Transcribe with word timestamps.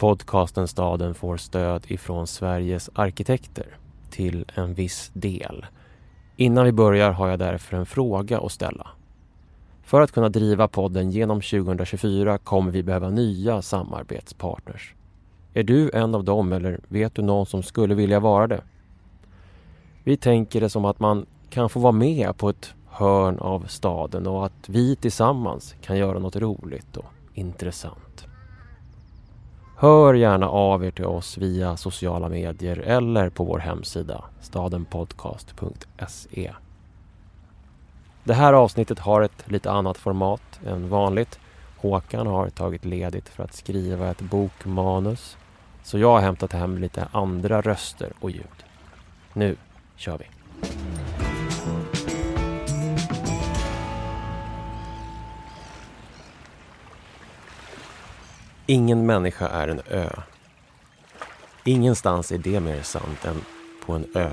Podcasten 0.00 0.68
Staden 0.68 1.14
får 1.14 1.36
stöd 1.36 1.84
ifrån 1.88 2.26
Sveriges 2.26 2.90
arkitekter 2.94 3.66
till 4.10 4.44
en 4.54 4.74
viss 4.74 5.10
del. 5.14 5.66
Innan 6.36 6.64
vi 6.64 6.72
börjar 6.72 7.10
har 7.10 7.28
jag 7.28 7.38
därför 7.38 7.76
en 7.76 7.86
fråga 7.86 8.40
att 8.40 8.52
ställa. 8.52 8.88
För 9.82 10.00
att 10.00 10.12
kunna 10.12 10.28
driva 10.28 10.68
podden 10.68 11.10
genom 11.10 11.40
2024 11.40 12.38
kommer 12.38 12.70
vi 12.70 12.82
behöva 12.82 13.10
nya 13.10 13.62
samarbetspartners. 13.62 14.94
Är 15.54 15.62
du 15.62 15.90
en 15.94 16.14
av 16.14 16.24
dem 16.24 16.52
eller 16.52 16.80
vet 16.88 17.14
du 17.14 17.22
någon 17.22 17.46
som 17.46 17.62
skulle 17.62 17.94
vilja 17.94 18.20
vara 18.20 18.46
det? 18.46 18.62
Vi 20.04 20.16
tänker 20.16 20.60
det 20.60 20.70
som 20.70 20.84
att 20.84 21.00
man 21.00 21.26
kan 21.50 21.68
få 21.68 21.80
vara 21.80 21.92
med 21.92 22.36
på 22.36 22.48
ett 22.48 22.74
hörn 22.86 23.38
av 23.38 23.66
staden 23.66 24.26
och 24.26 24.46
att 24.46 24.68
vi 24.68 24.96
tillsammans 24.96 25.74
kan 25.80 25.98
göra 25.98 26.18
något 26.18 26.36
roligt 26.36 26.96
och 26.96 27.12
intressant. 27.34 28.29
Hör 29.80 30.14
gärna 30.14 30.48
av 30.48 30.84
er 30.84 30.90
till 30.90 31.04
oss 31.04 31.38
via 31.38 31.76
sociala 31.76 32.28
medier 32.28 32.76
eller 32.76 33.30
på 33.30 33.44
vår 33.44 33.58
hemsida 33.58 34.24
stadenpodcast.se. 34.40 36.52
Det 38.24 38.34
här 38.34 38.52
avsnittet 38.52 38.98
har 38.98 39.22
ett 39.22 39.50
lite 39.50 39.70
annat 39.70 39.98
format 39.98 40.60
än 40.66 40.88
vanligt. 40.88 41.38
Håkan 41.76 42.26
har 42.26 42.50
tagit 42.50 42.84
ledigt 42.84 43.28
för 43.28 43.44
att 43.44 43.54
skriva 43.54 44.10
ett 44.10 44.20
bokmanus. 44.20 45.36
Så 45.82 45.98
jag 45.98 46.12
har 46.12 46.20
hämtat 46.20 46.52
hem 46.52 46.78
lite 46.78 47.08
andra 47.12 47.60
röster 47.60 48.12
och 48.20 48.30
ljud. 48.30 48.64
Nu 49.32 49.56
kör 49.96 50.18
vi! 50.18 50.39
Ingen 58.70 59.06
människa 59.06 59.48
är 59.48 59.68
en 59.68 59.80
ö. 59.90 60.08
Ingenstans 61.64 62.32
är 62.32 62.38
det 62.38 62.60
mer 62.60 62.82
sant 62.82 63.24
än 63.24 63.40
på 63.86 63.92
en 63.92 64.06
ö. 64.14 64.30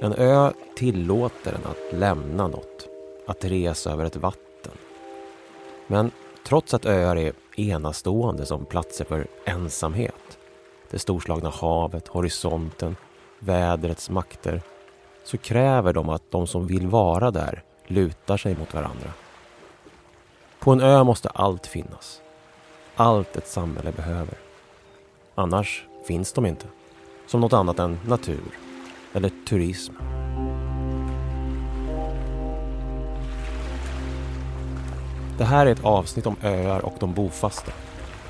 En 0.00 0.12
ö 0.12 0.52
tillåter 0.76 1.52
en 1.52 1.70
att 1.70 1.98
lämna 1.98 2.48
något, 2.48 2.88
att 3.26 3.44
resa 3.44 3.92
över 3.92 4.04
ett 4.04 4.16
vatten. 4.16 4.72
Men 5.86 6.10
trots 6.46 6.74
att 6.74 6.86
öar 6.86 7.16
är 7.16 7.32
enastående 7.56 8.46
som 8.46 8.64
platser 8.64 9.04
för 9.04 9.26
ensamhet, 9.44 10.38
det 10.90 10.98
storslagna 10.98 11.50
havet, 11.50 12.08
horisonten, 12.08 12.96
vädrets 13.38 14.10
makter, 14.10 14.62
så 15.24 15.38
kräver 15.38 15.92
de 15.92 16.08
att 16.08 16.30
de 16.30 16.46
som 16.46 16.66
vill 16.66 16.86
vara 16.86 17.30
där 17.30 17.62
lutar 17.86 18.36
sig 18.36 18.56
mot 18.56 18.74
varandra. 18.74 19.12
På 20.60 20.72
en 20.72 20.80
ö 20.80 21.04
måste 21.04 21.28
allt 21.28 21.66
finnas. 21.66 22.20
Allt 22.96 23.36
ett 23.36 23.48
samhälle 23.48 23.92
behöver. 23.92 24.34
Annars 25.34 25.84
finns 26.06 26.32
de 26.32 26.46
inte. 26.46 26.66
Som 27.26 27.40
något 27.40 27.52
annat 27.52 27.78
än 27.78 27.98
natur 28.06 28.58
eller 29.14 29.30
turism. 29.48 29.94
Det 35.38 35.44
här 35.44 35.66
är 35.66 35.70
ett 35.70 35.84
avsnitt 35.84 36.26
om 36.26 36.36
öar 36.42 36.84
och 36.84 36.94
de 37.00 37.14
bofasta. 37.14 37.72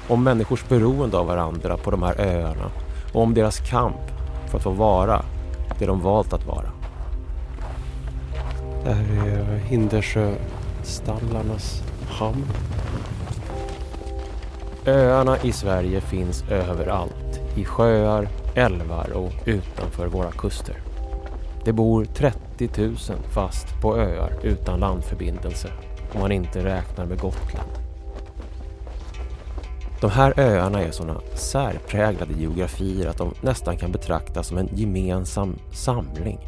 Om 0.09 0.25
människors 0.25 0.69
beroende 0.69 1.19
av 1.19 1.27
varandra 1.27 1.77
på 1.77 1.91
de 1.91 2.03
här 2.03 2.21
öarna 2.21 2.71
och 3.13 3.23
om 3.23 3.35
deras 3.35 3.71
kamp 3.71 4.11
för 4.51 4.57
att 4.57 4.65
få 4.65 4.71
vara 4.71 5.23
det 5.79 5.87
de 5.87 6.01
valt 6.01 6.33
att 6.33 6.47
vara. 6.47 6.71
Det 8.85 8.93
här 8.93 9.27
är 9.27 9.59
Hindersjöstallarnas 9.59 11.83
hamn. 12.09 12.47
Öarna 14.87 15.39
i 15.43 15.53
Sverige 15.53 16.01
finns 16.01 16.45
överallt. 16.51 17.41
I 17.57 17.65
sjöar, 17.65 18.29
älvar 18.55 19.13
och 19.13 19.33
utanför 19.45 20.07
våra 20.07 20.31
kuster. 20.31 20.77
Det 21.65 21.73
bor 21.73 22.05
30 22.05 22.71
000 22.77 22.97
fast 23.35 23.81
på 23.83 23.97
öar 23.97 24.33
utan 24.43 24.81
landförbindelse 24.81 25.69
om 26.15 26.21
man 26.21 26.33
inte 26.33 26.65
räknar 26.65 27.07
med 27.07 27.21
Gotland. 27.21 27.71
De 30.01 30.11
här 30.11 30.41
öarna 30.41 30.83
är 30.83 30.91
sådana 30.91 31.21
särpräglade 31.35 32.33
geografier 32.33 33.09
att 33.09 33.19
de 33.19 33.35
nästan 33.41 33.77
kan 33.77 33.93
betraktas 33.93 34.47
som 34.47 34.59
en 34.59 34.69
gemensam 34.73 35.59
samling. 35.73 36.39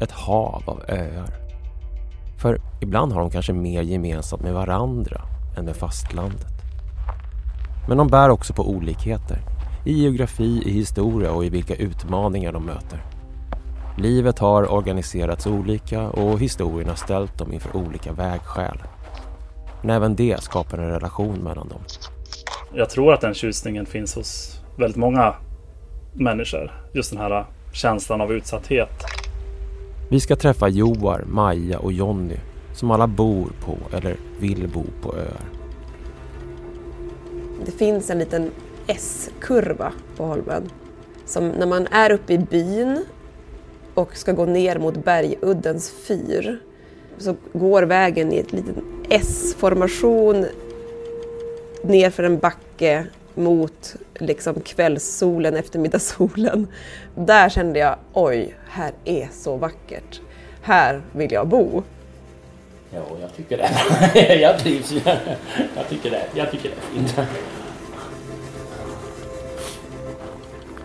Ett 0.00 0.10
hav 0.10 0.62
av 0.66 0.82
öar. 0.88 1.45
För 2.46 2.60
ibland 2.80 3.12
har 3.12 3.20
de 3.20 3.30
kanske 3.30 3.52
mer 3.52 3.82
gemensamt 3.82 4.42
med 4.42 4.54
varandra 4.54 5.20
än 5.58 5.64
med 5.64 5.76
fastlandet. 5.76 6.46
Men 7.88 7.98
de 7.98 8.08
bär 8.08 8.28
också 8.28 8.52
på 8.52 8.70
olikheter. 8.70 9.38
I 9.84 9.92
geografi, 9.92 10.62
i 10.66 10.70
historia 10.70 11.30
och 11.30 11.44
i 11.44 11.48
vilka 11.48 11.74
utmaningar 11.74 12.52
de 12.52 12.64
möter. 12.64 13.04
Livet 13.98 14.38
har 14.38 14.72
organiserats 14.72 15.46
olika 15.46 16.08
och 16.08 16.40
historien 16.40 16.88
har 16.88 16.96
ställt 16.96 17.38
dem 17.38 17.52
inför 17.52 17.76
olika 17.76 18.12
vägskäl. 18.12 18.82
Men 19.82 19.90
även 19.90 20.16
det 20.16 20.42
skapar 20.42 20.78
en 20.78 20.90
relation 20.90 21.38
mellan 21.38 21.68
dem. 21.68 21.80
Jag 22.74 22.90
tror 22.90 23.12
att 23.14 23.20
den 23.20 23.34
tjusningen 23.34 23.86
finns 23.86 24.14
hos 24.14 24.60
väldigt 24.78 24.96
många 24.96 25.34
människor. 26.12 26.72
Just 26.92 27.10
den 27.10 27.20
här 27.20 27.46
känslan 27.72 28.20
av 28.20 28.32
utsatthet. 28.32 29.04
Vi 30.08 30.20
ska 30.20 30.36
träffa 30.36 30.68
Joar, 30.68 31.24
Maja 31.26 31.78
och 31.78 31.92
Jonny 31.92 32.36
som 32.74 32.90
alla 32.90 33.06
bor 33.06 33.52
på 33.64 33.96
eller 33.96 34.16
vill 34.40 34.68
bo 34.68 34.84
på 35.02 35.16
öar. 35.16 35.50
Det 37.64 37.70
finns 37.70 38.10
en 38.10 38.18
liten 38.18 38.50
S-kurva 38.86 39.92
på 40.16 40.24
holmen. 40.24 40.70
Som 41.24 41.48
när 41.48 41.66
man 41.66 41.86
är 41.86 42.12
uppe 42.12 42.32
i 42.32 42.38
byn 42.38 43.04
och 43.94 44.16
ska 44.16 44.32
gå 44.32 44.44
ner 44.44 44.78
mot 44.78 45.04
Berguddens 45.04 45.90
fyr 45.90 46.58
så 47.18 47.36
går 47.52 47.82
vägen 47.82 48.32
i 48.32 48.38
en 48.38 48.46
liten 48.50 48.74
S-formation 49.10 50.46
ner 51.82 52.10
för 52.10 52.22
en 52.22 52.38
backe 52.38 53.06
mot 53.36 53.96
liksom 54.14 54.60
kvällssolen, 54.60 55.56
eftermiddagssolen. 55.56 56.66
Där 57.14 57.48
kände 57.48 57.78
jag, 57.78 57.96
oj, 58.12 58.54
här 58.68 58.92
är 59.04 59.28
så 59.32 59.56
vackert. 59.56 60.20
Här 60.62 61.02
vill 61.12 61.32
jag 61.32 61.48
bo. 61.48 61.82
Ja, 62.90 63.02
jag 63.20 63.36
tycker 63.36 63.56
det. 63.56 64.34
jag 64.40 64.58
trivs. 64.58 64.92
Jag 65.76 65.88
tycker 65.88 66.10
det. 66.10 66.26
Jag 66.34 66.50
tycker 66.50 66.68
det 66.68 66.74
är 66.74 67.04
fint. 67.04 67.28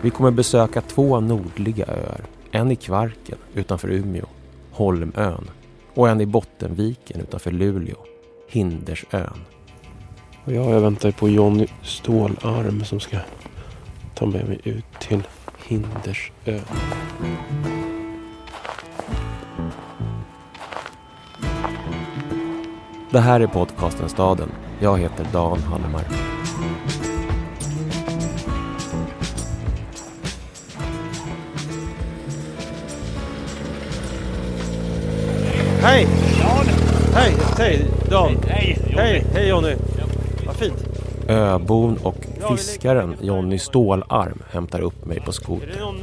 Vi 0.00 0.10
kommer 0.10 0.30
besöka 0.30 0.80
två 0.80 1.20
nordliga 1.20 1.86
öar. 1.86 2.20
En 2.50 2.70
i 2.70 2.76
Kvarken 2.76 3.38
utanför 3.54 3.90
Umeå, 3.90 4.26
Holmön. 4.70 5.50
Och 5.94 6.08
en 6.08 6.20
i 6.20 6.26
Bottenviken 6.26 7.20
utanför 7.20 7.50
Luleå, 7.50 7.96
Hindersön. 8.48 9.38
Och 10.44 10.52
jag 10.52 10.80
väntar 10.80 11.10
på 11.10 11.28
Jonny 11.28 11.66
Stålarm 11.82 12.84
som 12.84 13.00
ska 13.00 13.16
ta 14.14 14.26
med 14.26 14.48
mig 14.48 14.60
ut 14.64 14.84
till 14.98 15.22
Hindersö. 15.66 16.60
Det 23.10 23.20
här 23.20 23.40
är 23.40 23.46
podcasten 23.46 24.08
Staden. 24.08 24.48
Jag 24.80 24.98
heter 24.98 25.26
Dan 25.32 25.58
Hallemark. 25.58 26.06
Hej! 35.82 36.06
Hej, 37.14 37.32
hej 37.58 37.86
Dan! 38.10 38.36
Hej, 38.48 38.78
Hej, 38.96 39.24
hej 39.34 39.48
Jonny! 39.48 39.91
Öbon 41.32 41.98
och 42.02 42.26
fiskaren 42.48 43.16
Jonny 43.20 43.58
Stålarm 43.58 44.42
hämtar 44.50 44.80
upp 44.80 45.04
mig 45.04 45.20
på 45.20 45.32
skoter. 45.32 45.66
det 45.74 45.80
någon... 45.80 46.00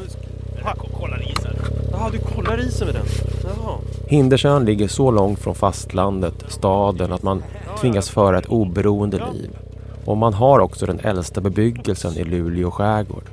Kolla 0.99 1.17
isen. 1.19 1.55
Jaha, 1.91 2.09
du 2.11 2.17
kollar 2.17 2.59
isen 2.59 2.87
med 2.87 2.95
den? 2.95 3.05
Jaha. 3.43 3.77
Hindersön 4.07 4.65
ligger 4.65 4.87
så 4.87 5.11
långt 5.11 5.39
från 5.39 5.55
fastlandet, 5.55 6.45
staden, 6.47 7.13
att 7.13 7.23
man 7.23 7.43
tvingas 7.81 8.09
föra 8.09 8.37
ett 8.37 8.45
oberoende 8.45 9.17
liv. 9.33 9.49
Och 10.05 10.17
man 10.17 10.33
har 10.33 10.59
också 10.59 10.85
den 10.85 10.99
äldsta 10.99 11.41
bebyggelsen 11.41 12.17
i 12.17 12.23
Luleå 12.23 12.71
skärgård. 12.71 13.23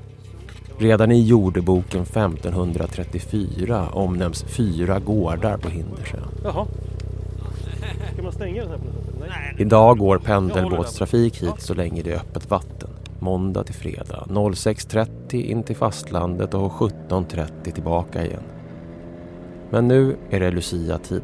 Redan 0.78 1.12
i 1.12 1.22
jordeboken 1.22 2.02
1534 2.02 3.88
omnämns 3.93 4.43
fyra 4.43 4.98
gårdar 4.98 5.56
på 5.56 5.69
Hindersön. 5.69 6.28
Jaha. 6.44 6.66
Ska 8.12 8.22
man 8.22 8.32
stänga 8.32 8.62
den 8.62 8.70
här 8.70 8.78
på 8.78 8.84
något 8.84 8.94
sätt? 8.94 9.14
Nej. 9.20 9.45
Idag 9.58 9.99
går 9.99 10.19
pendelbåtstrafik 10.19 11.43
hit 11.43 11.55
så 11.58 11.75
länge 11.75 12.03
det 12.03 12.12
är 12.12 12.17
öppet 12.17 12.50
vatten. 12.50 12.91
Måndag 13.19 13.64
till 13.64 13.75
fredag 13.75 14.26
06.30 14.29 15.35
in 15.35 15.62
till 15.62 15.76
fastlandet 15.76 16.55
och 16.55 16.73
17.30 16.73 17.73
tillbaka 17.73 18.25
igen. 18.25 18.43
Men 19.70 19.88
nu 19.88 20.17
är 20.31 20.41
det 20.41 20.50
Lucia-tid 20.50 21.23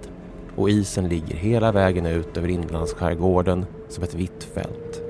och 0.57 0.71
isen 0.71 1.09
ligger 1.09 1.35
hela 1.37 1.73
vägen 1.73 2.07
ut 2.07 2.37
över 2.37 2.49
inlandsskärgården 2.49 3.67
som 3.89 4.05
ett 4.05 4.15
vitt 4.15 4.45
fält. 4.55 5.03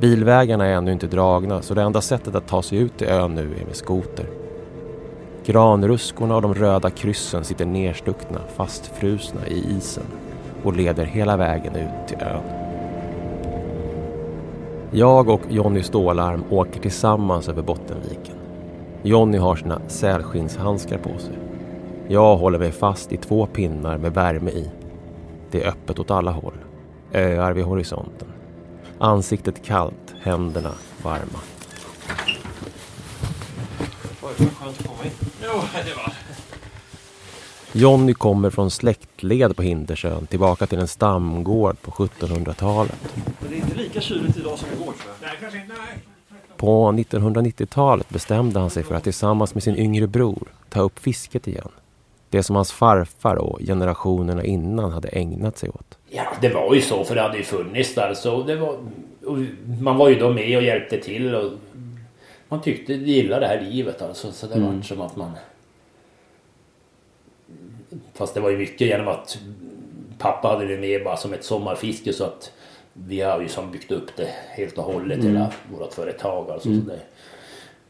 Bilvägarna 0.00 0.66
är 0.66 0.72
ännu 0.72 0.92
inte 0.92 1.06
dragna 1.06 1.62
så 1.62 1.74
det 1.74 1.82
enda 1.82 2.00
sättet 2.00 2.34
att 2.34 2.48
ta 2.48 2.62
sig 2.62 2.78
ut 2.78 2.98
till 2.98 3.08
ön 3.08 3.34
nu 3.34 3.54
är 3.60 3.66
med 3.66 3.76
skoter. 3.76 4.26
Granruskorna 5.44 6.36
och 6.36 6.42
de 6.42 6.54
röda 6.54 6.90
kryssen 6.90 7.44
sitter 7.44 7.66
nerstuckna, 7.66 8.40
fastfrusna 8.56 9.46
i 9.46 9.76
isen 9.76 10.04
och 10.62 10.76
leder 10.76 11.04
hela 11.04 11.36
vägen 11.36 11.76
ut 11.76 12.08
till 12.08 12.18
ön. 12.20 12.42
Jag 14.90 15.28
och 15.28 15.40
Jonny 15.48 15.82
Stålarm 15.82 16.44
åker 16.50 16.80
tillsammans 16.80 17.48
över 17.48 17.62
Bottenviken. 17.62 18.34
Jonny 19.02 19.38
har 19.38 19.56
sina 19.56 19.80
sälskinnshandskar 19.88 20.98
på 20.98 21.18
sig. 21.18 21.38
Jag 22.08 22.36
håller 22.36 22.58
mig 22.58 22.72
fast 22.72 23.12
i 23.12 23.16
två 23.16 23.46
pinnar 23.46 23.98
med 23.98 24.14
värme 24.14 24.50
i. 24.50 24.70
Det 25.50 25.64
är 25.64 25.68
öppet 25.68 25.98
åt 25.98 26.10
alla 26.10 26.30
håll. 26.30 26.58
Öar 27.12 27.52
vid 27.52 27.64
horisonten. 27.64 28.28
Ansiktet 28.98 29.64
kallt, 29.64 30.14
händerna 30.22 30.72
varma. 31.02 31.38
Oj, 34.22 34.32
vad 34.38 34.52
skönt 34.52 34.80
att 34.80 34.86
komma 34.86 35.04
in. 35.04 36.27
Jonny 37.72 38.14
kommer 38.14 38.50
från 38.50 38.70
släktled 38.70 39.56
på 39.56 39.62
Hindersön 39.62 40.26
tillbaka 40.26 40.66
till 40.66 40.78
en 40.78 40.88
stamgård 40.88 41.80
på 41.82 41.90
1700-talet. 41.90 43.14
Det 43.48 43.54
är 43.54 43.58
inte 43.58 43.76
lika 43.76 44.00
kyligt 44.00 44.36
idag 44.36 44.58
som 44.58 44.68
igår 44.68 44.84
tror 44.84 44.94
jag. 45.06 45.28
Nej, 45.28 45.36
kanske 45.40 45.58
inte. 45.60 45.72
Nej. 45.78 45.98
På 46.56 46.92
1990-talet 46.92 48.08
bestämde 48.08 48.60
han 48.60 48.70
sig 48.70 48.82
för 48.82 48.94
att 48.94 49.04
tillsammans 49.04 49.54
med 49.54 49.62
sin 49.62 49.76
yngre 49.76 50.06
bror 50.06 50.48
ta 50.68 50.80
upp 50.80 50.98
fisket 50.98 51.48
igen. 51.48 51.68
Det 52.30 52.42
som 52.42 52.56
hans 52.56 52.72
farfar 52.72 53.36
och 53.36 53.58
generationerna 53.60 54.44
innan 54.44 54.92
hade 54.92 55.08
ägnat 55.08 55.58
sig 55.58 55.68
åt. 55.68 55.98
Ja, 56.10 56.22
det 56.40 56.48
var 56.48 56.74
ju 56.74 56.80
så 56.80 57.04
för 57.04 57.14
det 57.14 57.22
hade 57.22 57.36
ju 57.36 57.42
funnits 57.44 57.94
där. 57.94 58.14
Så 58.14 58.42
det 58.42 58.56
var, 58.56 58.76
man 59.80 59.96
var 59.96 60.08
ju 60.08 60.14
då 60.18 60.30
med 60.32 60.56
och 60.56 60.62
hjälpte 60.62 60.98
till. 61.00 61.34
Och 61.34 61.52
man 62.48 62.60
tyckte 62.60 62.92
gillade 62.92 63.40
det 63.40 63.46
här 63.46 63.60
livet 63.70 64.02
alltså. 64.02 64.32
Så 64.32 64.46
det 64.46 64.54
Mm. 64.54 64.76
var 64.76 64.82
som 64.82 65.00
att 65.00 65.16
man... 65.16 65.30
Fast 68.14 68.34
det 68.34 68.40
var 68.40 68.50
ju 68.50 68.58
mycket 68.58 68.86
genom 68.86 69.08
att 69.08 69.38
pappa 70.18 70.48
hade 70.48 70.66
det 70.66 70.76
med 70.80 71.04
bara 71.04 71.16
som 71.16 71.32
ett 71.32 71.44
sommarfiske 71.44 72.12
så 72.12 72.24
att 72.24 72.52
vi 72.92 73.20
har 73.20 73.40
ju 73.40 73.48
som 73.48 73.70
byggt 73.70 73.92
upp 73.92 74.16
det 74.16 74.28
helt 74.48 74.78
och 74.78 74.84
hållet 74.84 75.18
Mm. 75.18 75.32
hela 75.32 75.52
vårt 75.78 75.92
företag. 75.92 76.50
Alltså, 76.50 76.68
så 76.68 76.74
det, 76.74 77.00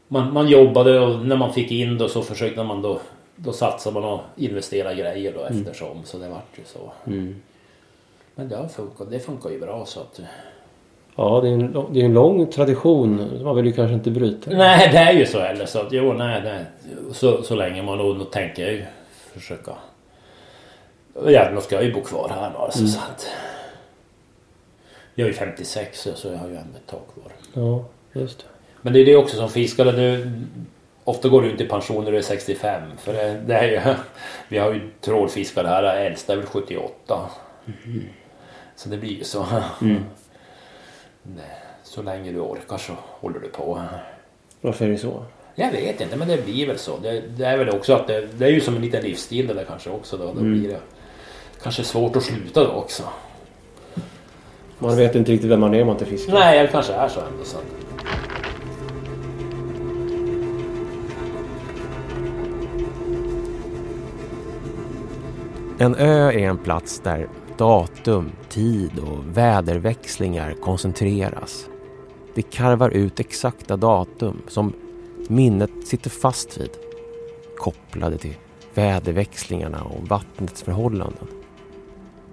man, 0.07 0.33
man 0.33 0.47
jobbade 0.47 0.99
och 0.99 1.25
när 1.25 1.35
man 1.35 1.53
fick 1.53 1.71
in 1.71 1.97
då 1.97 2.07
så 2.07 2.21
försökte 2.21 2.63
man 2.63 2.81
då 2.81 2.99
då 3.35 3.51
satsade 3.51 3.99
man 3.99 4.03
och 4.09 4.21
investerade 4.35 4.95
grejer 4.95 5.33
då 5.33 5.43
eftersom 5.43 6.03
så 6.03 6.17
det 6.17 6.29
vart 6.29 6.57
ju 6.57 6.63
så. 6.65 6.91
Mm. 7.07 7.41
Men 8.35 8.49
det 8.49 8.55
har 8.55 8.67
funkat, 8.67 9.11
det 9.11 9.19
funkar 9.19 9.49
ju 9.49 9.59
bra 9.59 9.85
så 9.85 9.99
att... 9.99 10.19
Ja, 11.15 11.39
det 11.43 11.49
är, 11.49 11.53
en, 11.53 11.85
det 11.93 12.01
är 12.01 12.05
en 12.05 12.13
lång 12.13 12.51
tradition. 12.51 13.43
Man 13.43 13.55
vill 13.55 13.65
ju 13.65 13.71
kanske 13.71 13.93
inte 13.93 14.11
bryta. 14.11 14.51
Nej 14.51 14.89
det 14.91 14.97
är 14.97 15.13
ju 15.13 15.25
så 15.25 15.39
heller 15.39 15.65
så 15.65 15.79
att 15.79 15.91
jo 15.91 16.13
nej, 16.13 16.41
nej. 16.43 16.65
Så, 17.13 17.43
så 17.43 17.55
länge 17.55 17.83
man 17.83 17.97
då 17.97 18.25
tänker 18.25 18.61
jag 18.63 18.71
ju 18.73 18.83
försöka. 19.33 19.71
Ja, 21.25 21.51
då 21.51 21.61
ska 21.61 21.75
jag 21.75 21.83
ju 21.83 21.93
bo 21.93 22.01
kvar 22.01 22.29
här 22.29 22.51
då 22.53 22.57
alltså, 22.57 22.87
så 22.87 22.99
att. 22.99 23.27
Jag 25.15 25.25
är 25.25 25.29
ju 25.29 25.35
56 25.37 26.07
så 26.15 26.27
jag 26.27 26.37
har 26.37 26.47
ju 26.47 26.55
ändå 26.55 26.77
ett 26.77 26.87
tag 26.87 27.01
kvar. 27.13 27.31
Ja, 27.63 27.85
just 28.21 28.39
det. 28.39 28.45
Men 28.81 28.93
det 28.93 28.99
är 28.99 29.05
det 29.05 29.15
också 29.15 29.37
som 29.37 29.49
fiskare. 29.49 29.91
Du, 29.91 30.31
ofta 31.03 31.29
går 31.29 31.41
du 31.41 31.51
inte 31.51 31.63
i 31.63 31.67
pension 31.67 32.03
när 32.03 32.11
du 32.11 32.17
är 32.17 32.21
65. 32.21 32.81
För 32.97 33.13
det, 33.13 33.41
det 33.47 33.53
är 33.53 33.67
ju, 33.67 33.95
vi 34.47 34.57
har 34.57 34.73
ju 34.73 34.89
trålfiskare 35.01 35.67
här. 35.67 35.83
Äldsta 35.83 36.33
är 36.33 36.37
väl 36.37 36.45
78. 36.45 37.29
Så 38.75 38.89
det 38.89 38.97
blir 38.97 39.17
ju 39.17 39.23
så. 39.23 39.45
Nej, 39.79 41.45
Så 41.83 42.01
länge 42.01 42.31
du 42.31 42.39
orkar 42.39 42.77
så 42.77 42.93
håller 43.05 43.39
du 43.39 43.47
på. 43.47 43.81
Varför 44.61 44.85
är 44.85 44.89
det 44.89 44.97
så? 44.97 45.23
Jag 45.55 45.71
vet 45.71 46.01
inte 46.01 46.15
men 46.15 46.27
det 46.27 46.45
blir 46.45 46.67
väl 46.67 46.77
så. 46.77 46.97
Det, 46.97 47.21
det 47.37 47.45
är 47.45 47.57
väl 47.57 47.69
också 47.69 47.93
att 47.93 48.07
det, 48.07 48.27
det 48.37 48.45
är 48.45 48.49
ju 48.49 48.61
som 48.61 48.75
en 48.75 48.81
liten 48.81 49.03
livsstil 49.03 49.47
det 49.47 49.53
där 49.53 49.65
kanske 49.65 49.89
också 49.89 50.17
då. 50.17 50.25
Då 50.33 50.41
blir 50.41 50.69
det 50.69 50.79
kanske 51.63 51.83
svårt 51.83 52.15
att 52.15 52.23
sluta 52.23 52.63
då 52.63 52.71
också. 52.71 53.03
Man 54.79 54.95
vet 54.95 55.15
inte 55.15 55.31
riktigt 55.31 55.51
vem 55.51 55.59
man 55.59 55.73
är 55.73 55.81
om 55.81 55.87
man 55.87 55.95
inte 55.95 56.05
fiskar. 56.05 56.33
Nej, 56.33 56.61
det 56.61 56.67
kanske 56.67 56.93
är 56.93 57.07
så 57.07 57.19
ändå. 57.19 57.43
Så. 57.43 57.57
En 65.81 65.95
ö 65.95 66.31
är 66.31 66.49
en 66.49 66.57
plats 66.57 66.99
där 66.99 67.27
datum, 67.57 68.31
tid 68.49 68.99
och 68.99 69.37
väderväxlingar 69.37 70.53
koncentreras. 70.61 71.69
Det 72.35 72.41
karvar 72.41 72.89
ut 72.89 73.19
exakta 73.19 73.77
datum 73.77 74.41
som 74.47 74.73
minnet 75.27 75.71
sitter 75.87 76.09
fast 76.09 76.57
vid. 76.57 76.69
Kopplade 77.57 78.17
till 78.17 78.35
väderväxlingarna 78.73 79.83
och 79.83 80.07
vattnets 80.07 80.63
förhållanden. 80.63 81.27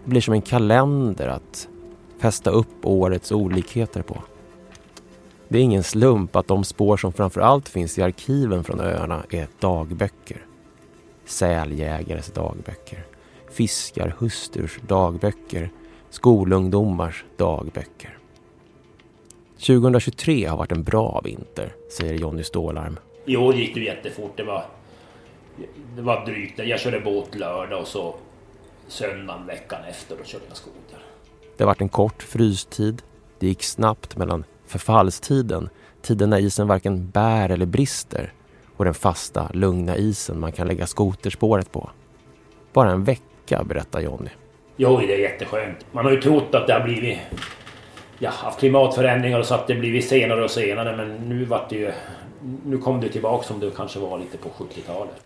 Det 0.06 0.10
blir 0.10 0.20
som 0.20 0.34
en 0.34 0.42
kalender 0.42 1.28
att 1.28 1.68
fästa 2.18 2.50
upp 2.50 2.86
årets 2.86 3.32
olikheter 3.32 4.02
på. 4.02 4.22
Det 5.48 5.58
är 5.58 5.62
ingen 5.62 5.82
slump 5.82 6.36
att 6.36 6.48
de 6.48 6.64
spår 6.64 6.96
som 6.96 7.12
framförallt 7.12 7.68
finns 7.68 7.98
i 7.98 8.02
arkiven 8.02 8.64
från 8.64 8.80
öarna 8.80 9.24
är 9.30 9.48
dagböcker. 9.60 10.46
Säljägares 11.24 12.26
dagböcker 12.26 13.04
fiskarhustrurs 13.56 14.78
dagböcker, 14.86 15.70
skolungdomars 16.10 17.24
dagböcker. 17.36 18.18
2023 19.58 20.44
har 20.44 20.56
varit 20.56 20.72
en 20.72 20.82
bra 20.82 21.20
vinter, 21.24 21.72
säger 21.90 22.14
Jonny 22.14 22.42
Stålarm. 22.42 22.98
I 23.24 23.36
år 23.36 23.54
gick 23.54 23.74
det 23.74 23.80
jättefort. 23.80 24.36
Det 24.36 24.42
var, 24.42 24.64
det 25.96 26.02
var 26.02 26.26
drygt. 26.26 26.58
Jag 26.58 26.80
körde 26.80 27.00
båt 27.00 27.34
lördag 27.34 27.80
och 27.80 27.86
så 27.86 28.14
söndagen 28.88 29.46
veckan 29.46 29.84
efter 29.90 30.16
då 30.16 30.24
körde 30.24 30.44
jag 30.48 30.56
skoter. 30.56 30.98
Det 31.56 31.64
har 31.64 31.66
varit 31.66 31.80
en 31.80 31.88
kort 31.88 32.22
frystid. 32.22 33.02
Det 33.38 33.46
gick 33.46 33.62
snabbt 33.62 34.16
mellan 34.16 34.44
förfallstiden, 34.66 35.68
tiden 36.02 36.30
när 36.30 36.38
isen 36.38 36.68
varken 36.68 37.10
bär 37.10 37.48
eller 37.48 37.66
brister 37.66 38.32
och 38.76 38.84
den 38.84 38.94
fasta, 38.94 39.50
lugna 39.54 39.96
isen 39.96 40.40
man 40.40 40.52
kan 40.52 40.66
lägga 40.68 40.86
skoterspåret 40.86 41.72
på. 41.72 41.90
Bara 42.72 42.90
en 42.90 43.04
vecka, 43.04 43.64
berättar 43.64 44.00
Jonny. 44.00 44.30
Jo, 44.76 44.96
det 44.96 45.14
är 45.14 45.18
jätteskönt. 45.18 45.86
Man 45.92 46.04
har 46.04 46.12
ju 46.12 46.20
trott 46.20 46.54
att 46.54 46.66
det 46.66 46.72
har 46.72 46.80
blivit... 46.80 47.18
Ja, 48.18 48.30
haft 48.30 48.58
klimatförändringar 48.58 49.38
och 49.38 49.46
så 49.46 49.54
att 49.54 49.66
det 49.66 49.74
blivit 49.74 50.08
senare 50.08 50.44
och 50.44 50.50
senare 50.50 50.96
men 50.96 51.16
nu 51.16 51.44
vart 51.44 51.70
det 51.70 51.76
ju... 51.76 51.92
Nu 52.64 52.78
kom 52.78 53.00
det 53.00 53.08
tillbaka 53.08 53.44
som 53.44 53.60
det 53.60 53.70
kanske 53.76 53.98
var 53.98 54.18
lite 54.18 54.38
på 54.38 54.48
70-talet. 54.48 55.25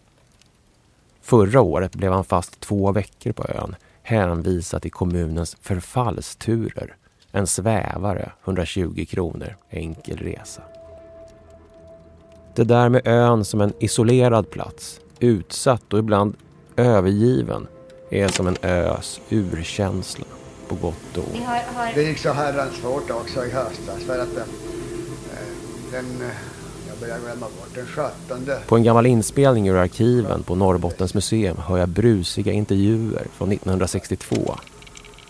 Förra 1.31 1.61
året 1.61 1.97
blev 1.97 2.13
han 2.13 2.25
fast 2.25 2.61
två 2.61 2.93
veckor 2.93 3.33
på 3.33 3.45
ön, 3.49 3.77
hänvisad 4.03 4.83
till 4.83 4.91
kommunens 4.91 5.57
förfallsturer. 5.61 6.97
En 7.33 7.47
svävare, 7.47 8.33
120 8.45 9.07
kronor, 9.09 9.57
enkel 9.71 10.19
resa. 10.19 10.63
Det 12.55 12.65
där 12.65 12.89
med 12.89 13.07
ön 13.07 13.45
som 13.45 13.61
en 13.61 13.73
isolerad 13.81 14.51
plats, 14.51 15.01
utsatt 15.19 15.93
och 15.93 15.99
ibland 15.99 16.37
övergiven, 16.77 17.67
är 18.11 18.29
som 18.29 18.47
en 18.47 18.57
ös 18.63 19.21
urkänsla, 19.29 20.27
på 20.69 20.75
gott 20.75 21.17
och 21.17 21.25
ont. 21.25 21.35
Vi 21.35 21.45
har, 21.45 21.63
har 21.75 21.95
Det 21.95 22.03
gick 22.03 22.19
så 22.19 22.33
herrans 22.33 22.75
fort 22.75 23.11
också 23.11 23.47
i 23.47 23.51
höstas 23.51 24.03
för 24.07 24.19
att 24.19 24.37
eh, 24.37 24.45
den, 25.93 26.23
eh, 26.23 26.29
jag 26.29 26.60
börjar 27.01 27.19
glömma 27.19 27.47
bort, 27.47 27.75
den 27.75 27.87
17 27.87 28.51
På 28.67 28.77
en 28.77 28.83
gammal 28.83 29.07
inspelning 29.07 29.69
ur 29.69 29.77
arkiven 29.77 30.43
på 30.43 30.55
Norrbottens 30.55 31.15
museum 31.15 31.57
hör 31.57 31.79
jag 31.79 31.89
brusiga 31.89 32.53
intervjuer 32.53 33.27
från 33.37 33.53
1962. 33.53 34.55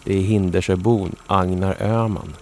Det 0.04 0.14
är 0.14 0.22
Hindersöbon 0.22 1.16
Agnar 1.26 1.76
Öhman. 1.82 2.36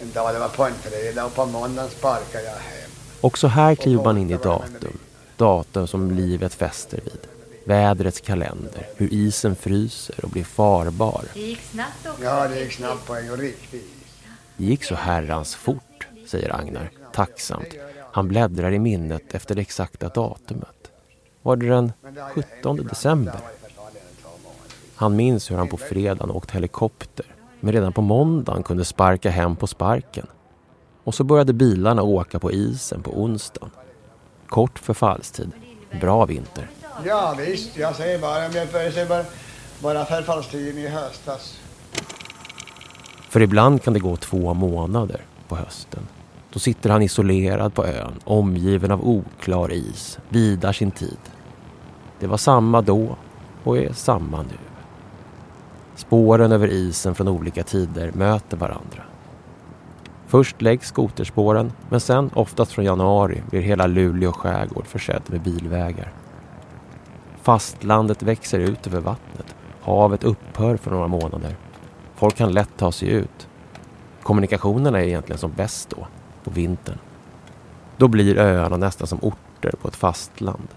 en 0.00 0.12
dag, 0.12 0.34
det 0.34 0.38
var 0.38 0.48
på 0.48 0.64
en 0.64 0.74
fredag 0.74 1.24
och 1.24 1.34
på 1.34 1.46
måndagen 1.46 1.90
sparkade 1.90 2.44
jag 2.44 2.50
hem. 2.50 2.90
Också 3.20 3.46
här 3.46 3.74
kliver 3.74 4.04
man 4.04 4.18
in 4.18 4.30
i 4.30 4.36
datum. 4.36 4.98
Datum 5.36 5.86
som 5.86 6.10
livet 6.10 6.54
fäster 6.54 7.00
vid. 7.04 7.18
Vädrets 7.64 8.20
kalender, 8.20 8.86
hur 8.96 9.12
isen 9.12 9.56
fryser 9.56 10.24
och 10.24 10.30
blir 10.30 10.44
farbar. 10.44 11.24
det 11.34 11.40
gick 11.40 11.60
snabbt 11.62 12.06
också. 12.06 12.24
Ja, 12.24 12.48
det 12.48 12.60
gick 12.60 12.72
snabbt 12.72 13.06
på 13.06 13.14
en 13.14 13.36
riktig 13.36 13.78
is. 13.78 13.84
Det 14.56 14.64
gick 14.64 14.84
så 14.84 14.94
herrans 14.94 15.54
fort, 15.54 16.06
säger 16.26 16.54
Agnar 16.54 16.90
tacksamt. 17.16 17.74
Han 18.12 18.28
bläddrar 18.28 18.72
i 18.72 18.78
minnet 18.78 19.34
efter 19.34 19.54
det 19.54 19.60
exakta 19.60 20.08
datumet. 20.08 20.90
Var 21.42 21.56
det 21.56 21.68
den 21.68 21.92
17 22.34 22.76
december? 22.76 23.40
Han 24.94 25.16
minns 25.16 25.50
hur 25.50 25.56
han 25.56 25.68
på 25.68 25.76
fredagen 25.76 26.30
åkte 26.30 26.52
helikopter 26.52 27.26
men 27.60 27.72
redan 27.72 27.92
på 27.92 28.02
måndagen 28.02 28.62
kunde 28.62 28.84
sparka 28.84 29.30
hem 29.30 29.56
på 29.56 29.66
sparken. 29.66 30.26
Och 31.04 31.14
så 31.14 31.24
började 31.24 31.52
bilarna 31.52 32.02
åka 32.02 32.38
på 32.38 32.52
isen 32.52 33.02
på 33.02 33.22
onsdagen. 33.22 33.70
Kort 34.48 34.78
förfallstid. 34.78 35.52
Bra 36.00 36.24
vinter. 36.24 36.70
Ja 37.04 37.34
visst, 37.38 37.76
jag 37.76 37.96
säger 37.96 38.18
bara, 38.18 38.42
jag 38.42 38.92
säger 38.92 39.08
bara, 39.08 39.24
bara 39.78 40.04
förfallstiden 40.04 40.78
i 40.78 40.88
höstas. 40.88 41.58
För 43.28 43.42
ibland 43.42 43.82
kan 43.82 43.92
det 43.92 44.00
gå 44.00 44.16
två 44.16 44.54
månader 44.54 45.20
på 45.48 45.56
hösten. 45.56 46.06
Då 46.56 46.60
sitter 46.60 46.90
han 46.90 47.02
isolerad 47.02 47.74
på 47.74 47.86
ön, 47.86 48.12
omgiven 48.24 48.90
av 48.90 49.08
oklar 49.08 49.72
is, 49.72 50.18
bidar 50.28 50.72
sin 50.72 50.90
tid. 50.90 51.18
Det 52.20 52.26
var 52.26 52.36
samma 52.36 52.80
då 52.80 53.16
och 53.64 53.78
är 53.78 53.92
samma 53.92 54.42
nu. 54.42 54.58
Spåren 55.94 56.52
över 56.52 56.68
isen 56.68 57.14
från 57.14 57.28
olika 57.28 57.62
tider 57.62 58.12
möter 58.12 58.56
varandra. 58.56 59.02
Först 60.26 60.62
läggs 60.62 60.88
skoterspåren, 60.88 61.72
men 61.88 62.00
sen, 62.00 62.30
oftast 62.34 62.72
från 62.72 62.84
januari, 62.84 63.42
blir 63.50 63.60
hela 63.60 63.86
Luleå 63.86 64.32
skärgård 64.32 64.86
försedd 64.86 65.22
med 65.26 65.40
bilvägar. 65.40 66.12
Fastlandet 67.42 68.22
växer 68.22 68.58
ut 68.58 68.86
över 68.86 69.00
vattnet. 69.00 69.54
Havet 69.82 70.24
upphör 70.24 70.76
för 70.76 70.90
några 70.90 71.08
månader. 71.08 71.56
Folk 72.14 72.36
kan 72.36 72.52
lätt 72.52 72.76
ta 72.76 72.92
sig 72.92 73.08
ut. 73.08 73.48
Kommunikationerna 74.22 74.98
är 74.98 75.04
egentligen 75.04 75.38
som 75.38 75.52
bäst 75.52 75.90
då, 75.90 76.06
på 76.46 76.50
vintern. 76.50 76.98
Då 77.96 78.08
blir 78.08 78.38
öarna 78.38 78.76
nästan 78.76 79.06
som 79.06 79.18
orter 79.22 79.72
på 79.82 79.88
ett 79.88 79.96
fastland. 79.96 80.68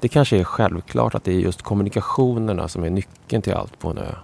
Det 0.00 0.08
kanske 0.08 0.38
är 0.38 0.44
självklart 0.44 1.14
att 1.14 1.24
det 1.24 1.32
är 1.32 1.38
just 1.38 1.62
kommunikationerna 1.62 2.68
som 2.68 2.84
är 2.84 2.90
nyckeln 2.90 3.42
till 3.42 3.54
allt 3.54 3.78
på 3.78 3.88
en 3.88 3.98
ö. 3.98 4.14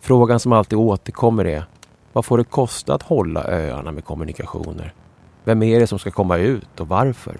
Frågan 0.00 0.40
som 0.40 0.52
alltid 0.52 0.78
återkommer 0.78 1.44
är 1.44 1.64
vad 2.12 2.24
får 2.24 2.38
det 2.38 2.44
kosta 2.44 2.94
att 2.94 3.02
hålla 3.02 3.44
öarna 3.44 3.92
med 3.92 4.04
kommunikationer? 4.04 4.92
Vem 5.44 5.62
är 5.62 5.80
det 5.80 5.86
som 5.86 5.98
ska 5.98 6.10
komma 6.10 6.36
ut 6.36 6.80
och 6.80 6.88
varför? 6.88 7.36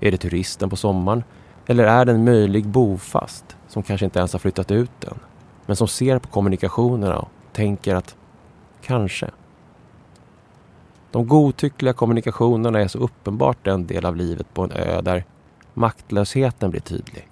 Är 0.00 0.10
det 0.10 0.16
turisten 0.16 0.70
på 0.70 0.76
sommaren 0.76 1.24
eller 1.66 1.84
är 1.84 2.04
det 2.04 2.12
en 2.12 2.24
möjlig 2.24 2.66
bofast 2.66 3.56
som 3.68 3.82
kanske 3.82 4.04
inte 4.04 4.18
ens 4.18 4.32
har 4.32 4.40
flyttat 4.40 4.70
ut 4.70 5.04
än 5.04 5.18
men 5.66 5.76
som 5.76 5.88
ser 5.88 6.18
på 6.18 6.28
kommunikationerna 6.28 7.18
och 7.18 7.28
tänker 7.52 7.94
att 7.94 8.16
kanske. 8.82 9.30
De 11.12 11.26
godtyckliga 11.26 11.92
kommunikationerna 11.92 12.80
är 12.80 12.88
så 12.88 12.98
uppenbart 12.98 13.58
den 13.62 13.86
del 13.86 14.06
av 14.06 14.16
livet 14.16 14.54
på 14.54 14.62
en 14.62 14.72
ö 14.72 15.00
där 15.00 15.24
maktlösheten 15.74 16.70
blir 16.70 16.80
tydlig. 16.80 17.28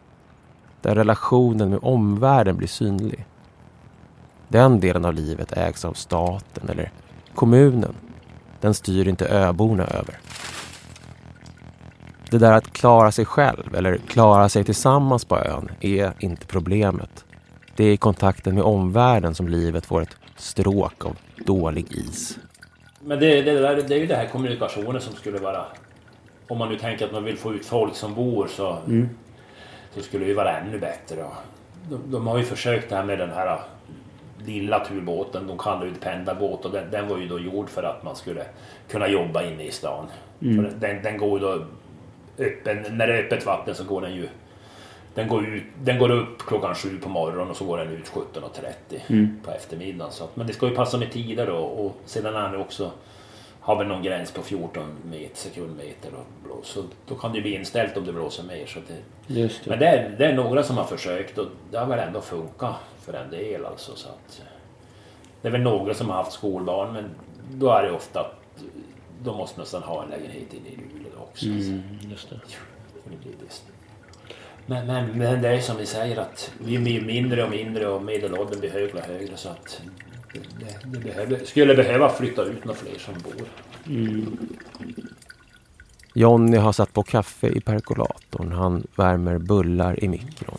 Där 0.82 0.94
relationen 0.94 1.70
med 1.70 1.78
omvärlden 1.82 2.56
blir 2.56 2.68
synlig. 2.68 3.26
Den 4.48 4.80
delen 4.80 5.04
av 5.04 5.14
livet 5.14 5.52
ägs 5.52 5.84
av 5.84 5.92
staten 5.92 6.68
eller 6.68 6.92
kommunen. 7.34 7.94
Den 8.60 8.74
styr 8.74 9.08
inte 9.08 9.28
öborna 9.28 9.84
över. 9.84 10.18
Det 12.30 12.38
där 12.38 12.52
att 12.52 12.72
klara 12.72 13.12
sig 13.12 13.24
själv 13.24 13.74
eller 13.74 13.96
klara 13.96 14.48
sig 14.48 14.64
tillsammans 14.64 15.24
på 15.24 15.38
ön 15.38 15.70
är 15.80 16.12
inte 16.18 16.46
problemet. 16.46 17.24
Det 17.76 17.84
är 17.84 17.92
i 17.92 17.96
kontakten 17.96 18.54
med 18.54 18.64
omvärlden 18.64 19.34
som 19.34 19.48
livet 19.48 19.86
får 19.86 20.02
ett 20.02 20.16
stråk 20.36 21.04
av 21.04 21.16
dålig 21.46 21.92
is. 21.92 22.38
Men 23.04 23.20
det, 23.20 23.42
det, 23.42 23.52
där, 23.60 23.76
det 23.88 23.94
är 23.94 23.98
ju 23.98 24.06
det 24.06 24.16
här 24.16 24.26
kommunikationen 24.26 25.00
som 25.00 25.14
skulle 25.14 25.38
vara... 25.38 25.64
Om 26.48 26.58
man 26.58 26.68
nu 26.68 26.78
tänker 26.78 27.06
att 27.06 27.12
man 27.12 27.24
vill 27.24 27.36
få 27.38 27.54
ut 27.54 27.66
folk 27.66 27.94
som 27.94 28.14
bor 28.14 28.46
så, 28.46 28.78
Mm. 28.86 29.08
så 29.94 30.02
skulle 30.02 30.24
det 30.24 30.28
ju 30.28 30.34
vara 30.34 30.56
ännu 30.58 30.78
bättre. 30.78 31.24
De, 31.90 32.10
de 32.10 32.26
har 32.26 32.38
ju 32.38 32.44
försökt 32.44 32.90
det 32.90 32.96
här 32.96 33.04
med 33.04 33.18
den 33.18 33.30
här 33.30 33.60
lilla 34.46 34.84
turbåten, 34.84 35.46
de 35.46 35.58
kallar 35.58 35.86
det 35.86 36.00
pendarbåt 36.00 36.64
och 36.64 36.70
den, 36.70 36.90
den 36.90 37.08
var 37.08 37.18
ju 37.18 37.28
då 37.28 37.38
gjord 37.38 37.68
för 37.68 37.82
att 37.82 38.04
man 38.04 38.16
skulle 38.16 38.44
kunna 38.88 39.08
jobba 39.08 39.42
inne 39.42 39.64
i 39.64 39.70
stan. 39.70 40.06
Mm. 40.42 40.66
Den, 40.80 41.02
den 41.02 41.18
går 41.18 41.40
ju 41.40 41.46
då 41.46 41.64
öppen, 42.38 42.86
när 42.90 43.06
det 43.06 43.14
är 43.18 43.24
öppet 43.24 43.46
vatten 43.46 43.74
så 43.74 43.84
går 43.84 44.00
den 44.00 44.14
ju 44.14 44.28
den 45.14 45.28
går, 45.28 45.46
ut, 45.46 45.62
den 45.82 45.98
går 45.98 46.10
upp 46.10 46.38
klockan 46.46 46.74
sju 46.74 46.98
på 46.98 47.08
morgonen 47.08 47.50
och 47.50 47.56
så 47.56 47.64
går 47.64 47.78
den 47.78 47.88
ut 47.92 48.08
17.30 48.10 49.00
Mm. 49.08 49.40
på 49.44 49.50
eftermiddagen. 49.50 50.12
Så 50.12 50.24
att, 50.24 50.36
men 50.36 50.46
det 50.46 50.52
ska 50.52 50.68
ju 50.68 50.74
passa 50.74 50.98
med 50.98 51.12
tider 51.12 51.46
då 51.46 51.56
och 51.56 51.96
sedan 52.04 52.36
är 52.36 52.52
det 52.52 52.58
också 52.58 52.90
har 53.60 53.76
vi 53.78 53.84
någon 53.84 54.02
gräns 54.02 54.32
på 54.32 54.42
14 54.42 54.96
meter, 55.04 55.36
sekundmeter 55.36 56.10
och 56.14 56.26
blås. 56.44 56.66
Så 56.68 56.84
då 57.08 57.14
kan 57.14 57.32
det 57.32 57.40
bli 57.40 57.54
inställt 57.54 57.96
om 57.96 58.04
det 58.04 58.12
blåser 58.12 58.42
mer. 58.44 58.66
Så 58.66 58.78
det, 58.88 59.34
det. 59.34 59.66
men 59.66 59.78
det 59.78 59.86
är, 59.86 60.10
det 60.18 60.26
är 60.26 60.34
några 60.34 60.62
som 60.62 60.76
har 60.76 60.84
försökt 60.84 61.38
och 61.38 61.46
det 61.70 61.78
har 61.78 61.86
väl 61.86 61.98
ändå 61.98 62.20
funkat 62.20 62.74
för 63.00 63.12
en 63.12 63.30
del 63.30 63.66
alltså. 63.66 63.96
Så 63.96 64.08
att, 64.08 64.42
det 65.42 65.48
är 65.48 65.52
väl 65.52 65.60
några 65.60 65.94
som 65.94 66.08
har 66.08 66.16
haft 66.16 66.32
skolbarn 66.32 66.92
men 66.92 67.10
då 67.54 67.70
är 67.70 67.82
det 67.82 67.92
ofta 67.92 68.20
att 68.20 68.62
då 69.22 69.34
måste 69.34 69.60
nästan 69.60 69.82
ha 69.82 70.02
en 70.02 70.10
lägenhet 70.10 70.54
inne 70.54 70.68
i 70.68 70.76
Luleå 70.76 71.20
också. 71.22 71.46
Mm, 71.46 71.82
just 72.10 72.30
det. 72.30 72.40
För 73.02 73.10
det 73.10 73.16
blir 73.16 73.32
bäst. 73.46 73.64
Men, 74.66 74.86
men, 74.86 75.18
men 75.18 75.42
det 75.42 75.48
är 75.48 75.60
som 75.60 75.76
vi 75.76 75.86
säger 75.86 76.16
att 76.16 76.52
vi 76.58 76.78
blir 76.78 77.00
mindre 77.00 77.44
och 77.44 77.50
mindre 77.50 77.88
och 77.88 78.02
medelåldern 78.02 78.60
blir 78.60 78.70
högre 78.70 78.98
och 78.98 79.06
högre 79.06 79.36
så 79.36 79.48
att 79.48 79.82
det, 80.32 80.76
det, 80.84 80.98
behöver, 80.98 81.44
skulle 81.44 81.74
behöva 81.74 82.08
flytta 82.08 82.42
ut 82.44 82.64
några 82.64 82.78
fler 82.78 82.98
som 82.98 83.14
bor. 83.14 83.46
Mm. 83.86 84.48
Jonny 86.14 86.56
har 86.56 86.72
satt 86.72 86.92
på 86.92 87.02
kaffe 87.02 87.48
i 87.48 87.60
perkolatorn. 87.60 88.52
Han 88.52 88.86
värmer 88.96 89.38
bullar 89.38 90.04
i 90.04 90.08
mikron. 90.08 90.58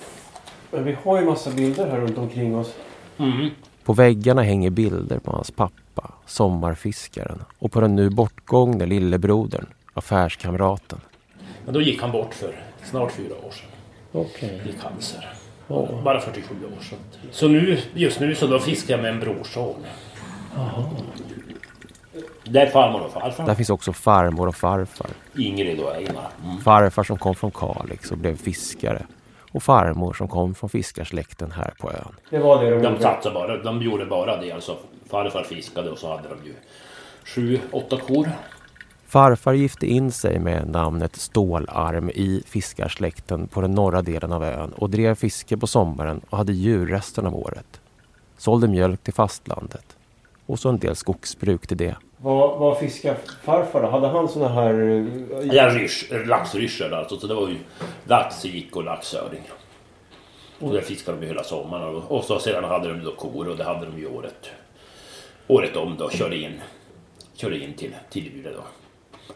Men 0.72 0.84
vi 0.84 0.98
har 1.04 1.20
ju 1.20 1.26
massa 1.26 1.52
bilder 1.52 1.88
här 1.88 2.00
runt 2.00 2.18
omkring 2.18 2.56
oss. 2.56 2.76
Mm. 3.18 3.50
På 3.84 3.94
väggarna 3.94 4.42
hänger 4.42 4.70
bilder 4.70 5.20
på 5.20 5.32
hans 5.32 5.52
pappa, 5.52 6.14
sommarfiskaren 6.26 7.44
och 7.60 7.72
på 7.72 7.82
den 7.82 7.96
nu 7.96 8.10
bortgångne 8.10 8.86
lillebrodern, 8.86 9.66
affärskamraten. 9.94 11.00
Men 11.66 11.74
då 11.74 11.82
gick 11.82 12.02
han 12.02 12.12
bort 12.12 12.34
för 12.34 12.56
snart 12.84 13.12
fyra 13.12 13.36
år 13.36 13.52
sedan 13.52 13.71
Okej. 14.12 14.62
i 14.70 14.82
cancer. 14.82 15.30
Ja. 15.68 15.88
Bara 16.04 16.20
47 16.22 16.56
år 16.66 16.84
sedan. 16.84 17.00
Så 17.32 17.48
nu, 17.48 17.78
just 17.94 18.20
nu 18.20 18.36
så 18.36 18.48
då 18.48 18.60
fiskar 18.60 18.94
jag 18.94 19.02
med 19.02 19.12
en 19.14 19.20
brorson. 19.20 19.76
Det 22.44 22.60
är 22.62 22.70
farmor 22.70 23.02
och 23.02 23.12
farfar. 23.14 23.46
Där 23.46 23.56
finns 23.56 23.70
också 23.70 23.94
farmor 23.94 24.48
och 24.48 24.56
farfar. 24.56 25.08
Ingrid 25.38 25.80
och 25.80 25.96
Einar. 25.96 26.28
Mm. 26.46 26.58
Farfar 26.58 27.04
som 27.04 27.18
kom 27.18 27.36
från 27.36 27.52
Kalix 27.52 28.12
och 28.12 28.18
blev 28.18 28.38
fiskare. 28.38 29.06
Och 29.52 29.64
farmor 29.64 30.14
som 30.14 30.28
kom 30.28 30.56
från 30.56 30.70
fiskarsläkten 30.70 31.52
här 31.52 31.74
på 31.80 31.92
ön. 31.92 32.16
Det 32.30 32.40
var 32.40 32.64
det 32.64 32.70
de 32.70 32.82
De 32.82 32.88
gjorde. 32.90 33.02
satsade 33.02 33.34
bara, 33.36 33.58
de 33.58 33.82
gjorde 33.82 34.06
bara 34.06 34.42
det. 34.42 34.52
Alltså 34.52 34.78
farfar 35.10 35.44
fiskade 35.44 35.90
och 35.90 35.98
så 35.98 36.16
hade 36.16 36.30
de 36.30 36.46
ju 36.46 36.54
sju, 37.26 37.60
åtta 37.72 37.98
kor. 37.98 38.30
Farfar 39.12 39.54
gifte 39.54 39.86
in 39.88 40.12
sig 40.12 40.40
med 40.40 40.68
namnet 40.70 41.16
Stålarm 41.16 42.10
i 42.10 42.44
fiskarsläkten 42.48 43.48
på 43.48 43.62
den 43.62 43.72
norra 43.72 44.02
delen 44.02 44.32
av 44.32 44.44
ön 44.44 44.74
och 44.74 44.90
drev 44.90 45.16
fiske 45.16 45.58
på 45.58 45.68
sommaren 45.68 46.22
och 46.30 46.38
hade 46.38 46.54
djur 46.54 46.88
resten 46.88 47.26
av 47.26 47.36
året. 47.36 47.82
Sålde 48.38 48.68
mjölk 48.68 49.04
till 49.04 49.14
fastlandet. 49.14 49.98
Och 50.46 50.60
så 50.60 50.70
en 50.70 50.78
del 50.80 50.96
skogsbruk 50.96 51.68
till 51.68 51.78
det. 51.78 51.96
Vad, 52.18 52.60
vad 52.60 52.78
fiskar 52.78 53.16
farfar 53.44 53.82
då? 53.82 53.90
Hade 53.90 54.08
han 54.08 54.28
såna 54.30 54.48
här... 54.50 54.74
eh, 54.74 55.48
Ja, 55.56 55.70
rysch, 55.70 56.12
laxryssjor 56.26 56.94
alltså. 56.94 57.20
Så 57.20 57.28
det 57.28 57.34
var 57.34 57.48
ju 57.48 57.58
lax, 58.06 58.36
sik 58.36 58.76
och 58.76 58.84
laxöring. 58.84 59.42
Och 60.60 60.74
det 60.74 60.82
fiskade 60.82 61.18
de 61.18 61.24
ju 61.24 61.28
hela 61.28 61.44
sommaren. 61.44 61.96
Och- 61.96 62.12
Och 62.12 62.24
så 62.24 62.40
sedan 62.40 62.64
hade 62.64 62.88
de 62.94 63.04
då 63.04 63.12
kor 63.16 63.48
och 63.48 63.58
det 63.58 63.64
hade 63.64 63.86
de 63.86 64.00
ju 64.00 64.08
året, 64.08 64.50
året 65.48 65.76
om 65.76 65.96
då. 65.98 66.10
Körde 66.10 66.38
in, 66.38 66.54
körde 67.34 67.58
in 67.64 67.74
till, 67.74 67.96
till 68.10 68.24
Luleå 68.36 68.54
då. 68.54 68.64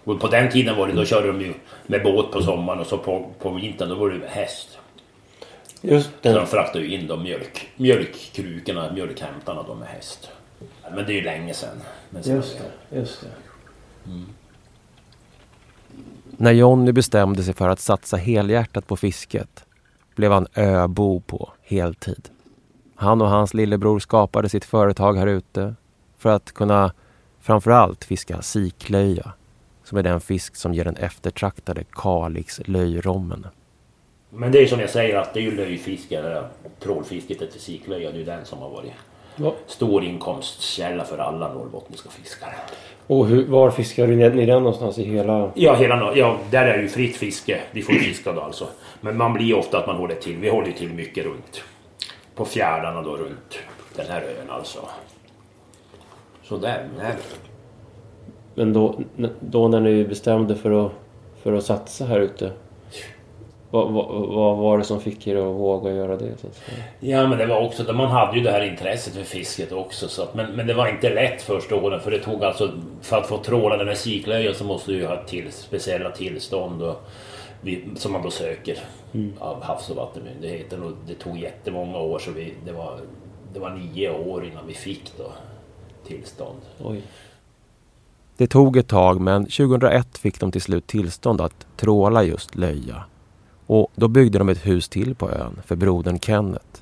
Och 0.03 0.19
på 0.19 0.27
den 0.27 0.51
tiden 0.51 0.77
var 0.77 0.87
det, 0.87 0.93
då 0.93 1.05
körde 1.05 1.27
de 1.27 1.41
ju 1.41 1.53
med 1.87 2.03
båt 2.03 2.31
på 2.31 2.41
sommaren 2.41 2.79
och 2.79 2.87
så 2.87 2.97
på, 2.97 3.31
på 3.39 3.49
vintern 3.49 3.89
då 3.89 3.95
var 3.95 4.09
det 4.09 4.17
med 4.17 4.29
häst. 4.29 4.77
Just 5.81 6.05
Så 6.09 6.11
de 6.21 6.29
det. 6.33 6.45
fraktade 6.45 6.85
ju 6.85 6.95
in 6.95 7.07
de 7.07 7.23
mjölk, 7.23 7.69
mjölkkrukorna, 7.75 8.91
mjölkhämtarna 8.93 9.63
då 9.63 9.75
med 9.75 9.87
häst. 9.87 10.29
Men 10.95 11.05
det 11.05 11.11
är 11.11 11.15
ju 11.15 11.21
länge 11.21 11.53
sedan. 11.53 11.81
Men 12.09 12.23
sen- 12.23 12.35
Just 12.35 12.57
det. 12.89 12.97
Just 12.97 13.21
det. 13.21 13.27
När 16.37 16.51
Jonny 16.51 16.91
bestämde 16.91 17.43
sig 17.43 17.53
för 17.53 17.69
att 17.69 17.79
satsa 17.79 18.17
helhjärtat 18.17 18.87
på 18.87 18.95
fisket 18.97 19.65
blev 20.15 20.31
han 20.31 20.47
öbo 20.55 21.19
på 21.19 21.49
heltid. 21.63 22.29
Han 22.95 23.21
och 23.21 23.29
hans 23.29 23.53
lillebror 23.53 23.99
skapade 23.99 24.49
sitt 24.49 24.65
företag 24.65 25.13
här 25.17 25.27
ute 25.27 25.75
för 26.17 26.29
att 26.29 26.51
kunna 26.51 26.91
framförallt 27.41 28.03
fiska 28.05 28.41
siklöja 28.41 29.33
som 29.85 29.97
är 29.97 30.03
den 30.03 30.21
fisk 30.21 30.55
som 30.55 30.73
ger 30.73 30.83
den 30.83 30.95
eftertraktade 30.97 31.83
Kalix 31.91 32.61
löjrommen. 32.65 33.47
Men 34.29 34.51
det 34.51 34.59
är 34.59 34.67
som 34.67 34.79
jag 34.79 34.89
säger 34.89 35.17
att 35.17 35.33
det 35.33 35.39
är 35.39 35.43
ju 35.43 35.55
löjfiske, 35.55 36.43
trålfisket 36.79 37.41
efter 37.41 37.59
siklöja, 37.59 38.11
det 38.11 38.15
är 38.17 38.19
ju 38.19 38.25
den 38.25 38.45
som 38.45 38.59
har 38.59 38.69
varit 38.69 38.91
Ja. 39.35 39.55
stor 39.67 40.03
inkomstkälla 40.03 41.03
för 41.03 41.17
alla 41.17 41.53
norrbottniska 41.53 42.09
fiskare. 42.09 42.53
Och 43.07 43.27
hur, 43.27 43.47
var 43.47 43.71
fiskar 43.71 44.07
ni 44.07 44.45
den 44.45 44.63
någonstans 44.63 44.97
i 44.97 45.03
hela... 45.03 45.51
Ja, 45.55 45.75
hela, 45.75 46.15
ja, 46.15 46.37
där 46.51 46.65
är 46.65 46.81
ju 46.81 46.87
fritt 46.87 47.17
fiske. 47.17 47.61
Vi 47.71 47.81
får 47.81 47.95
ju 47.95 48.01
fiska 48.01 48.31
då 48.31 48.41
alltså. 48.41 48.67
Men 49.01 49.17
man 49.17 49.33
blir 49.33 49.57
ofta 49.57 49.77
att 49.77 49.87
man 49.87 49.95
håller 49.95 50.15
till. 50.15 50.37
Vi 50.37 50.49
håller 50.49 50.71
till 50.71 50.93
mycket 50.93 51.25
runt. 51.25 51.63
På 52.35 52.45
fjärdarna 52.45 53.01
då 53.01 53.17
runt 53.17 53.59
den 53.95 54.05
här 54.07 54.21
ön 54.21 54.49
alltså. 54.49 54.79
Så 56.43 56.57
där, 56.57 56.87
där. 56.97 57.15
Men 58.55 58.74
då, 58.74 59.00
då 59.39 59.67
när 59.67 59.79
ni 59.79 60.05
bestämde 60.05 60.55
för 60.55 60.85
att, 60.85 60.91
för 61.43 61.53
att 61.53 61.63
satsa 61.63 62.05
här 62.05 62.19
ute. 62.19 62.51
Vad, 63.71 63.91
vad, 63.91 64.27
vad 64.27 64.57
var 64.57 64.77
det 64.77 64.83
som 64.83 65.01
fick 65.01 65.27
er 65.27 65.35
att 65.35 65.55
våga 65.55 65.91
göra 65.91 66.17
det? 66.17 66.38
Så? 66.38 66.47
Ja 67.00 67.27
men 67.27 67.38
det 67.38 67.45
var 67.45 67.65
också, 67.65 67.93
man 67.93 68.12
hade 68.12 68.38
ju 68.38 68.43
det 68.43 68.51
här 68.51 68.63
intresset 68.63 69.13
för 69.13 69.24
fisket 69.24 69.71
också. 69.71 70.07
Så 70.07 70.24
att, 70.24 70.35
men, 70.35 70.51
men 70.51 70.67
det 70.67 70.74
var 70.74 70.88
inte 70.88 71.13
lätt 71.13 71.41
första 71.41 71.75
åren 71.75 72.00
för 72.00 72.12
det 72.12 72.19
tog 72.19 72.43
alltså, 72.43 72.71
för 73.01 73.17
att 73.17 73.27
få 73.27 73.38
tråla 73.38 73.77
den 73.77 73.88
här 73.88 73.95
siklöjan 73.95 74.53
så 74.53 74.63
måste 74.63 74.91
du 74.91 74.97
ju 74.97 75.05
ha 75.05 75.24
till, 75.24 75.51
speciella 75.51 76.12
tillstånd 76.12 76.81
och, 76.81 76.95
vi, 77.62 77.83
som 77.95 78.12
man 78.12 78.24
då 78.24 78.31
söker 78.31 78.77
av 79.39 79.63
Havs 79.63 79.89
och 79.89 79.95
vattenmyndigheten. 79.95 80.83
Och 80.83 80.91
det 81.07 81.13
tog 81.13 81.38
jättemånga 81.38 81.97
år 81.97 82.19
så 82.19 82.31
vi, 82.31 82.53
det, 82.65 82.71
var, 82.71 83.00
det 83.53 83.59
var 83.59 83.69
nio 83.69 84.09
år 84.09 84.45
innan 84.45 84.67
vi 84.67 84.74
fick 84.74 85.17
då 85.17 85.31
tillstånd. 86.07 86.59
Oj. 86.83 87.01
Det 88.37 88.47
tog 88.47 88.77
ett 88.77 88.87
tag 88.87 89.21
men 89.21 89.43
2001 89.43 90.17
fick 90.17 90.39
de 90.39 90.51
till 90.51 90.61
slut 90.61 90.87
tillstånd 90.87 91.41
att 91.41 91.67
tråla 91.77 92.23
just 92.23 92.55
löja. 92.55 93.03
Och 93.67 93.91
då 93.95 94.07
byggde 94.07 94.37
de 94.37 94.49
ett 94.49 94.65
hus 94.65 94.89
till 94.89 95.15
på 95.15 95.31
ön 95.31 95.61
för 95.65 95.75
brodern 95.75 96.19
Kenneth. 96.19 96.81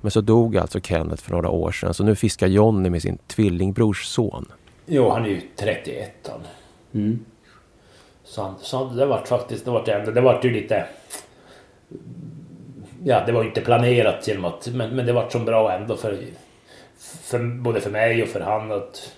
Men 0.00 0.10
så 0.10 0.20
dog 0.20 0.56
alltså 0.56 0.80
Kenneth 0.80 1.22
för 1.22 1.30
några 1.30 1.50
år 1.50 1.72
sedan 1.72 1.94
så 1.94 2.04
nu 2.04 2.14
fiskar 2.14 2.46
Jonny 2.46 2.90
med 2.90 3.02
sin 3.02 3.18
tvillingbrors 3.26 4.04
son. 4.04 4.46
Jo, 4.86 5.10
han 5.10 5.24
är 5.24 5.28
ju 5.28 5.40
31 5.56 6.30
han. 6.30 6.40
Mm. 6.94 7.24
Så, 8.24 8.54
så 8.60 8.84
det 8.84 9.06
vart 9.06 9.28
faktiskt, 9.28 9.64
det 9.64 9.70
vart 9.70 9.88
ändå, 9.88 10.10
det 10.10 10.20
vart 10.20 10.44
ju 10.44 10.50
lite... 10.50 10.86
Ja, 13.04 13.22
det 13.26 13.32
var 13.32 13.42
ju 13.42 13.48
inte 13.48 13.60
planerat 13.60 14.28
genom 14.28 14.44
att, 14.44 14.68
men, 14.74 14.96
men 14.96 15.06
det 15.06 15.12
vart 15.12 15.32
så 15.32 15.38
bra 15.38 15.72
ändå 15.72 15.96
för, 15.96 16.18
för 16.98 17.38
både 17.38 17.80
för 17.80 17.90
mig 17.90 18.22
och 18.22 18.28
för 18.28 18.40
han 18.40 18.72
att 18.72 19.12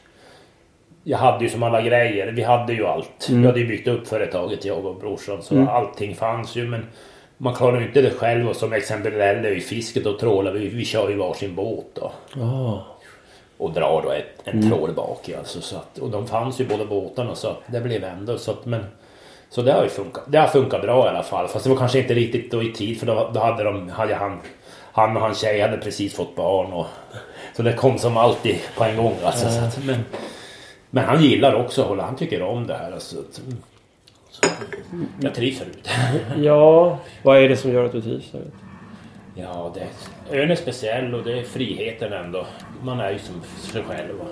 jag 1.09 1.19
hade 1.19 1.45
ju 1.45 1.51
som 1.51 1.63
alla 1.63 1.83
grejer, 1.83 2.33
vi 2.33 2.43
hade 2.43 2.73
ju 2.73 2.87
allt. 2.87 3.29
Vi 3.31 3.47
hade 3.47 3.61
ju 3.61 3.67
byggt 3.67 3.89
upp 3.89 4.09
företaget 4.09 4.65
jag 4.65 4.87
och 4.87 4.97
brorsan 4.97 5.43
så 5.43 5.69
allting 5.69 6.15
fanns 6.15 6.57
ju 6.57 6.69
men 6.69 6.87
man 7.37 7.55
klarar 7.55 7.81
ju 7.81 7.87
inte 7.87 8.03
det 8.03 8.11
själv 8.11 8.49
och 8.49 8.57
som 8.57 8.73
exempel 8.73 9.13
det 9.13 9.25
här 9.25 9.43
löjfisket 9.43 10.07
och 10.07 10.19
trålar 10.19 10.53
vi, 10.53 10.69
vi 10.69 10.85
kör 10.85 11.09
ju 11.09 11.17
varsin 11.17 11.55
båt 11.55 11.87
då. 11.95 12.13
Ah. 12.43 12.79
Och 13.59 13.73
drar 13.73 14.03
då 14.03 14.11
ett, 14.11 14.41
en 14.45 14.71
trål 14.71 14.93
bak 14.93 15.29
i 15.29 15.35
alltså. 15.35 15.61
Så 15.61 15.77
att, 15.77 15.99
och 15.99 16.11
de 16.11 16.27
fanns 16.27 16.61
ju 16.61 16.67
båda 16.67 16.85
båtarna 16.85 17.35
så 17.35 17.49
att 17.49 17.61
det 17.67 17.81
blev 17.81 18.05
ändå 18.05 18.39
så 18.39 18.51
att 18.51 18.67
men 18.67 18.85
så 19.51 19.63
det 19.63 19.73
har 19.73 19.83
ju 19.83 19.89
funkat. 19.89 20.25
Det 20.27 20.39
har 20.39 20.47
funkat 20.47 20.83
bra 20.83 21.07
i 21.07 21.09
alla 21.09 21.23
fall. 21.23 21.49
Fast 21.49 21.65
det 21.65 21.71
var 21.71 21.77
kanske 21.77 21.99
inte 21.99 22.15
riktigt 22.15 22.51
då 22.51 22.63
i 22.63 22.73
tid 22.73 22.99
för 22.99 23.07
då, 23.07 23.31
då 23.35 23.41
hade 23.41 23.65
de, 23.65 23.89
hade 23.89 24.15
han, 24.15 24.39
han 24.93 25.17
och 25.17 25.23
hans 25.23 25.41
tjej 25.41 25.61
hade 25.61 25.77
precis 25.77 26.15
fått 26.15 26.37
barn 26.37 26.73
och 26.73 26.87
så 27.57 27.63
det 27.63 27.73
kom 27.73 27.99
som 27.99 28.17
alltid 28.17 28.57
på 28.77 28.85
en 28.85 28.97
gång 28.97 29.15
alltså. 29.25 29.51
Så 29.51 29.61
att, 29.61 29.85
men, 29.85 30.05
men 30.97 31.05
han 31.05 31.23
gillar 31.23 31.55
också 31.55 31.83
att 31.83 31.89
hålla, 31.89 32.03
han 32.03 32.17
tycker 32.17 32.43
om 32.43 32.67
det 32.67 32.75
här 32.75 32.93
alltså. 32.93 33.17
att- 33.19 33.41
Så, 34.31 34.43
jag 35.21 35.35
trivs 35.35 35.59
här 35.59 35.67
ute. 35.67 35.91
Ja, 36.43 36.99
vad 37.23 37.39
är 37.39 37.49
det 37.49 37.57
som 37.57 37.73
gör 37.73 37.85
att 37.85 37.93
du 37.93 38.03
trivs 38.03 38.31
där? 38.33 38.43
Ja, 39.35 39.73
det, 39.75 39.87
ön 40.37 40.51
är 40.51 40.55
speciell 40.57 41.15
och 41.15 41.25
det 41.25 41.39
är 41.39 41.43
friheten 41.43 42.13
ändå. 42.13 42.47
Man 42.83 43.01
är 43.01 43.11
ju 43.13 43.19
som 43.19 43.43
sig 43.73 43.83
själv. 43.83 44.15
va. 44.19 44.25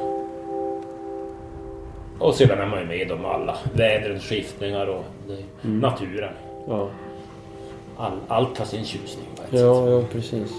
Och 2.18 2.34
sedan 2.34 2.58
är 2.58 2.66
man 2.66 2.80
ju 2.80 2.86
med 2.86 3.12
om 3.12 3.24
alla 3.24 3.58
vädrens 3.74 4.24
skiftningar 4.24 4.86
och 4.86 5.04
det, 5.28 5.68
naturen. 5.68 6.32
Ja, 6.68 6.88
All, 7.96 8.18
allt 8.28 8.58
har 8.58 8.66
sin 8.66 8.84
tjusning. 8.84 9.26
på 9.36 9.42
ett 9.42 9.50
sätt. 9.50 9.60
ja, 9.60 9.88
ja 9.90 10.02
precis. 10.12 10.52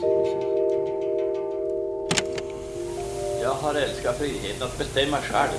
Jag 3.42 3.50
har 3.54 3.76
älskat 3.76 4.18
friheten 4.18 4.68
att 4.68 4.78
bestämma 4.78 5.18
själv. 5.18 5.58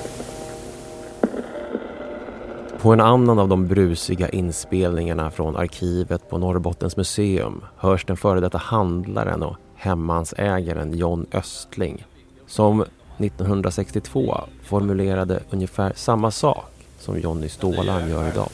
På 2.78 2.92
en 2.92 3.00
annan 3.00 3.38
av 3.38 3.48
de 3.48 3.66
brusiga 3.66 4.28
inspelningarna 4.28 5.30
från 5.30 5.56
arkivet 5.56 6.30
på 6.30 6.38
Norrbottens 6.38 6.96
museum 6.96 7.64
hörs 7.76 8.04
den 8.04 8.16
före 8.16 8.40
detta 8.40 8.58
handlaren 8.58 9.42
och 9.42 9.56
hemmansägaren 9.74 10.98
John 10.98 11.26
Östling 11.32 12.06
som 12.46 12.84
1962 13.18 14.40
formulerade 14.62 15.42
ungefär 15.50 15.92
samma 15.96 16.30
sak 16.30 16.72
som 16.98 17.20
Johnny 17.20 17.48
Stålarm 17.48 18.08
gör 18.08 18.28
idag. 18.28 18.48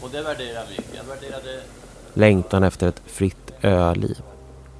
Och 0.00 0.08
det 0.12 0.22
värderar 0.22 0.54
jag 0.54 0.64
mycket. 0.70 0.94
Jag 0.96 1.04
värderade 1.04 1.60
Längtan 2.14 2.62
efter 2.62 2.88
ett 2.88 3.02
fritt 3.06 3.52
öliv. 3.62 4.22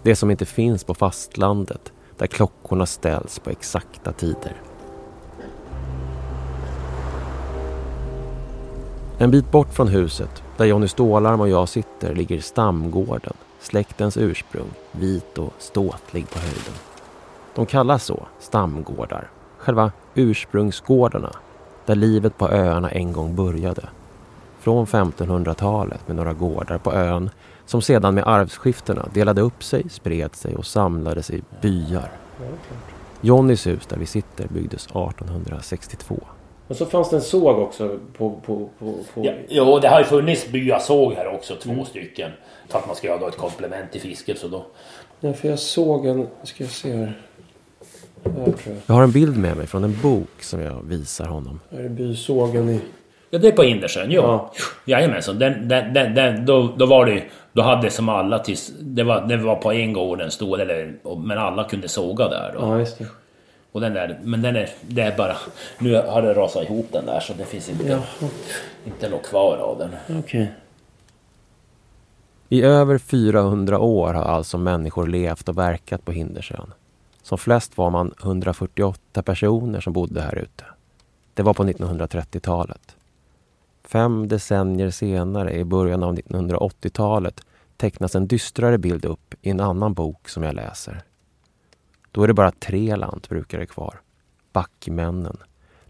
Det 0.03 0.17
som 0.17 0.31
inte 0.31 0.47
finns 0.47 0.85
på 0.85 0.95
fastlandet 0.95 1.93
där 2.19 2.27
klockorna 2.27 2.87
ställs 2.87 3.39
på 3.39 3.51
exakta 3.51 4.13
tider. 4.13 4.57
En 9.23 9.31
bit 9.31 9.51
bort 9.51 9.73
från 9.73 9.89
huset, 9.89 10.43
där 10.57 10.65
Johnny 10.65 10.89
Stålarm 10.89 11.41
och 11.41 11.49
jag 11.49 11.69
sitter, 11.69 12.15
ligger 12.15 12.41
Stamgården. 12.41 13.33
Släktens 13.61 14.17
ursprung, 14.17 14.71
vit 14.93 15.39
och 15.39 15.53
ståtlig 15.59 16.31
på 16.31 16.39
höjden. 16.39 16.75
De 17.55 17.67
kallas 17.67 18.05
så, 18.05 18.27
stamgårdar. 18.39 19.31
Själva 19.59 19.93
ursprungsgårdarna, 20.15 21.33
där 21.87 21.95
livet 21.95 22.39
på 22.39 22.49
öarna 22.49 22.91
en 22.91 23.13
gång 23.13 23.37
började. 23.37 23.89
Från 24.61 24.87
1500-talet 24.87 26.09
med 26.09 26.17
några 26.17 26.33
gårdar 26.33 26.79
på 26.79 26.93
ön 26.93 27.31
som 27.67 27.83
sedan 27.83 28.15
med 28.15 28.27
arvsskiftena 28.27 29.09
delade 29.15 29.41
upp 29.41 29.65
sig, 29.65 29.89
spred 29.91 30.35
sig 30.35 30.57
och 30.57 30.67
samlades 30.67 31.31
i 31.31 31.43
byar. 31.63 32.11
Johnnys 33.21 33.67
hus 33.67 33.87
där 33.87 33.97
vi 33.97 34.07
sitter 34.07 34.49
byggdes 34.49 34.87
1862. 34.87 36.21
Och 36.71 36.77
så 36.77 36.87
fanns 36.87 37.11
det 37.11 37.17
en 37.17 37.23
såg 37.23 37.59
också 37.59 37.99
på... 38.19 38.31
på, 38.31 38.69
på, 38.79 38.93
på... 39.15 39.25
Ja, 39.25 39.33
jo, 39.49 39.79
det 39.79 39.89
har 39.89 39.99
ju 39.99 40.05
funnits 40.05 40.49
byasåg 40.49 41.13
här 41.13 41.35
också, 41.35 41.55
två 41.55 41.85
stycken. 41.85 42.31
För 42.69 42.79
att 42.79 42.87
man 42.87 42.97
ska 42.97 43.17
ha 43.17 43.29
ett 43.29 43.37
komplement 43.37 43.93
till 43.93 44.01
fisket 44.01 44.39
så 44.39 44.49
då... 44.49 44.67
Ja, 45.21 45.33
för 45.33 45.49
jag 45.49 45.59
såg 45.59 46.07
en... 46.07 46.27
Ska 46.43 46.65
jag 46.65 46.71
se 46.71 46.93
här. 46.93 47.13
Jag. 48.25 48.55
Jag 48.87 48.95
har 48.95 49.03
en 49.03 49.13
bild 49.13 49.39
med 49.39 49.57
mig 49.57 49.67
från 49.67 49.85
en 49.85 49.99
bok 50.03 50.43
som 50.43 50.61
jag 50.61 50.83
visar 50.85 51.25
honom. 51.25 51.61
Här 51.71 51.81
är 51.85 51.89
bysågen 51.89 52.69
i... 52.69 52.81
Ja, 53.31 53.39
det 53.39 53.49
är 53.49 53.53
på 53.53 53.65
Indersjön, 53.65 54.11
jo. 54.11 54.23
Ja. 54.23 54.53
Jajamensan, 54.85 55.39
den, 55.39 55.69
den, 55.69 55.95
den, 55.95 56.15
den, 56.15 56.47
då, 56.47 56.69
då 56.77 56.87
var 56.87 57.07
det 57.07 57.23
Då 57.53 57.63
hade 57.63 57.91
som 57.91 58.09
alla 58.09 58.39
tills... 58.39 58.73
Det 58.81 59.03
var, 59.03 59.21
det 59.21 59.37
var 59.37 59.57
på 59.57 59.73
en 59.73 59.93
gård 59.93 60.19
den 60.19 60.31
stod, 60.31 60.61
eller, 60.61 60.95
och- 61.03 61.21
men 61.21 61.39
alla 61.39 61.65
kunde 61.65 61.89
såga 61.89 62.29
där 62.29 62.53
då. 62.55 62.61
Ja, 62.61 62.79
just 62.79 62.99
det. 62.99 63.07
Och 63.73 63.81
den 63.81 63.95
där, 63.95 64.21
men 64.23 64.43
den 64.43 64.57
är, 64.57 64.71
det 64.83 65.03
är 65.03 65.17
bara... 65.17 65.37
Nu 65.79 65.95
har 65.95 66.23
det 66.23 66.35
rasat 66.35 66.65
ihop 66.65 66.87
den 66.93 67.07
där 67.07 67.21
så 67.21 67.33
det 67.33 67.45
finns 67.45 67.69
inte, 67.69 67.85
Ja, 67.87 68.03
inte 68.85 69.09
något 69.09 69.27
kvar 69.27 69.57
av 69.57 69.79
den. 69.79 70.19
okej. 70.19 70.53
I 72.49 72.63
över 72.63 72.99
400 72.99 73.79
år 73.79 74.15
har 74.15 74.23
alltså 74.25 74.59
människor 74.59 75.07
levt 75.07 75.49
och 75.49 75.59
verkat 75.59 76.05
på 76.05 76.13
Hindersön. 76.13 76.73
Som 77.23 77.39
flest 77.39 77.79
var 77.79 77.91
man 77.91 78.15
148 78.23 79.23
personer 79.23 79.81
som 79.81 79.93
bodde 79.93 80.21
här 80.21 80.39
ute. 80.39 80.65
Det 81.35 81.43
var 81.43 81.55
på 81.55 81.65
1930-talet. 81.65 82.97
Fem 83.85 84.29
decennier 84.29 84.91
senare, 84.91 85.53
i 85.53 85.65
början 85.65 86.03
av 86.03 86.17
1980-talet, 86.17 87.41
tecknas 87.77 88.15
en 88.15 88.27
dystrare 88.27 88.79
bild 88.79 89.05
upp 89.05 89.35
i 89.43 89.51
en 89.51 89.61
annan 89.61 89.95
bok 89.95 90.29
som 90.29 90.43
jag 90.43 90.55
läser. 90.55 91.03
Då 92.13 92.23
är 92.23 92.29
det 92.29 92.35
bara 92.35 92.51
tre 92.51 92.97
lantbrukare 92.97 93.67
kvar. 93.67 94.01
Backmännen. 94.53 95.37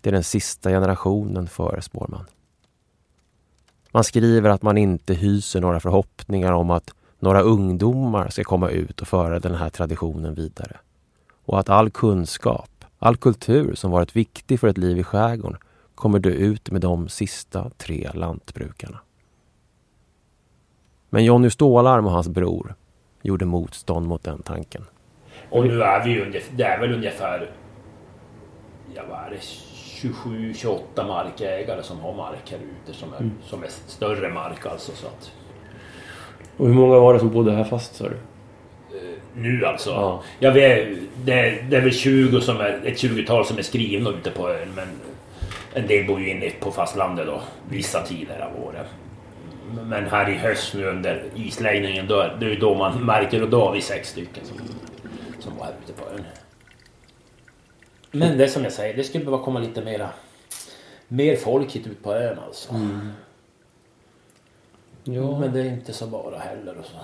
Det 0.01 0.11
är 0.11 0.13
den 0.13 0.25
sista 0.25 0.71
generationen, 0.71 1.47
förespår 1.47 2.07
man. 2.09 2.25
Man 3.93 4.05
skriver 4.05 4.51
att 4.51 4.63
man 4.63 4.79
inte 4.79 5.15
hyser 5.15 5.61
några 5.61 5.81
förhoppningar 5.81 6.53
om 6.53 6.71
att 6.71 6.95
några 7.19 7.41
ungdomar 7.41 8.29
ska 8.29 8.45
komma 8.45 8.71
ut 8.71 9.01
och 9.01 9.09
föra 9.09 9.41
den 9.41 9.55
här 9.55 9.71
traditionen 9.71 10.35
vidare. 10.35 10.77
Och 11.45 11.59
att 11.59 11.69
all 11.69 11.91
kunskap, 11.91 12.85
all 12.99 13.17
kultur 13.17 13.75
som 13.75 13.91
varit 13.91 14.17
viktig 14.17 14.61
för 14.61 14.69
ett 14.69 14.79
liv 14.79 14.99
i 14.99 15.03
skärgården 15.03 15.59
kommer 15.95 16.19
dö 16.19 16.31
ut 16.31 16.71
med 16.71 16.81
de 16.81 17.09
sista 17.09 17.71
tre 17.71 18.11
lantbrukarna. 18.15 19.01
Men 21.11 21.25
Jonny 21.25 21.51
Stålarm 21.51 22.07
och 22.07 22.13
hans 22.13 22.29
bror 22.29 22.75
gjorde 23.23 23.45
motstånd 23.45 24.07
mot 24.07 24.23
den 24.23 24.43
tanken. 24.43 24.85
Och 25.51 25.67
nu 25.67 25.83
är 25.83 26.05
vi 26.05 26.11
ju 26.11 26.23
ungefär, 26.23 26.53
det 26.57 26.65
är 26.65 26.81
väl 26.81 26.95
ungefär... 26.95 27.51
Ja, 28.95 29.03
vad 29.11 29.19
är 29.19 29.31
det? 29.31 29.37
27-28 29.37 31.07
markägare 31.07 31.83
som 31.83 32.01
har 32.01 32.15
mark 32.15 32.51
här 32.51 32.59
ute 32.59 32.99
som 32.99 33.13
är, 33.13 33.31
som 33.45 33.63
är 33.63 33.69
större 33.69 34.29
mark 34.29 34.67
alltså. 34.67 34.93
Så 34.93 35.07
att, 35.07 35.33
Och 36.57 36.67
hur 36.67 36.75
många 36.75 36.99
var 36.99 37.15
det 37.15 37.21
som 37.21 37.31
bodde 37.31 37.53
här 37.53 37.65
fast 37.65 37.95
sa 37.95 38.05
du? 38.05 38.17
nu 39.35 39.67
alltså. 39.67 39.91
Ja. 39.91 40.23
Ja, 40.39 40.51
vi 40.51 40.65
är, 40.65 40.97
det, 41.25 41.63
det 41.71 41.77
är 41.77 41.81
väl 41.81 41.93
20 41.93 42.41
som 42.41 42.61
är, 42.61 42.81
ett 42.85 43.03
20-tal 43.03 43.45
som 43.45 43.59
är 43.59 43.63
skrivna 43.63 44.11
ute 44.11 44.31
på 44.31 44.51
ön 44.51 44.69
men 44.77 44.89
en 45.75 45.87
del 45.87 46.07
bor 46.07 46.21
ju 46.21 46.31
inne 46.31 46.51
på 46.61 46.71
fastlandet 46.71 47.27
då, 47.27 47.41
vissa 47.69 48.03
tider 48.03 48.41
av 48.41 48.65
året. 48.65 48.87
Men 49.85 50.07
här 50.07 50.31
i 50.31 50.35
höst 50.35 50.75
nu 50.75 50.87
under 50.87 51.23
isläggningen, 51.35 52.07
då, 52.07 52.27
det 52.41 52.47
är 52.47 52.51
ju 52.51 52.57
då 52.59 52.75
man 52.75 53.05
märker 53.05 53.43
och 53.43 53.51
då 53.51 53.65
har 53.65 53.73
vi 53.73 53.81
sex 53.81 54.09
stycken 54.09 54.45
som, 54.45 54.57
som 55.41 55.57
var 55.57 55.65
här 55.65 55.75
ute 55.85 55.93
på 55.93 56.11
ön. 56.11 56.25
Men 58.11 58.39
det 58.39 58.45
är 58.45 58.49
som 58.49 58.65
jag 58.65 58.73
säger, 58.73 58.97
det 58.97 59.05
skulle 59.05 59.25
behöva 59.25 59.45
komma 59.45 59.61
lite 59.61 59.85
mera 59.85 60.09
mer 61.09 61.37
folk 61.37 61.73
hit 61.73 61.87
ut 61.87 62.03
på 62.03 62.15
ön 62.15 62.39
alltså. 62.39 62.75
Ja. 65.05 65.39
Men 65.39 65.53
det 65.53 65.61
är 65.61 65.65
inte 65.65 65.93
så 65.93 66.07
bara 66.07 66.39
heller. 66.39 66.79
Och 66.79 66.85
så. 66.85 66.97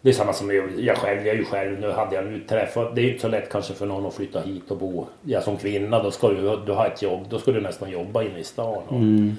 Det 0.00 0.08
är 0.08 0.12
samma 0.12 0.32
som 0.32 0.54
jag, 0.54 0.80
jag 0.80 0.96
själv, 0.96 1.26
jag 1.26 1.34
är 1.34 1.38
ju 1.38 1.44
själv, 1.44 1.80
nu 1.80 1.90
hade 1.90 2.14
jag 2.14 2.26
nu 2.26 2.40
träffat, 2.40 2.94
det 2.94 3.00
är 3.00 3.02
ju 3.02 3.08
inte 3.08 3.22
så 3.22 3.28
lätt 3.28 3.50
kanske 3.50 3.74
för 3.74 3.86
någon 3.86 4.06
att 4.06 4.14
flytta 4.14 4.40
hit 4.40 4.70
och 4.70 4.76
bo. 4.76 5.06
Jag 5.22 5.42
som 5.42 5.56
kvinna, 5.56 6.02
då 6.02 6.10
ska 6.10 6.28
du, 6.28 6.56
du 6.66 6.72
ha 6.72 6.86
ett 6.86 7.02
jobb, 7.02 7.26
då 7.28 7.38
ska 7.38 7.52
du 7.52 7.60
nästan 7.60 7.90
jobba 7.90 8.22
inne 8.22 8.38
i 8.38 8.44
stan. 8.44 8.82
Och 8.88 8.96
Mm. 8.96 9.36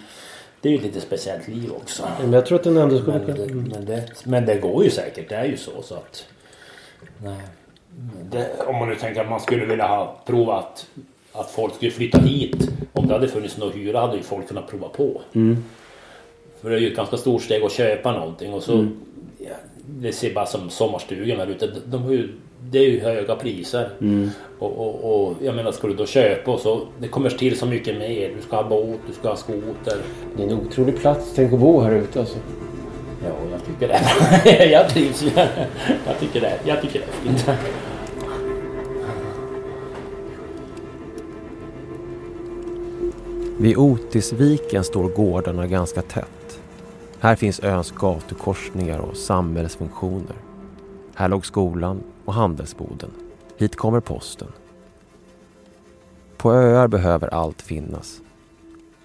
Det 0.61 0.69
är 0.69 0.71
ju 0.71 0.77
ett 0.77 0.83
lite 0.83 1.01
speciellt 1.01 1.47
liv 1.47 1.71
också. 1.71 2.07
Men 2.19 2.33
jag 2.33 2.45
tror 2.45 2.57
att 2.57 2.63
den 2.63 2.77
ändå 2.77 2.97
skulle 2.97 3.17
Men 3.17 3.27
det, 3.27 3.47
kunna... 3.47 3.75
men, 3.75 3.85
det, 3.85 4.25
men 4.25 4.45
det 4.45 4.55
går 4.55 4.83
ju 4.83 4.89
säkert, 4.89 5.29
det 5.29 5.35
är 5.35 5.45
ju 5.45 5.57
så. 5.57 5.81
så 5.81 5.95
att, 5.95 6.25
nej. 7.23 7.37
Det, 8.31 8.51
om 8.67 8.75
man 8.75 8.89
nu 8.89 8.95
tänker 8.95 9.21
att 9.21 9.29
man 9.29 9.39
skulle 9.39 9.65
vilja 9.65 9.87
ha 9.87 10.15
provat 10.25 10.87
att 11.33 11.51
folk 11.51 11.75
skulle 11.75 11.91
flytta 11.91 12.17
hit. 12.17 12.69
Om 12.93 13.07
det 13.07 13.13
hade 13.13 13.27
funnits 13.27 13.57
någon 13.57 13.71
hyra 13.71 13.99
hade 13.99 14.17
ju 14.17 14.23
folk 14.23 14.47
kunnat 14.47 14.67
prova 14.67 14.89
på. 14.89 15.21
Mm. 15.33 15.63
För 16.61 16.69
det 16.69 16.75
är 16.75 16.79
ju 16.79 16.87
ett 16.87 16.95
ganska 16.95 17.17
stort 17.17 17.41
steg 17.41 17.63
att 17.63 17.71
köpa 17.71 18.11
någonting 18.11 18.53
och 18.53 18.63
så 18.63 18.73
Mm. 18.73 18.99
ja, 19.37 19.53
Det 19.85 20.11
ser 20.11 20.33
bara 20.33 20.45
som 20.45 20.69
sommarstugan 20.69 21.39
här 21.39 21.47
ute. 21.47 21.71
De 21.85 22.03
har 22.03 22.11
ju, 22.11 22.29
det 22.61 22.79
är 22.79 22.89
ju 22.89 22.99
höga 22.99 23.35
priser. 23.35 23.89
Mm. 24.01 24.29
Och, 24.59 24.71
och, 24.77 25.25
och 25.27 25.35
jag 25.41 25.55
menar 25.55 25.71
ska 25.71 25.87
du 25.87 25.93
då 25.93 26.05
köpa 26.05 26.51
och 26.51 26.59
så 26.59 26.81
det 26.99 27.07
kommer 27.07 27.29
till 27.29 27.57
så 27.59 27.65
mycket 27.65 27.97
mer. 27.97 28.31
Du 28.35 28.41
ska 28.41 28.55
ha 28.55 28.69
båt, 28.69 28.99
du 29.07 29.13
ska 29.13 29.29
ha 29.29 29.35
skoter. 29.35 29.97
Det 30.37 30.43
är 30.43 30.47
en 30.47 30.53
otrolig 30.59 30.99
plats. 30.99 31.33
Tänk 31.35 31.53
att 31.53 31.59
bo 31.59 31.79
här 31.81 31.91
ute 31.91 32.19
alltså. 32.19 32.37
Ja, 33.23 33.29
jag 33.51 33.65
tycker 33.65 33.87
det. 33.87 34.65
jag 34.71 34.89
trivs 34.89 35.23
ju. 35.23 35.31
Jag 36.05 36.19
tycker 36.19 36.41
det. 36.41 36.59
Jag 36.63 36.81
tycker 36.81 36.99
det 36.99 37.05
är 37.05 37.33
fint. 37.33 37.59
Vid 43.59 43.77
Otisviken 43.77 44.83
står 44.83 45.09
gårdarna 45.09 45.67
ganska 45.67 46.01
tätt. 46.01 46.59
Här 47.19 47.35
finns 47.35 47.59
öns 47.59 47.91
gatukorsningar 47.91 48.99
och 48.99 49.17
samhällsfunktioner. 49.17 50.35
Här 51.15 51.29
låg 51.29 51.45
skolan 51.45 52.03
och 52.25 52.33
handelsboden. 52.33 53.09
Hit 53.57 53.75
kommer 53.75 53.99
posten. 53.99 54.47
På 56.37 56.53
öar 56.53 56.87
behöver 56.87 57.33
allt 57.33 57.61
finnas. 57.61 58.21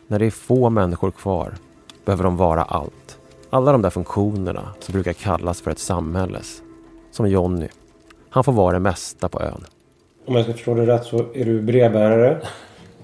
När 0.06 0.18
det 0.18 0.26
är 0.26 0.30
få 0.30 0.70
människor 0.70 1.10
kvar 1.10 1.54
behöver 2.04 2.24
de 2.24 2.36
vara 2.36 2.62
allt. 2.62 3.17
Alla 3.50 3.72
de 3.72 3.82
där 3.82 3.90
funktionerna 3.90 4.74
som 4.80 4.92
brukar 4.92 5.12
kallas 5.12 5.62
för 5.62 5.70
ett 5.70 5.78
samhälles. 5.78 6.62
Som 7.10 7.28
Jonny. 7.28 7.68
Han 8.30 8.44
får 8.44 8.52
vara 8.52 8.72
det 8.72 8.80
mesta 8.80 9.28
på 9.28 9.40
ön. 9.42 9.64
Om 10.26 10.34
jag 10.34 10.44
ska 10.44 10.52
förstå 10.52 10.74
det 10.74 10.86
rätt 10.86 11.04
så 11.04 11.18
är 11.34 11.44
du 11.44 11.62
brevbärare. 11.62 12.30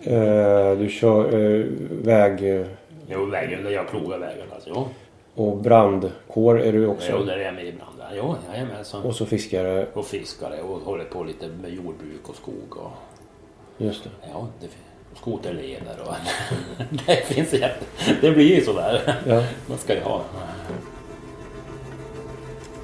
Eh, 0.01 0.79
du 0.79 0.89
kör 0.89 1.25
eh, 1.25 1.65
väg 2.05 2.61
eh, 2.61 2.67
Jo, 3.09 3.25
vägen 3.27 3.73
jag 3.73 3.89
plogar 3.89 4.19
vägen 4.19 4.47
alltså. 4.55 4.71
Jo, 4.75 4.89
och 5.35 5.57
brandkår 5.57 6.61
är 6.61 6.73
du 6.73 6.87
också. 6.87 7.13
jo 7.19 7.25
där 7.25 7.37
är 7.37 7.45
jag 7.45 7.55
med 7.55 7.67
ibland. 7.67 7.91
Jo, 8.15 8.35
jag 8.51 8.59
är 8.59 8.67
med. 8.67 8.87
Så. 8.87 9.03
Och 9.03 9.15
så 9.15 9.27
fiskare. 9.27 9.87
Och 9.93 10.07
fiskare 10.07 10.63
och 10.63 10.81
håller 10.81 11.05
på 11.05 11.25
lite 11.25 11.49
med 11.63 11.71
jordbruk 11.75 12.29
och 12.29 12.37
skog 12.37 12.77
och 12.77 12.91
Just 13.79 14.05
det. 14.05 14.11
ja, 14.33 14.49
det, 14.61 14.67
och 14.67 14.73
skoterleder 15.16 15.96
och 16.07 16.14
det 17.07 17.27
finns 17.27 17.53
jätte... 17.53 17.85
Det 18.20 18.31
blir 18.31 18.55
ju 18.57 18.64
sådär. 18.64 19.20
Ja. 19.27 19.44
Man 19.66 19.79
ska 19.79 19.94
ju 19.94 20.00
ha. 20.00 20.24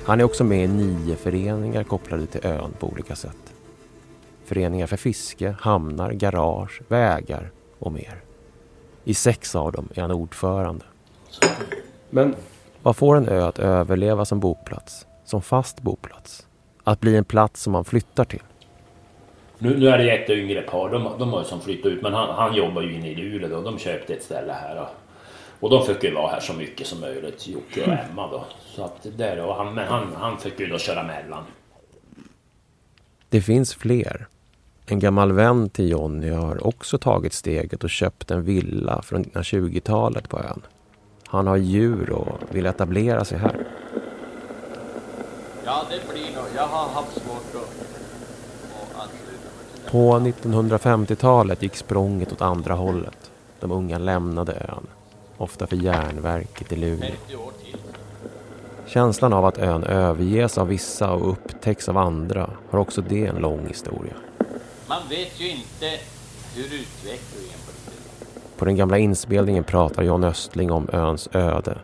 Han 0.05 0.21
är 0.21 0.25
också 0.25 0.45
med 0.45 0.65
i 0.65 0.69
nio 0.69 1.17
föreningar 1.17 1.85
kopplade 1.85 2.27
till 2.27 2.47
ön 2.47 2.73
på 2.79 2.87
olika 2.87 3.17
sätt. 3.17 3.55
Föreningar 4.45 4.87
för 4.87 4.97
fiske, 4.97 5.55
hamnar, 5.61 6.13
garage, 6.13 6.83
vägar 6.89 7.51
och 7.79 7.93
mer. 7.93 8.21
I 9.05 9.15
sex 9.15 9.55
av 9.55 9.73
dem 9.73 9.89
är 9.95 10.01
han 10.01 10.11
ordförande. 10.11 10.85
Men 12.11 12.35
Vad 12.83 12.97
får 12.97 13.17
en 13.17 13.29
ö 13.29 13.47
att 13.49 13.59
överleva 13.59 14.25
som 14.25 14.41
boplats? 14.41 15.07
Som 15.25 15.43
fast 15.43 15.83
boplats? 15.83 16.47
Att 16.85 17.01
bli 17.01 17.17
en 17.17 17.25
plats 17.25 17.63
som 17.63 17.73
man 17.73 17.85
flyttar 17.85 18.25
till? 18.25 18.43
Nu, 19.63 19.79
nu 19.79 19.89
är 19.89 19.99
det 19.99 20.11
ett 20.11 20.31
yngre 20.31 20.63
par, 20.63 20.91
de, 20.91 21.19
de 21.19 21.33
har 21.33 21.39
ju 21.39 21.45
som 21.45 21.61
flyttat 21.61 21.87
ut 21.87 22.03
men 22.03 22.15
han, 22.15 22.35
han 22.35 22.55
jobbar 22.55 22.83
ju 22.83 22.95
inne 22.95 23.09
i 23.09 23.15
Luleå 23.15 23.49
då. 23.49 23.63
De 23.63 23.79
köpte 23.79 24.15
ett 24.15 24.23
ställe 24.23 24.53
här. 24.53 24.81
Och, 24.81 24.89
och 25.61 25.71
de 25.71 25.87
fick 25.87 26.05
ju 26.05 26.15
vara 26.15 26.31
här 26.31 26.41
så 26.41 26.53
mycket 26.53 26.87
som 26.87 27.01
möjligt, 27.01 27.49
Jocke 27.49 27.83
och 27.83 27.93
Emma 27.93 28.31
då. 28.31 28.45
Så 28.67 28.85
att 28.85 29.07
där 29.17 29.37
då, 29.37 29.53
han, 29.53 29.75
men 29.75 29.89
han, 29.89 30.13
han 30.17 30.39
fick 30.39 30.61
ju 30.61 30.67
då 30.67 30.79
köra 30.79 31.03
mellan. 31.03 31.45
Det 33.29 33.41
finns 33.41 33.75
fler. 33.75 34.27
En 34.87 34.99
gammal 34.99 35.33
vän 35.33 35.69
till 35.69 35.91
Jonny 35.91 36.31
har 36.31 36.67
också 36.67 36.99
tagit 36.99 37.33
steget 37.33 37.85
och 37.85 37.91
köpt 37.91 38.31
en 38.31 38.45
villa 38.45 39.03
från 39.03 39.25
1920-talet 39.25 40.29
på 40.29 40.39
ön. 40.39 40.63
Han 41.27 41.47
har 41.47 41.57
djur 41.57 42.11
och 42.11 42.39
vill 42.51 42.67
etablera 42.67 43.25
sig 43.25 43.39
här. 43.39 43.67
Ja, 45.65 45.85
det 45.91 46.13
blir 46.13 46.37
nog. 46.37 46.45
Jag 46.57 46.67
har 46.67 46.89
haft 46.89 47.13
svårt 47.13 47.55
att 47.55 47.91
ansluta 49.03 49.49
mig 49.57 49.65
till 49.73 49.80
det. 49.80 49.80
På 49.91 50.13
1950-talet 50.13 51.63
gick 51.63 51.77
språnget 51.77 52.33
åt 52.33 52.43
andra 52.43 52.75
hållet. 52.75 53.31
De 53.61 53.73
unga 53.73 53.99
lämnade 53.99 54.53
ön. 54.53 54.87
Ofta 55.37 55.67
för 55.67 55.77
järnverket 55.77 56.73
i 56.73 56.77
Luleå. 56.77 57.01
50 57.01 57.37
år 57.37 57.53
till. 57.65 57.77
Känslan 58.87 59.33
av 59.33 59.45
att 59.45 59.59
ön 59.59 59.85
överges 59.85 60.59
av 60.59 60.69
vissa 60.69 61.13
och 61.13 61.31
upptäcks 61.31 61.89
av 61.89 61.99
andra 61.99 62.51
har 62.71 62.79
också 62.79 63.03
det 63.09 63.27
en 63.27 63.37
lång 63.37 63.67
historia. 63.67 64.15
Man 64.89 65.03
vet 65.09 65.41
ju 65.41 65.51
inte 65.51 65.91
hur 66.55 66.65
utvecklingen 66.65 67.59
blir. 67.67 68.59
På 68.59 68.65
den 68.65 68.77
gamla 68.77 68.99
inspelningen 68.99 69.65
pratar 69.65 70.03
John 70.03 70.25
Östling 70.25 70.71
om 70.71 70.89
öns 70.93 71.29
öde. 71.33 71.79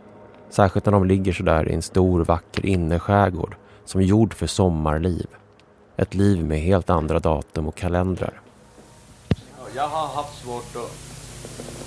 Särskilt 0.51 0.87
när 0.87 0.93
de 0.93 1.05
ligger 1.05 1.33
sådär 1.33 1.69
i 1.69 1.75
en 1.75 1.83
stor 1.83 2.25
vacker 2.25 2.67
innerskärgård 2.67 3.57
som 3.85 4.03
gjord 4.03 4.35
för 4.35 4.47
sommarliv. 4.47 5.27
Ett 5.97 6.15
liv 6.15 6.45
med 6.45 6.61
helt 6.61 6.91
andra 6.91 7.19
datum 7.19 7.69
och 7.69 7.75
kalendrar. 7.75 8.41
Jag 9.75 9.89
har 9.89 10.07
haft 10.23 10.43
svårt 10.43 10.77
att, 10.77 10.91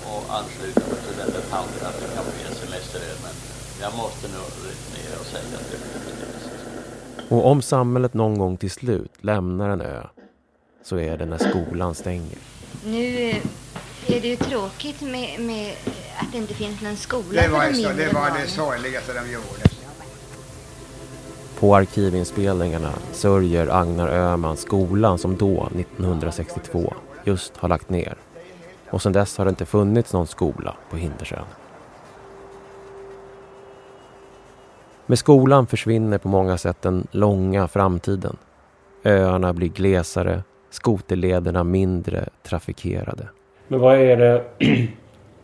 att 0.06 0.30
ansluta 0.30 0.80
mig 0.80 0.98
till 1.08 1.16
den 1.18 1.30
där 1.32 1.42
tanken 1.50 1.86
att 1.86 2.00
det 2.00 2.14
kan 2.16 2.24
bli 2.24 2.42
en 2.48 2.54
semesterö, 2.54 3.14
men 3.22 3.32
jag 3.80 3.96
måste 3.96 4.28
nog 4.28 4.46
returnera 4.66 5.20
och 5.20 5.26
säga 5.26 5.42
att 5.58 5.70
det 5.70 5.78
blir. 5.78 7.36
Och 7.38 7.46
om 7.46 7.62
samhället 7.62 8.14
någon 8.14 8.38
gång 8.38 8.56
till 8.56 8.70
slut 8.70 9.12
lämnar 9.20 9.68
en 9.68 9.80
ö 9.80 10.02
så 10.84 10.96
är 10.98 11.16
det 11.16 11.26
när 11.26 11.38
skolan 11.38 11.94
stänger. 11.94 12.38
Nu 12.84 13.30
eh, 13.30 13.36
är 14.06 14.20
det 14.20 14.28
ju 14.28 14.36
tråkigt 14.36 15.00
med, 15.00 15.40
med 15.40 15.74
att 16.16 16.32
det 16.32 16.38
inte 16.38 16.54
finns 16.54 16.82
någon 16.82 16.96
skola 16.96 17.42
Det 17.42 17.48
var, 17.48 17.60
för 17.60 17.68
de 17.72 17.74
så, 17.74 17.88
mindre 17.88 18.06
det, 18.06 18.12
var 18.12 18.20
barnen. 18.20 18.40
det 18.42 18.48
sorgligaste 18.48 19.12
de 19.12 19.32
gjorde. 19.32 19.79
På 21.60 21.76
arkivinspelningarna 21.76 22.90
sörjer 23.12 23.68
Agnar 23.80 24.08
Öhman 24.08 24.56
skolan 24.56 25.18
som 25.18 25.36
då, 25.36 25.68
1962, 25.78 26.94
just 27.24 27.56
har 27.56 27.68
lagt 27.68 27.90
ner. 27.90 28.14
Och 28.90 29.02
sedan 29.02 29.12
dess 29.12 29.38
har 29.38 29.44
det 29.44 29.48
inte 29.48 29.66
funnits 29.66 30.12
någon 30.12 30.26
skola 30.26 30.74
på 30.90 30.96
Hindersön. 30.96 31.44
Med 35.06 35.18
skolan 35.18 35.66
försvinner 35.66 36.18
på 36.18 36.28
många 36.28 36.58
sätt 36.58 36.82
den 36.82 37.06
långa 37.10 37.68
framtiden. 37.68 38.36
Öarna 39.04 39.52
blir 39.52 39.68
glesare, 39.68 40.42
skoterlederna 40.70 41.64
mindre 41.64 42.28
trafikerade. 42.42 43.28
Men 43.68 43.80
vad 43.80 43.96
är 43.96 44.16
det 44.16 44.44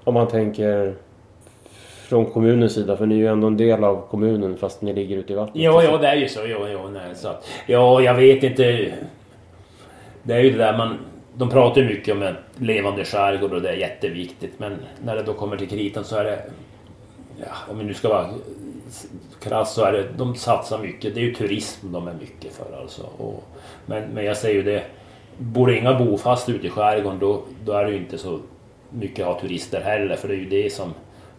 om 0.05 0.14
man 0.14 0.29
tänker 0.29 0.96
från 2.09 2.27
kommunens 2.27 2.75
sida? 2.75 2.97
För 2.97 3.07
ni 3.07 3.14
är 3.14 3.19
ju 3.19 3.27
ändå 3.27 3.47
en 3.47 3.57
del 3.57 3.85
av 3.85 4.07
kommunen 4.11 4.57
fast 4.57 4.83
ni 4.83 4.92
ligger 4.92 5.16
ute 5.16 5.33
i 5.33 5.37
vattnet. 5.37 5.64
Ja, 5.64 5.83
ja, 5.83 5.99
det 5.99 6.09
är 6.09 6.16
ju 6.16 6.29
så. 6.29 6.40
Ja, 6.40 6.69
ja, 6.69 6.88
nej, 6.92 7.14
så 7.14 7.29
att, 7.29 7.49
ja, 7.66 8.01
jag 8.01 8.14
vet 8.14 8.42
inte. 8.42 8.92
Det 10.23 10.35
är 10.35 10.40
ju 10.40 10.51
det 10.51 10.59
där 10.59 10.77
man... 10.77 10.99
De 11.35 11.51
pratar 11.51 11.81
ju 11.81 11.88
mycket 11.88 12.14
om 12.14 12.23
en 12.23 12.37
levande 12.59 13.05
skärgård 13.05 13.53
och 13.53 13.62
det 13.62 13.69
är 13.69 13.77
jätteviktigt. 13.77 14.53
Men 14.59 14.77
när 15.05 15.16
det 15.16 15.23
då 15.23 15.33
kommer 15.33 15.57
till 15.57 15.69
kritan 15.69 16.05
så 16.05 16.16
är 16.16 16.25
det... 16.25 16.42
Ja, 17.40 17.47
om 17.71 17.79
vi 17.79 17.85
nu 17.85 17.95
ska 17.95 18.09
vara 18.09 18.27
krass 19.42 19.75
så 19.75 19.85
är 19.85 19.92
det... 19.92 20.05
De 20.16 20.35
satsar 20.35 20.79
mycket. 20.79 21.14
Det 21.14 21.21
är 21.21 21.25
ju 21.25 21.35
turism 21.35 21.92
de 21.92 22.09
är 22.09 22.14
mycket 22.21 22.53
för 22.53 22.81
alltså. 22.81 23.03
Och, 23.19 23.45
men, 23.87 24.03
men 24.14 24.25
jag 24.25 24.37
säger 24.37 24.55
ju 24.55 24.62
det. 24.62 24.83
Bor 25.38 25.66
det 25.66 25.79
inga 25.79 25.99
bofast 25.99 26.49
ute 26.49 26.66
i 26.66 26.71
skärgården 26.71 27.19
då, 27.19 27.42
då 27.64 27.73
är 27.73 27.85
det 27.85 27.90
ju 27.90 27.97
inte 27.97 28.19
så 28.19 28.40
mycket 28.90 29.27
att 29.27 29.35
ha 29.35 29.40
turister 29.40 29.81
heller. 29.81 30.16
För 30.16 30.29
det 30.29 30.35
är 30.35 30.38
ju 30.38 30.49
det 30.49 30.73
som 30.73 30.95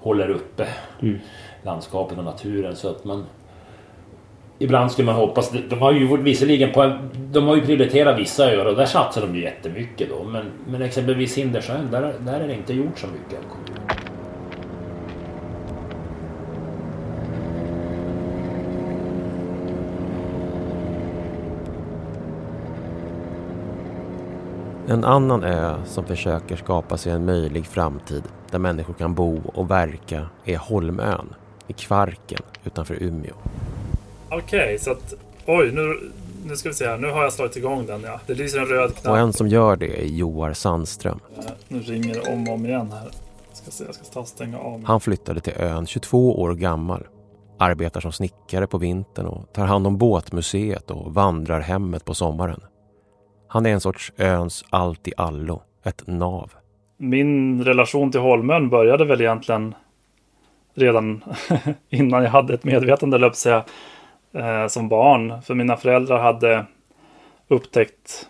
håller 0.08 0.30
uppe 0.30 0.68
Mm. 1.02 1.20
landskapet 1.64 2.18
och 2.18 2.24
naturen. 2.24 2.76
Så 2.76 2.90
att 2.90 3.06
man... 3.06 3.26
Ibland 4.60 4.92
skulle 4.92 5.06
man 5.06 5.16
hoppas... 5.16 5.52
De 5.70 5.80
har 5.80 5.92
ju 5.92 6.18
visserligen 6.18 6.72
på 6.72 6.82
en, 6.82 7.10
De 7.32 7.48
har 7.48 7.56
ju 7.56 7.62
prioriterat 7.62 8.20
vissa 8.20 8.52
öar 8.52 8.66
och 8.66 8.76
där 8.76 8.86
satsar 8.86 9.22
de 9.22 9.36
ju 9.36 9.42
jättemycket 9.42 10.10
då. 10.10 10.24
Men, 10.24 10.46
men 10.68 10.82
exempelvis 10.82 11.38
Hindersjön, 11.38 11.88
där, 11.92 12.14
där 12.20 12.40
är 12.40 12.48
det 12.48 12.54
inte 12.54 12.74
gjort 12.74 13.00
så 13.00 13.08
mycket 13.08 13.40
av 13.40 13.50
kommunen. 13.50 13.84
En 24.90 25.04
annan 25.04 25.44
ö 25.44 25.76
som 25.86 26.06
försöker 26.06 26.56
skapa 26.56 26.98
sig 26.98 27.12
en 27.12 27.26
möjlig 27.26 27.66
framtid 27.66 28.24
där 28.52 28.60
människor 28.60 28.94
kan 28.94 29.14
bo 29.14 29.42
och 29.54 29.72
verka 29.72 30.28
är 30.46 30.58
Holmön 30.58 31.34
i 31.68 31.74
Kvarken 31.74 32.42
utanför 32.64 33.04
Umeå. 33.04 33.34
Okej, 34.30 34.44
okay, 34.44 34.78
så 34.78 34.92
att 34.92 35.14
oj, 35.46 35.72
nu, 35.72 36.12
nu 36.46 36.56
ska 36.56 36.70
vi 36.70 36.76
se 36.76 36.88
här. 36.88 36.98
Nu 36.98 37.12
har 37.12 37.24
jag 37.24 37.34
slagit 37.34 37.56
igång 37.56 37.86
den. 37.86 38.02
Ja. 38.02 38.20
Det 38.28 38.34
lyser 38.34 38.60
en 38.60 38.66
röd 38.66 38.96
knapp. 38.96 39.12
Och 39.12 39.18
en 39.20 39.34
som 39.34 39.48
gör 39.48 39.76
det 39.76 40.02
är 40.02 40.06
Joar 40.06 40.54
Sandström. 40.54 41.20
Nu 41.68 41.80
ringer 41.80 42.14
det 42.14 42.34
om 42.34 42.48
och 42.48 42.54
om 42.54 42.66
igen 42.66 42.92
här. 42.92 43.10
Jag 43.48 43.58
ska 43.58 43.72
se, 43.72 43.84
jag 43.84 43.96
ska 43.96 44.04
ta 44.04 44.26
stänga 44.26 44.60
av. 44.60 44.86
Han 44.86 45.00
flyttade 45.00 45.40
till 45.40 45.54
ön 45.58 45.88
22 45.88 46.42
år 46.42 46.54
gammal. 46.54 47.08
Arbetar 47.60 48.02
som 48.02 48.12
snickare 48.12 48.68
på 48.68 48.78
vintern 48.78 49.26
och 49.26 49.54
tar 49.54 49.66
hand 49.66 49.88
om 49.88 49.98
båtmuseet 49.98 50.92
och 50.92 51.14
vandrarhemmet 51.14 52.06
på 52.06 52.14
sommaren. 52.14 52.62
Han 53.48 53.66
är 53.66 53.70
en 53.70 53.82
sorts 53.82 54.14
öns 54.18 54.64
allt 54.70 55.08
i 55.08 55.14
allo, 55.18 55.62
ett 55.84 56.04
nav. 56.08 56.52
Min 56.98 57.64
relation 57.64 58.12
till 58.12 58.20
Holmön 58.20 58.70
började 58.70 59.06
väl 59.06 59.22
egentligen 59.22 59.76
redan 60.74 61.24
innan 61.90 62.24
jag 62.24 62.32
hade 62.32 62.54
ett 62.54 62.64
medvetande, 62.64 63.18
löp 63.18 63.36
säga, 63.36 63.64
eh, 64.32 64.68
som 64.68 64.90
barn. 64.90 65.42
För 65.42 65.54
mina 65.54 65.78
föräldrar 65.78 66.20
hade 66.20 66.66
upptäckt 67.48 68.30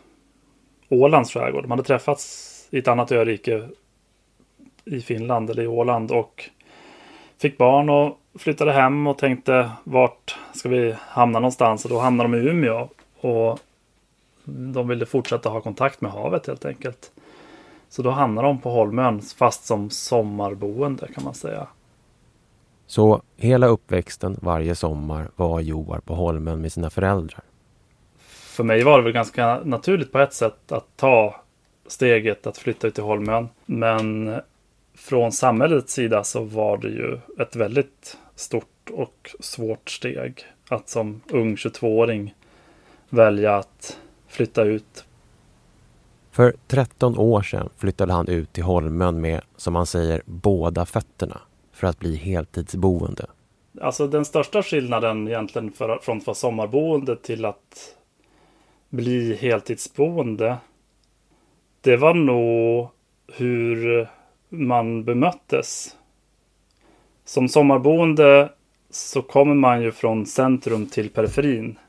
Ålands 0.90 1.34
skärgård. 1.34 1.64
De 1.64 1.72
hade 1.72 1.84
träffats 1.84 2.54
i 2.72 2.78
ett 2.78 2.88
annat 2.88 3.12
örike 3.12 3.70
i 4.86 5.02
Finland 5.02 5.50
eller 5.50 5.64
i 5.64 5.68
Åland 5.68 6.12
och 6.12 6.50
fick 7.38 7.58
barn 7.58 7.90
och 7.90 8.20
flyttade 8.40 8.72
hem 8.72 9.08
och 9.08 9.18
tänkte 9.18 9.72
vart 9.84 10.38
ska 10.54 10.70
vi 10.70 10.96
hamna 11.00 11.40
någonstans? 11.40 11.86
Och 11.86 11.90
då 11.92 12.00
hamnade 12.00 12.30
de 12.30 12.38
i 12.38 12.50
Umeå. 12.50 12.88
Och 13.20 13.60
de 14.44 14.88
ville 14.88 15.06
fortsätta 15.06 15.50
ha 15.50 15.62
kontakt 15.62 16.02
med 16.02 16.12
havet 16.12 16.48
helt 16.48 16.66
enkelt. 16.66 17.12
Så 17.90 18.02
då 18.02 18.10
hamnade 18.10 18.48
de 18.48 18.62
på 18.62 18.70
Holmön 18.70 19.22
fast 19.22 19.66
som 19.66 19.90
sommarboende 19.90 21.08
kan 21.16 21.24
man 21.24 21.34
säga. 21.34 21.68
Så 22.88 23.22
hela 23.38 23.68
uppväxten 23.68 24.38
varje 24.42 24.76
sommar 24.76 25.30
var 25.36 25.60
Joar 25.60 26.00
på 26.00 26.16
Holmen 26.16 26.62
med 26.62 26.72
sina 26.72 26.90
föräldrar. 26.90 27.44
För 28.28 28.64
mig 28.64 28.84
var 28.84 28.98
det 28.98 29.04
väl 29.04 29.14
ganska 29.14 29.60
naturligt 29.64 30.12
på 30.12 30.20
ett 30.20 30.34
sätt 30.34 30.72
att 30.72 30.88
ta 30.96 31.42
steget 31.88 32.48
att 32.48 32.58
flytta 32.58 32.88
ut 32.88 32.96
till 32.96 33.04
Holmön. 33.04 33.50
Men 33.66 34.36
från 34.96 35.32
samhällets 35.32 35.94
sida 35.94 36.24
så 36.24 36.44
var 36.44 36.78
det 36.78 36.90
ju 36.90 37.20
ett 37.40 37.56
väldigt 37.56 38.18
stort 38.36 38.90
och 38.92 39.36
svårt 39.40 39.90
steg 39.90 40.46
att 40.70 40.90
som 40.90 41.22
ung 41.30 41.56
22-åring 41.56 42.36
välja 43.10 43.56
att 43.56 43.98
flytta 44.28 44.64
ut. 44.64 45.06
För 46.38 46.54
13 46.68 47.18
år 47.18 47.42
sedan 47.42 47.70
flyttade 47.78 48.14
han 48.14 48.28
ut 48.28 48.54
till 48.54 48.64
Holmön 48.64 49.22
med, 49.22 49.42
som 49.56 49.76
han 49.76 49.86
säger, 49.86 50.22
båda 50.26 50.86
fötterna 50.86 51.42
för 51.74 51.88
att 51.88 52.00
bli 52.00 52.16
heltidsboende. 52.16 53.26
Alltså 53.82 54.08
den 54.08 54.26
största 54.26 54.64
skillnaden 54.64 55.28
egentligen 55.28 55.72
för, 55.72 56.00
från 56.02 56.18
att 56.18 56.28
vara 56.28 56.36
sommarboende 56.36 57.16
till 57.16 57.46
att 57.46 57.96
bli 58.90 59.36
heltidsboende. 59.36 60.58
Det 61.82 61.98
var 61.98 62.14
nog 62.14 62.88
hur 63.34 64.08
man 64.50 65.04
bemöttes. 65.04 65.96
Som 67.26 67.50
sommarboende 67.50 68.52
så 68.90 69.22
kommer 69.22 69.56
man 69.56 69.82
ju 69.82 69.92
från 69.92 70.26
centrum 70.26 70.90
till 70.90 71.10
periferin. 71.10 71.80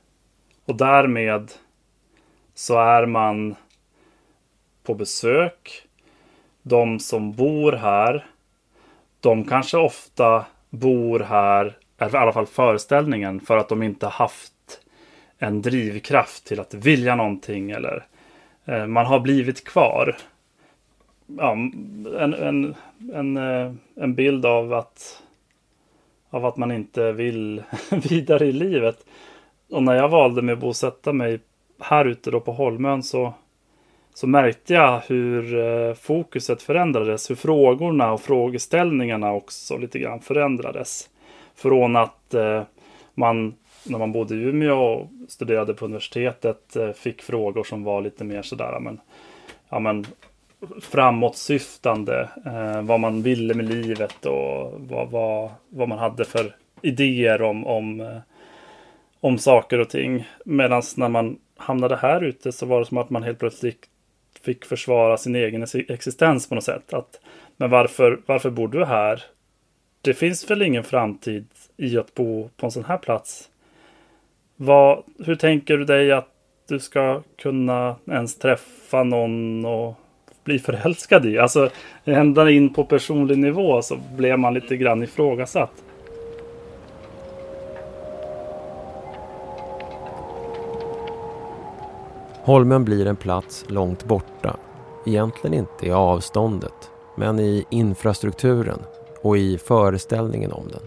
Och 0.65 0.77
därmed 0.77 1.53
så 2.55 2.79
är 2.79 3.07
man 3.07 3.55
på 4.89 4.95
besök. 4.95 5.83
De 6.63 7.01
som 7.01 7.33
bor 7.33 7.73
här 7.73 8.25
de 9.21 9.45
kanske 9.45 9.77
ofta 9.77 10.45
bor 10.71 11.21
här, 11.21 11.77
eller 11.99 12.15
i 12.15 12.17
alla 12.17 12.33
fall 12.33 12.47
föreställningen, 12.47 13.41
för 13.41 13.57
att 13.57 13.69
de 13.69 13.83
inte 13.83 14.07
haft 14.07 14.53
en 15.39 15.63
drivkraft 15.63 16.47
till 16.47 16.61
att 16.61 16.75
vilja 16.75 17.15
någonting 17.15 17.71
eller 17.71 18.07
eh, 18.65 18.87
man 18.87 19.07
har 19.07 19.21
blivit 19.21 19.65
kvar. 19.65 20.17
Ja, 21.27 21.53
en, 21.53 22.35
en, 22.35 22.75
en, 23.13 23.37
eh, 23.37 23.73
en 23.95 24.15
bild 24.15 24.47
av 24.47 24.73
att, 24.73 25.23
av 26.31 26.47
att 26.47 26.57
man 26.57 26.73
inte 26.73 27.13
vill 27.13 27.63
vidare 27.91 28.47
i 28.47 28.53
livet. 28.53 29.07
Och 29.71 29.83
när 29.83 29.95
jag 29.95 30.09
valde 30.09 30.43
mig 30.43 30.53
att 30.53 30.59
bosätta 30.59 31.13
mig 31.13 31.41
här 31.81 32.05
ute 32.05 32.31
då 32.31 32.41
på 32.41 32.53
Holmön 32.53 33.03
så 33.03 33.35
så 34.19 34.27
märkte 34.27 34.75
jag 34.75 35.01
hur 35.07 35.59
eh, 35.59 35.95
fokuset 35.95 36.63
förändrades, 36.63 37.31
hur 37.31 37.35
frågorna 37.35 38.13
och 38.13 38.21
frågeställningarna 38.21 39.33
också 39.33 39.77
lite 39.77 39.99
grann 39.99 40.21
förändrades. 40.21 41.11
Från 41.55 41.97
att 41.97 42.35
eh, 42.35 42.63
man, 43.15 43.55
när 43.85 43.99
man 43.99 44.13
bodde 44.13 44.35
i 44.35 44.39
Umeå 44.39 44.77
och 44.77 45.09
studerade 45.29 45.75
på 45.75 45.85
universitetet, 45.85 46.77
eh, 46.77 46.91
fick 46.93 47.23
frågor 47.23 47.65
som 47.65 47.85
var 47.85 48.01
lite 48.01 48.25
mer 48.25 48.43
sådär, 48.43 48.81
men, 48.81 49.01
ja, 49.69 49.79
men 49.79 50.07
framåtsyftande, 50.81 52.29
vad 52.83 53.01
man 53.01 53.23
ville 53.23 53.55
med 53.55 53.65
livet 53.65 54.27
och 54.27 54.73
vad, 54.77 55.11
vad, 55.11 55.51
vad 55.69 55.89
man 55.89 55.99
hade 55.99 56.25
för 56.25 56.57
idéer 56.83 57.43
om, 57.43 57.67
om, 57.67 58.21
om 59.21 59.39
saker 59.39 59.79
och 59.79 59.89
ting. 59.89 60.29
Medan 60.45 60.83
när 60.97 61.09
man 61.09 61.39
hamnade 61.57 61.97
här 61.97 62.25
ute 62.25 62.53
så 62.53 62.67
var 62.67 62.81
det 62.81 62.87
som 62.87 62.99
att 62.99 63.11
man 63.11 63.23
helt 63.23 63.39
plötsligt 63.39 63.89
fick 64.43 64.65
försvara 64.65 65.17
sin 65.17 65.35
egen 65.35 65.67
existens 65.89 66.49
på 66.49 66.55
något 66.55 66.65
sätt. 66.65 66.95
Att, 66.95 67.21
men 67.57 67.71
varför, 67.71 68.21
varför 68.27 68.51
bor 68.51 68.69
du 68.69 68.85
här? 68.85 69.25
Det 70.01 70.15
finns 70.15 70.51
väl 70.51 70.63
ingen 70.63 70.85
framtid 70.85 71.47
i 71.77 71.99
att 71.99 72.15
bo 72.15 72.51
på 72.57 72.67
en 72.67 72.73
sån 72.73 72.85
här 72.85 72.99
plats? 72.99 73.49
Vad, 74.57 75.03
hur 75.25 75.35
tänker 75.35 75.77
du 75.79 75.85
dig 75.85 76.13
att 76.13 76.29
du 76.69 76.79
ska 76.79 77.23
kunna 77.37 77.97
ens 78.11 78.39
träffa 78.39 79.03
någon 79.03 79.65
och 79.65 79.95
bli 80.45 80.59
förälskad 80.59 81.27
i? 81.27 81.39
Alltså 81.39 81.71
ända 82.05 82.51
in 82.51 82.75
på 82.75 82.85
personlig 82.85 83.39
nivå 83.39 83.83
så 83.83 83.99
blev 84.17 84.39
man 84.39 84.55
lite 84.55 84.77
grann 84.77 85.03
ifrågasatt. 85.03 85.85
Holmen 92.49 92.85
blir 92.85 93.07
en 93.07 93.17
plats 93.17 93.65
långt 93.69 94.05
borta. 94.05 94.57
Egentligen 95.07 95.55
inte 95.59 95.87
i 95.87 95.93
avståndet, 95.93 96.91
men 97.17 97.39
i 97.41 97.65
infrastrukturen 97.71 98.79
och 99.23 99.39
i 99.39 99.59
föreställningen 99.59 100.53
om 100.53 100.69
den. 100.69 100.83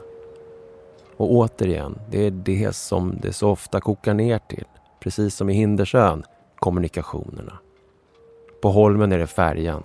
Och 1.18 1.32
återigen, 1.32 2.00
det 2.10 2.26
är 2.26 2.32
det 2.32 2.76
som 2.76 3.16
det 3.22 3.34
så 3.34 3.50
ofta 3.50 3.82
kokar 3.82 4.14
ner 4.14 4.40
till. 4.40 4.66
Precis 5.00 5.36
som 5.36 5.50
i 5.50 5.54
Hindersön, 5.54 6.24
kommunikationerna. 6.60 7.60
På 8.62 8.70
Holmen 8.70 9.12
är 9.12 9.18
det 9.18 9.28
färjan. 9.28 9.84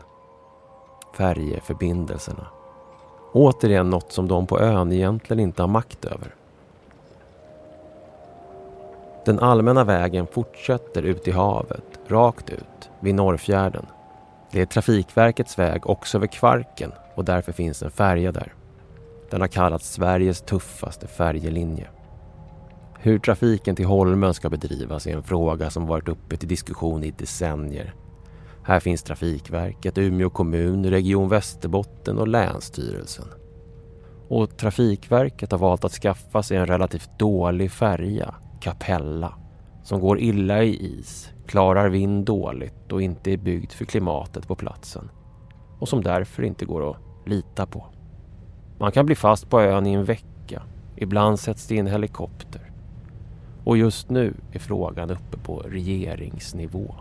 Färjeförbindelserna. 1.16 2.46
Återigen 3.32 3.90
något 3.90 4.12
som 4.12 4.28
de 4.28 4.46
på 4.46 4.60
ön 4.60 4.92
egentligen 4.92 5.40
inte 5.40 5.62
har 5.62 5.68
makt 5.68 6.04
över. 6.04 6.34
Den 9.26 9.38
allmänna 9.38 9.84
vägen 9.84 10.26
fortsätter 10.26 11.02
ut 11.02 11.28
i 11.28 11.30
havet, 11.30 12.00
rakt 12.08 12.50
ut, 12.50 12.90
vid 13.00 13.14
Norrfjärden. 13.14 13.86
Det 14.50 14.60
är 14.60 14.66
Trafikverkets 14.66 15.58
väg 15.58 15.86
också 15.86 16.18
över 16.18 16.26
Kvarken 16.26 16.92
och 17.14 17.24
därför 17.24 17.52
finns 17.52 17.82
en 17.82 17.90
färja 17.90 18.32
där. 18.32 18.54
Den 19.30 19.40
har 19.40 19.48
kallats 19.48 19.92
Sveriges 19.92 20.40
tuffaste 20.40 21.06
färjelinje. 21.06 21.88
Hur 22.98 23.18
trafiken 23.18 23.76
till 23.76 23.86
Holmen 23.86 24.34
ska 24.34 24.48
bedrivas 24.48 25.06
är 25.06 25.16
en 25.16 25.22
fråga 25.22 25.70
som 25.70 25.86
varit 25.86 26.08
uppe 26.08 26.36
till 26.36 26.48
diskussion 26.48 27.04
i 27.04 27.10
decennier. 27.10 27.94
Här 28.62 28.80
finns 28.80 29.02
Trafikverket, 29.02 29.98
Umeå 29.98 30.30
kommun, 30.30 30.90
Region 30.90 31.28
Västerbotten 31.28 32.18
och 32.18 32.28
Länsstyrelsen. 32.28 33.28
Och 34.28 34.56
Trafikverket 34.56 35.50
har 35.50 35.58
valt 35.58 35.84
att 35.84 35.92
skaffa 35.92 36.42
sig 36.42 36.56
en 36.56 36.66
relativt 36.66 37.18
dålig 37.18 37.72
färja 37.72 38.34
Capella 38.66 39.34
som 39.82 40.00
går 40.00 40.20
illa 40.20 40.62
i 40.62 40.98
is, 40.98 41.30
klarar 41.46 41.88
vind 41.88 42.24
dåligt 42.24 42.92
och 42.92 43.02
inte 43.02 43.32
är 43.32 43.36
byggd 43.36 43.72
för 43.72 43.84
klimatet 43.84 44.48
på 44.48 44.54
platsen 44.54 45.10
och 45.78 45.88
som 45.88 46.02
därför 46.02 46.42
inte 46.42 46.64
går 46.64 46.90
att 46.90 46.96
lita 47.26 47.66
på. 47.66 47.86
Man 48.78 48.92
kan 48.92 49.06
bli 49.06 49.14
fast 49.14 49.50
på 49.50 49.60
ön 49.60 49.86
i 49.86 49.92
en 49.92 50.04
vecka. 50.04 50.62
Ibland 50.96 51.40
sätts 51.40 51.66
det 51.66 51.74
in 51.74 51.86
helikopter. 51.86 52.70
Och 53.64 53.76
just 53.76 54.10
nu 54.10 54.34
är 54.52 54.58
frågan 54.58 55.10
uppe 55.10 55.38
på 55.38 55.58
regeringsnivå. 55.58 56.94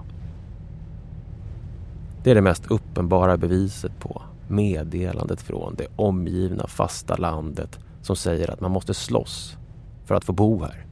Det 2.23 2.31
är 2.31 2.35
det 2.35 2.41
mest 2.41 2.71
uppenbara 2.71 3.37
beviset 3.37 3.99
på 3.99 4.21
meddelandet 4.47 5.41
från 5.41 5.75
det 5.75 5.87
omgivna 5.95 6.67
fasta 6.67 7.15
landet 7.15 7.79
som 8.01 8.15
säger 8.15 8.51
att 8.51 8.61
man 8.61 8.71
måste 8.71 8.93
slåss 8.93 9.57
för 10.03 10.15
att 10.15 10.25
få 10.25 10.33
bo 10.33 10.63
här. 10.63 10.85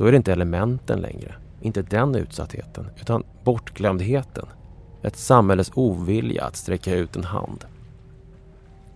Då 0.00 0.06
är 0.06 0.12
det 0.12 0.16
inte 0.16 0.32
elementen 0.32 1.00
längre, 1.00 1.34
inte 1.60 1.82
den 1.82 2.14
utsattheten, 2.14 2.86
utan 3.00 3.24
bortglömdheten. 3.44 4.46
Ett 5.02 5.16
samhälles 5.16 5.70
ovilja 5.74 6.44
att 6.44 6.56
sträcka 6.56 6.94
ut 6.94 7.16
en 7.16 7.24
hand. 7.24 7.64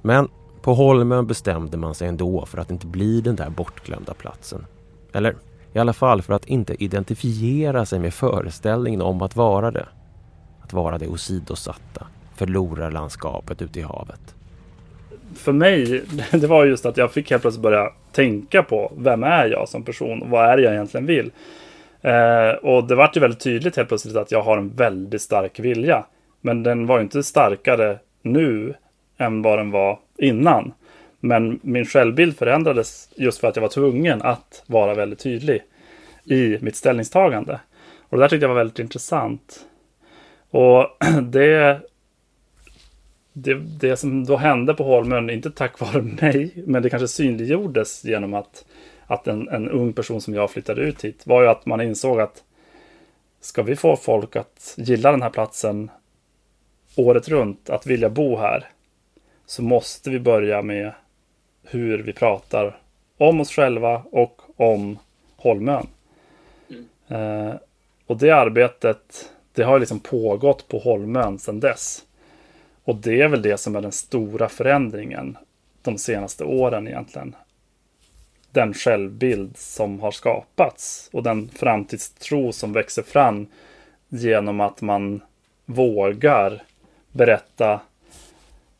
Men 0.03 0.29
på 0.63 0.75
Holmön 0.75 1.27
bestämde 1.27 1.77
man 1.77 1.95
sig 1.95 2.09
ändå 2.09 2.47
för 2.47 2.59
att 2.59 2.71
inte 2.71 2.87
bli 2.87 3.21
den 3.21 3.37
där 3.37 3.51
bortglömda 3.51 4.15
platsen. 4.15 4.67
Eller 5.13 5.37
i 5.73 5.79
alla 5.79 5.93
fall 5.93 6.23
för 6.23 6.33
att 6.33 6.45
inte 6.45 6.85
identifiera 6.85 7.87
sig 7.87 7.99
med 7.99 8.15
föreställningen 8.15 9.03
om 9.03 9.23
att 9.23 9.37
vara 9.37 9.71
det. 9.71 9.89
Att 10.61 10.73
vara 10.73 10.99
det 10.99 11.09
åsidosatta, 11.09 12.07
förlorarlandskapet 12.35 13.63
ute 13.63 13.81
i 13.81 13.83
havet. 13.83 14.35
För 15.37 15.53
mig, 15.53 16.03
det 16.31 16.47
var 16.47 16.65
just 16.65 16.87
att 16.87 16.97
jag 16.97 17.13
fick 17.13 17.31
helt 17.31 17.43
plötsligt 17.43 17.63
börja 17.63 17.91
tänka 18.13 18.63
på 18.63 18.93
vem 18.97 19.23
är 19.23 19.47
jag 19.47 19.69
som 19.69 19.83
person? 19.83 20.23
Vad 20.31 20.49
är 20.49 20.57
det 20.57 20.63
jag 20.63 20.73
egentligen 20.73 21.07
vill? 21.07 21.31
Eh, 22.03 22.51
och 22.63 22.85
det 22.85 22.95
vart 22.95 23.17
ju 23.17 23.21
väldigt 23.21 23.41
tydligt 23.41 23.77
helt 23.77 23.89
plötsligt 23.89 24.17
att 24.17 24.33
jag 24.33 24.43
har 24.43 24.59
en 24.59 24.69
väldigt 24.69 25.23
stark 25.23 25.61
vilja. 25.61 26.05
Men 26.41 26.63
den 26.63 26.87
var 26.87 26.97
ju 26.99 27.03
inte 27.03 27.23
starkare 27.23 27.99
nu 28.23 28.75
än 29.19 29.43
vad 29.43 29.59
den 29.59 29.71
var 29.71 29.99
innan. 30.19 30.73
Men 31.21 31.61
min 31.63 31.87
självbild 31.87 32.39
förändrades 32.39 33.09
just 33.17 33.39
för 33.39 33.49
att 33.49 33.57
jag 33.57 33.61
var 33.61 33.69
tvungen 33.69 34.23
att 34.23 34.63
vara 34.67 34.95
väldigt 34.95 35.19
tydlig 35.19 35.63
i 36.25 36.59
mitt 36.61 36.77
ställningstagande. 36.77 37.61
Och 37.99 38.17
det 38.17 38.25
där 38.25 38.29
tyckte 38.29 38.45
jag 38.45 38.49
var 38.49 38.57
väldigt 38.57 38.79
intressant. 38.79 39.61
Och 40.51 40.87
det, 41.23 41.81
det, 43.37 43.55
det 43.55 43.97
som 43.97 44.25
då 44.25 44.37
hände 44.37 44.75
på 44.75 44.85
Holmön, 44.85 45.31
inte 45.31 45.51
tack 45.51 45.81
vare 45.81 46.03
mig, 46.21 46.53
men 46.67 46.83
det 46.83 46.91
kanske 46.91 47.09
synliggjordes 47.09 48.05
genom 48.05 48.35
att, 48.35 48.65
att 49.07 49.27
en, 49.27 49.49
en 49.49 49.71
ung 49.71 49.93
person 49.93 50.21
som 50.21 50.35
jag 50.35 50.51
flyttade 50.51 50.81
ut 50.81 51.05
hit, 51.05 51.27
var 51.27 51.43
ju 51.43 51.49
att 51.49 51.67
man 51.67 51.81
insåg 51.81 52.21
att 52.21 52.43
ska 53.41 53.63
vi 53.63 53.77
få 53.77 53.97
folk 53.97 54.37
att 54.37 54.75
gilla 54.77 55.11
den 55.11 55.23
här 55.23 55.31
platsen 55.31 55.91
året 56.97 57.29
runt, 57.29 57.71
att 57.71 57.87
vilja 57.87 58.11
bo 58.11 58.37
här, 58.37 58.69
så 59.47 59.63
måste 59.63 60.11
vi 60.11 60.21
börja 60.21 60.63
med 60.63 60.93
hur 61.63 62.03
vi 62.03 62.13
pratar 62.13 62.79
om 63.19 63.41
oss 63.41 63.51
själva 63.51 64.03
och 64.11 64.41
om 64.57 64.99
Holmön. 65.37 65.87
Mm. 66.71 66.89
Eh, 67.09 67.55
och 68.07 68.17
det 68.17 68.31
arbetet, 68.31 69.31
det 69.53 69.63
har 69.63 69.79
liksom 69.79 70.01
pågått 70.01 70.69
på 70.69 70.79
Holmön 70.79 71.39
sedan 71.39 71.61
dess. 71.61 72.05
Och 72.85 72.97
det 72.97 73.21
är 73.21 73.29
väl 73.29 73.43
det 73.43 73.59
som 73.59 73.77
är 73.77 73.81
den 73.81 73.93
stora 73.93 74.49
förändringen 74.49 75.37
de 75.83 75.99
senaste 75.99 76.45
åren 76.45 76.89
egentligen. 76.89 77.37
Den 78.51 78.75
självbild 78.75 79.57
som 79.57 80.01
har 80.01 80.11
skapats 80.11 81.09
och 81.13 81.23
den 81.23 81.49
framtidstro 81.49 82.53
som 82.53 82.73
växer 82.73 83.03
fram 83.03 83.47
genom 84.09 84.61
att 84.61 84.81
man 84.81 85.21
vågar 85.65 86.63
berätta 87.13 87.81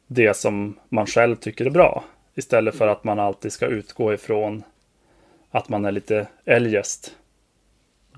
det 0.07 0.35
som 0.35 0.79
man 0.89 1.07
själv 1.07 1.37
tycker 1.37 1.67
är 1.67 1.71
bra. 1.71 2.05
Istället 2.35 2.75
för 2.75 2.89
att 2.89 3.05
man 3.05 3.19
alltid 3.19 3.53
ska 3.53 3.67
utgå 3.67 4.15
ifrån 4.15 4.63
att 5.51 5.69
man 5.69 5.85
är 5.85 5.93
lite 5.93 6.27
eljest. 6.45 7.17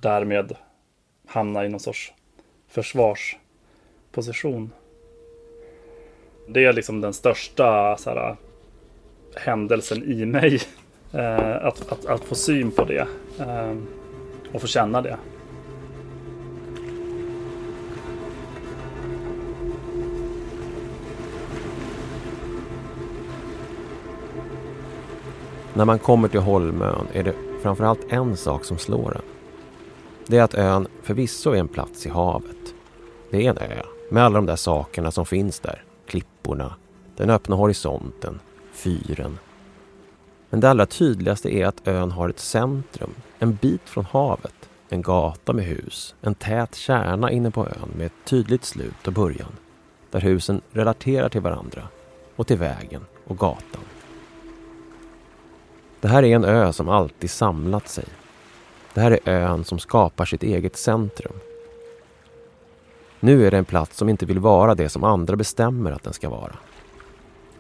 Därmed 0.01 0.57
hamna 1.27 1.65
i 1.65 1.69
någon 1.69 1.81
sorts 1.81 2.13
försvarsposition. 2.69 4.73
Det 6.47 6.65
är 6.65 6.73
liksom 6.73 7.01
den 7.01 7.13
största 7.13 7.97
så 7.97 8.11
här, 8.11 8.37
händelsen 9.37 10.03
i 10.03 10.27
mig. 10.27 10.61
Eh, 11.13 11.67
att, 11.67 11.93
att, 11.93 12.07
att, 12.07 12.25
få 12.25 12.35
syn 12.35 12.71
på 12.71 12.85
det 12.85 13.07
ehm, 13.41 13.87
och 14.53 14.61
få 14.61 14.67
känna 14.67 15.03
det. 15.03 15.17
När 25.75 25.85
man 25.85 25.99
kommer 25.99 26.29
till 26.29 26.41
Holmön 26.41 27.07
är 27.13 27.23
det 27.23 27.35
framförallt 27.63 28.13
en 28.13 28.37
sak 28.37 28.65
som 28.65 28.79
slår 28.79 29.17
en. 29.17 29.23
Det 30.27 30.39
är 30.39 30.43
att 30.43 30.55
ön 30.55 30.87
förvisso 31.03 31.51
är 31.51 31.57
en 31.57 31.69
plats 31.69 32.07
i 32.07 32.09
havet. 32.09 32.75
Det 33.31 33.47
är 33.47 33.51
en 33.51 33.59
ö 33.59 33.83
med 34.11 34.25
alla 34.25 34.35
de 34.39 34.47
där 34.47 34.57
sakerna 34.57 35.11
som 35.11 35.27
finns 35.27 35.61
där. 35.61 35.86
Klipporna, 36.47 36.75
den 37.17 37.31
öppna 37.31 37.57
horisonten, 37.57 38.41
fyren. 38.73 39.39
Men 40.51 40.61
det 40.61 40.71
allra 40.71 40.87
tydligaste 40.87 41.55
är 41.55 41.67
att 41.67 41.89
ön 41.89 42.11
har 42.11 42.29
ett 42.29 42.39
centrum, 42.39 43.11
en 43.39 43.55
bit 43.55 43.89
från 43.89 44.05
havet. 44.05 44.55
En 44.89 45.03
gata 45.03 45.53
med 45.53 45.65
hus, 45.65 46.15
en 46.21 46.35
tät 46.35 46.75
kärna 46.75 47.31
inne 47.31 47.51
på 47.51 47.67
ön 47.67 47.91
med 47.97 48.07
ett 48.07 48.25
tydligt 48.25 48.65
slut 48.65 49.07
och 49.07 49.13
början. 49.13 49.53
Där 50.11 50.21
husen 50.21 50.61
relaterar 50.73 51.29
till 51.29 51.41
varandra 51.41 51.83
och 52.37 52.47
till 52.47 52.59
vägen 52.59 53.05
och 53.27 53.39
gatan. 53.39 53.83
Det 56.01 56.09
här 56.09 56.23
är 56.23 56.37
en 56.37 56.45
ö 56.45 56.73
som 56.73 56.89
alltid 56.89 57.31
samlat 57.31 57.89
sig. 57.89 58.05
Det 58.95 59.01
här 59.01 59.11
är 59.25 59.33
ön 59.33 59.65
som 59.65 59.79
skapar 59.79 60.25
sitt 60.25 60.43
eget 60.43 60.77
centrum. 60.77 61.35
Nu 63.27 63.47
är 63.47 63.51
det 63.51 63.57
en 63.57 63.65
plats 63.65 63.97
som 63.97 64.09
inte 64.09 64.27
vill 64.27 64.39
vara 64.39 64.75
det 64.75 64.89
som 64.89 65.05
andra 65.05 65.37
bestämmer 65.37 65.93
att 65.93 66.03
den 66.03 66.13
ska 66.13 66.29
vara. 66.29 66.53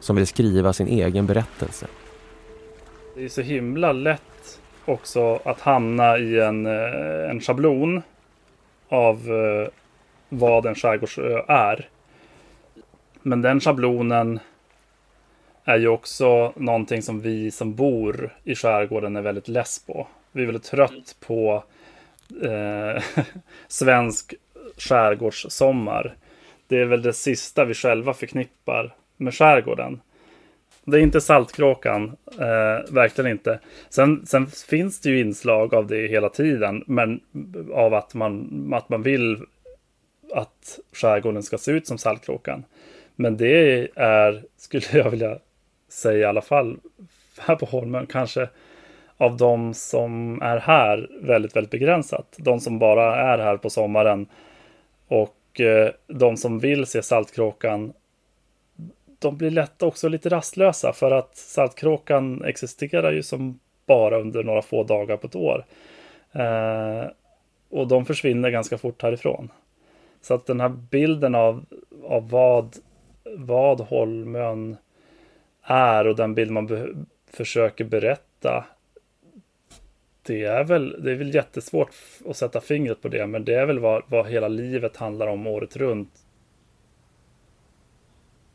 Som 0.00 0.16
vill 0.16 0.26
skriva 0.26 0.72
sin 0.72 0.86
egen 0.86 1.26
berättelse. 1.26 1.86
Det 3.14 3.24
är 3.24 3.28
så 3.28 3.40
himla 3.40 3.92
lätt 3.92 4.60
också 4.84 5.40
att 5.44 5.60
hamna 5.60 6.18
i 6.18 6.40
en, 6.40 6.66
eh, 6.66 7.30
en 7.30 7.40
schablon 7.40 8.02
av 8.88 9.16
eh, 9.16 9.68
vad 10.28 10.66
en 10.66 10.74
skärgårdsö 10.74 11.42
är. 11.48 11.88
Men 13.22 13.42
den 13.42 13.60
schablonen 13.60 14.40
är 15.64 15.78
ju 15.78 15.88
också 15.88 16.52
någonting 16.56 17.02
som 17.02 17.20
vi 17.20 17.50
som 17.50 17.74
bor 17.74 18.36
i 18.44 18.54
skärgården 18.54 19.16
är 19.16 19.22
väldigt 19.22 19.48
less 19.48 19.78
på. 19.86 20.06
Vi 20.32 20.42
är 20.42 20.46
väldigt 20.46 20.64
trött 20.64 21.16
på 21.26 21.64
eh, 22.42 23.02
svensk 23.68 24.34
skärgårdssommar. 24.76 26.16
Det 26.68 26.78
är 26.80 26.84
väl 26.84 27.02
det 27.02 27.12
sista 27.12 27.64
vi 27.64 27.74
själva 27.74 28.14
förknippar 28.14 28.94
med 29.16 29.34
skärgården. 29.34 30.00
Det 30.84 30.96
är 30.96 31.00
inte 31.00 31.20
Saltkråkan, 31.20 32.16
eh, 32.32 32.92
verkligen 32.92 33.30
inte. 33.30 33.60
Sen, 33.88 34.26
sen, 34.26 34.46
finns 34.46 35.00
det 35.00 35.10
ju 35.10 35.20
inslag 35.20 35.74
av 35.74 35.86
det 35.86 36.06
hela 36.06 36.28
tiden, 36.28 36.84
men 36.86 37.20
av 37.72 37.94
att 37.94 38.14
man, 38.14 38.70
att 38.74 38.88
man 38.88 39.02
vill 39.02 39.42
att 40.32 40.78
skärgården 40.92 41.42
ska 41.42 41.58
se 41.58 41.72
ut 41.72 41.86
som 41.86 41.98
Saltkråkan. 41.98 42.64
Men 43.16 43.36
det 43.36 43.88
är, 43.94 44.42
skulle 44.56 44.86
jag 44.92 45.10
vilja 45.10 45.38
säga 45.88 46.18
i 46.18 46.24
alla 46.24 46.42
fall 46.42 46.76
här 47.38 47.56
på 47.56 47.66
Holmen 47.66 48.06
kanske 48.06 48.48
av 49.16 49.36
de 49.36 49.74
som 49.74 50.42
är 50.42 50.58
här 50.58 51.10
väldigt, 51.20 51.56
väldigt 51.56 51.70
begränsat. 51.70 52.36
De 52.38 52.60
som 52.60 52.78
bara 52.78 53.16
är 53.16 53.38
här 53.38 53.56
på 53.56 53.70
sommaren 53.70 54.26
och 55.08 55.60
eh, 55.60 55.90
de 56.06 56.36
som 56.36 56.58
vill 56.58 56.86
se 56.86 57.02
Saltkråkan 57.02 57.92
de 59.18 59.36
blir 59.36 59.50
lätt 59.50 59.82
också 59.82 60.08
lite 60.08 60.28
rastlösa 60.28 60.92
för 60.92 61.10
att 61.10 61.36
Saltkråkan 61.36 62.44
existerar 62.44 63.12
ju 63.12 63.22
som 63.22 63.58
bara 63.86 64.20
under 64.20 64.44
några 64.44 64.62
få 64.62 64.84
dagar 64.84 65.16
på 65.16 65.26
ett 65.26 65.36
år. 65.36 65.64
Eh, 66.32 67.04
och 67.68 67.88
de 67.88 68.04
försvinner 68.04 68.50
ganska 68.50 68.78
fort 68.78 69.02
härifrån. 69.02 69.52
Så 70.20 70.34
att 70.34 70.46
den 70.46 70.60
här 70.60 70.68
bilden 70.68 71.34
av, 71.34 71.64
av 72.04 72.30
vad, 72.30 72.76
vad 73.36 73.80
Holmön 73.80 74.76
är 75.62 76.06
och 76.06 76.16
den 76.16 76.34
bild 76.34 76.50
man 76.50 76.66
be 76.66 76.88
försöker 77.30 77.84
berätta. 77.84 78.64
Det 80.26 80.44
är, 80.44 80.64
väl, 80.64 81.02
det 81.02 81.12
är 81.12 81.16
väl 81.16 81.34
jättesvårt 81.34 81.90
att 82.28 82.36
sätta 82.36 82.60
fingret 82.60 83.02
på 83.02 83.08
det, 83.08 83.26
men 83.26 83.44
det 83.44 83.54
är 83.54 83.66
väl 83.66 83.78
vad, 83.78 84.02
vad 84.06 84.26
hela 84.26 84.48
livet 84.48 84.96
handlar 84.96 85.26
om 85.26 85.46
året 85.46 85.76
runt. 85.76 86.10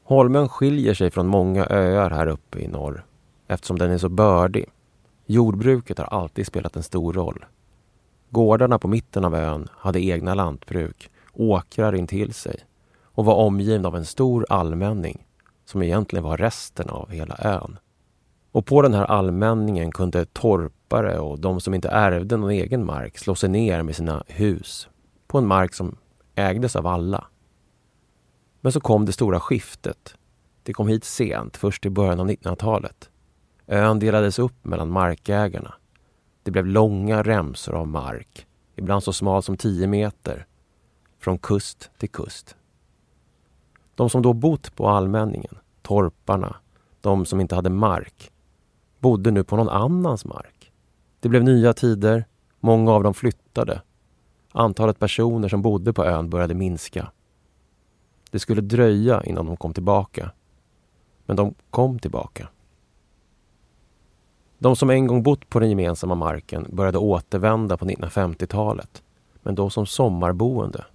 Holmön 0.04 0.50
skiljer 0.50 0.94
sig 0.94 1.12
från 1.12 1.28
många 1.28 1.66
öar 1.70 2.10
här 2.10 2.28
uppe 2.28 2.60
i 2.60 2.68
norr 2.68 3.06
eftersom 3.48 3.80
den 3.80 3.92
är 3.92 3.98
så 3.98 4.10
bördig. 4.10 4.66
Jordbruket 5.26 5.98
har 5.98 6.06
alltid 6.06 6.48
spelat 6.48 6.76
en 6.76 6.84
stor 6.84 7.14
roll. 7.14 7.46
Gårdarna 8.30 8.80
på 8.80 8.88
mitten 8.88 9.26
av 9.26 9.36
ön 9.36 9.68
hade 9.72 10.02
egna 10.02 10.34
lantbruk, 10.34 11.10
åkrar 11.34 11.96
intill 11.96 12.34
sig 12.34 12.60
och 13.02 13.26
var 13.26 13.36
omgivna 13.36 13.88
av 13.88 13.96
en 13.96 14.06
stor 14.06 14.46
allmänning 14.50 15.26
som 15.66 15.84
egentligen 15.84 16.24
var 16.24 16.38
resten 16.38 16.90
av 16.90 17.10
hela 17.10 17.38
ön. 17.40 17.80
Och 18.52 18.66
på 18.66 18.82
den 18.82 18.94
här 18.94 19.06
allmänningen 19.06 19.92
kunde 19.92 20.26
torp 20.26 20.74
köpare 20.92 21.20
och 21.20 21.40
de 21.40 21.62
som 21.62 21.74
inte 21.74 21.90
ärvde 21.90 22.38
någon 22.38 22.52
egen 22.52 22.86
mark 22.86 23.18
slå 23.18 23.36
sig 23.36 23.50
ner 23.50 23.84
med 23.84 23.96
sina 23.96 24.24
hus 24.28 24.90
på 25.28 25.38
en 25.38 25.48
mark 25.48 25.74
som 25.74 25.98
ägdes 26.36 26.76
av 26.76 26.88
alla. 26.88 27.28
Men 28.62 28.72
så 28.72 28.80
kom 28.80 29.06
det 29.06 29.14
stora 29.14 29.40
skiftet. 29.40 30.16
Det 30.64 30.74
kom 30.74 30.88
hit 30.88 31.04
sent, 31.04 31.58
först 31.58 31.86
i 31.86 31.90
början 31.90 32.20
av 32.20 32.30
1900-talet. 32.30 33.10
Ön 33.68 34.00
delades 34.00 34.40
upp 34.40 34.66
mellan 34.66 34.92
markägarna. 34.92 35.74
Det 36.44 36.52
blev 36.52 36.66
långa 36.66 37.24
remsor 37.24 37.76
av 37.76 37.88
mark, 37.88 38.48
ibland 38.76 39.04
så 39.04 39.14
smal 39.14 39.44
som 39.44 39.58
10 39.58 39.88
meter, 39.88 40.46
från 41.20 41.38
kust 41.38 41.92
till 41.98 42.10
kust. 42.10 42.56
De 43.96 44.10
som 44.10 44.22
då 44.22 44.34
bott 44.34 44.76
på 44.76 44.88
allmänningen, 44.88 45.58
torparna, 45.82 46.56
de 47.02 47.26
som 47.26 47.40
inte 47.40 47.56
hade 47.56 47.70
mark, 47.70 48.32
bodde 49.00 49.32
nu 49.32 49.44
på 49.44 49.56
någon 49.56 49.70
annans 49.70 50.26
mark. 50.26 50.51
Det 51.22 51.30
blev 51.30 51.44
nya 51.44 51.74
tider, 51.74 52.26
många 52.60 52.92
av 52.92 53.04
dem 53.04 53.14
flyttade. 53.14 53.82
Antalet 54.52 55.00
personer 55.00 55.48
som 55.48 55.62
bodde 55.62 55.94
på 55.94 56.06
ön 56.06 56.30
började 56.30 56.54
minska. 56.54 57.12
Det 58.32 58.40
skulle 58.40 58.62
dröja 58.62 59.24
innan 59.24 59.46
de 59.46 59.58
kom 59.58 59.74
tillbaka. 59.74 60.32
Men 61.26 61.36
de 61.36 61.54
kom 61.70 62.00
tillbaka. 62.00 62.48
De 64.58 64.76
som 64.76 64.90
en 64.90 65.08
gång 65.08 65.24
bott 65.24 65.50
på 65.50 65.60
den 65.60 65.70
gemensamma 65.70 66.16
marken 66.16 66.68
började 66.70 66.98
återvända 66.98 67.78
på 67.78 67.86
1950-talet, 67.86 69.04
men 69.44 69.56
då 69.56 69.70
som 69.70 69.86
sommarboende. 69.86 70.86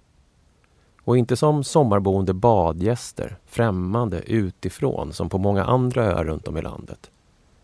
Och 1.01 1.17
inte 1.17 1.35
som 1.35 1.63
sommarboende 1.63 2.33
badgäster, 2.33 3.37
främmande 3.45 4.21
utifrån 4.21 5.13
som 5.13 5.29
på 5.29 5.37
många 5.37 5.65
andra 5.65 6.05
öar 6.05 6.23
runt 6.23 6.47
om 6.47 6.57
i 6.57 6.61
landet. 6.61 7.11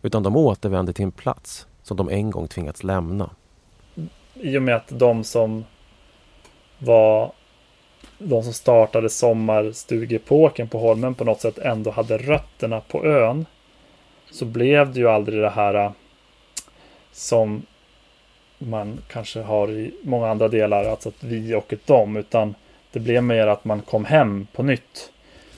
Utan 0.01 0.23
de 0.23 0.35
återvände 0.35 0.93
till 0.93 1.05
en 1.05 1.11
plats 1.11 1.67
som 1.83 1.97
de 1.97 2.09
en 2.09 2.31
gång 2.31 2.47
tvingats 2.47 2.83
lämna. 2.83 3.29
I 4.33 4.57
och 4.57 4.61
med 4.61 4.75
att 4.75 4.87
de 4.87 5.23
som 5.23 5.65
var 6.79 7.31
de 8.17 8.43
som 8.43 8.53
startade 8.53 9.09
sommarstugeepoken 9.09 10.67
på 10.67 10.79
Holmen 10.79 11.15
på 11.15 11.23
något 11.23 11.41
sätt 11.41 11.57
ändå 11.57 11.91
hade 11.91 12.17
rötterna 12.17 12.81
på 12.81 13.05
ön 13.05 13.45
så 14.31 14.45
blev 14.45 14.93
det 14.93 14.99
ju 14.99 15.09
aldrig 15.09 15.41
det 15.41 15.49
här 15.49 15.73
äh, 15.73 15.91
som 17.11 17.65
man 18.57 18.99
kanske 19.07 19.41
har 19.41 19.71
i 19.71 19.93
många 20.03 20.29
andra 20.29 20.47
delar, 20.47 20.85
alltså 20.85 21.09
att 21.09 21.23
vi 21.23 21.55
och 21.55 21.73
ett 21.73 21.87
dem, 21.87 22.17
utan 22.17 22.55
det 22.91 22.99
blev 22.99 23.23
mer 23.23 23.47
att 23.47 23.65
man 23.65 23.81
kom 23.81 24.05
hem 24.05 24.47
på 24.53 24.63
nytt. 24.63 25.11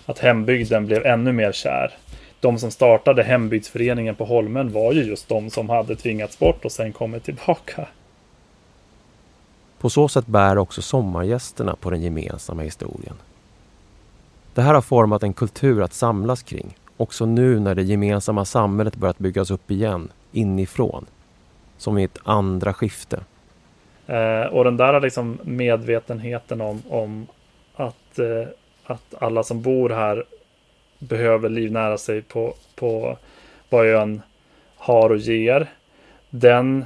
Att 0.05 0.19
hembygden 0.19 0.85
blev 0.85 1.05
ännu 1.05 1.31
mer 1.31 1.51
kär. 1.51 1.93
De 2.39 2.59
som 2.59 2.71
startade 2.71 3.23
hembygdsföreningen 3.23 4.15
på 4.15 4.25
Holmen 4.25 4.71
var 4.71 4.93
ju 4.93 5.03
just 5.03 5.29
de 5.29 5.49
som 5.49 5.69
hade 5.69 5.95
tvingats 5.95 6.39
bort 6.39 6.65
och 6.65 6.71
sen 6.71 6.93
kommit 6.93 7.23
tillbaka. 7.23 7.87
På 9.79 9.89
så 9.89 10.07
sätt 10.07 10.27
bär 10.27 10.57
också 10.57 10.81
sommargästerna 10.81 11.75
på 11.75 11.89
den 11.89 12.01
gemensamma 12.01 12.61
historien. 12.61 13.15
Det 14.53 14.61
här 14.61 14.73
har 14.73 14.81
format 14.81 15.23
en 15.23 15.33
kultur 15.33 15.81
att 15.81 15.93
samlas 15.93 16.43
kring, 16.43 16.77
också 16.97 17.25
nu 17.25 17.59
när 17.59 17.75
det 17.75 17.83
gemensamma 17.83 18.45
samhället 18.45 18.95
börjat 18.95 19.17
byggas 19.17 19.51
upp 19.51 19.71
igen, 19.71 20.09
inifrån. 20.31 21.05
Som 21.77 21.97
i 21.97 22.03
ett 22.03 22.17
andra 22.23 22.73
skifte. 22.73 23.19
Eh, 24.07 24.41
och 24.41 24.63
den 24.63 24.77
där 24.77 25.01
liksom 25.01 25.39
medvetenheten 25.43 26.61
om, 26.61 26.81
om 26.89 27.27
att, 27.75 28.19
eh, 28.19 28.47
att 28.85 29.13
alla 29.19 29.43
som 29.43 29.61
bor 29.61 29.89
här 29.89 30.23
behöver 31.07 31.49
livnära 31.49 31.97
sig 31.97 32.21
på, 32.21 32.53
på 32.75 33.17
vad 33.69 33.85
ön 33.85 34.21
har 34.75 35.09
och 35.09 35.17
ger. 35.17 35.67
Den, 36.29 36.85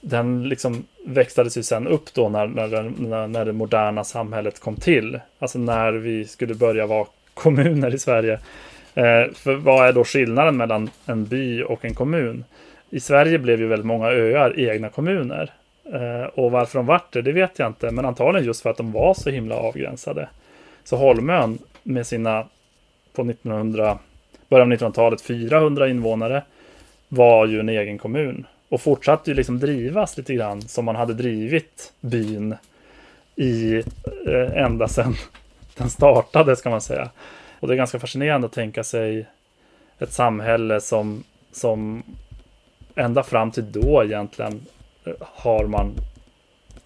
den 0.00 0.48
liksom 0.48 0.84
växlades 1.06 1.58
ju 1.58 1.62
sen 1.62 1.86
upp 1.86 2.14
då 2.14 2.28
när, 2.28 2.46
när, 2.46 3.26
när 3.26 3.44
det 3.44 3.52
moderna 3.52 4.04
samhället 4.04 4.60
kom 4.60 4.76
till. 4.76 5.20
Alltså 5.38 5.58
när 5.58 5.92
vi 5.92 6.24
skulle 6.24 6.54
börja 6.54 6.86
vara 6.86 7.06
kommuner 7.34 7.94
i 7.94 7.98
Sverige. 7.98 8.32
Eh, 8.94 9.32
för 9.34 9.54
vad 9.54 9.88
är 9.88 9.92
då 9.92 10.04
skillnaden 10.04 10.56
mellan 10.56 10.90
en 11.06 11.24
by 11.24 11.62
och 11.62 11.84
en 11.84 11.94
kommun? 11.94 12.44
I 12.90 13.00
Sverige 13.00 13.38
blev 13.38 13.60
ju 13.60 13.66
väldigt 13.66 13.86
många 13.86 14.10
öar 14.10 14.60
egna 14.60 14.88
kommuner. 14.88 15.52
Eh, 15.92 16.24
och 16.34 16.50
varför 16.50 16.78
de 16.78 16.86
vart 16.86 17.12
det, 17.12 17.22
det 17.22 17.32
vet 17.32 17.58
jag 17.58 17.66
inte. 17.66 17.90
Men 17.90 18.04
antagligen 18.04 18.46
just 18.46 18.62
för 18.62 18.70
att 18.70 18.76
de 18.76 18.92
var 18.92 19.14
så 19.14 19.30
himla 19.30 19.54
avgränsade. 19.54 20.28
Så 20.84 20.96
Holmön 20.96 21.58
med 21.82 22.06
sina 22.06 22.46
på 23.18 23.30
1900, 23.30 23.98
början 24.48 24.72
av 24.72 24.78
1900-talet 24.78 25.20
400 25.20 25.88
invånare 25.88 26.42
var 27.08 27.46
ju 27.46 27.60
en 27.60 27.68
egen 27.68 27.98
kommun. 27.98 28.46
Och 28.68 28.80
fortsatte 28.80 29.30
ju 29.30 29.34
liksom 29.34 29.58
drivas 29.58 30.16
lite 30.16 30.34
grann 30.34 30.62
som 30.62 30.84
man 30.84 30.96
hade 30.96 31.14
drivit 31.14 31.92
byn 32.00 32.54
i 33.36 33.76
eh, 34.26 34.64
ända 34.64 34.88
sedan 34.88 35.14
den 35.76 35.90
startade 35.90 36.56
ska 36.56 36.70
man 36.70 36.80
säga. 36.80 37.10
Och 37.60 37.68
det 37.68 37.74
är 37.74 37.76
ganska 37.76 37.98
fascinerande 37.98 38.46
att 38.46 38.52
tänka 38.52 38.84
sig 38.84 39.26
ett 39.98 40.12
samhälle 40.12 40.80
som, 40.80 41.24
som 41.52 42.02
ända 42.94 43.22
fram 43.22 43.50
till 43.50 43.72
då 43.72 44.04
egentligen 44.04 44.66
eh, 45.04 45.12
har 45.20 45.66
man 45.66 45.92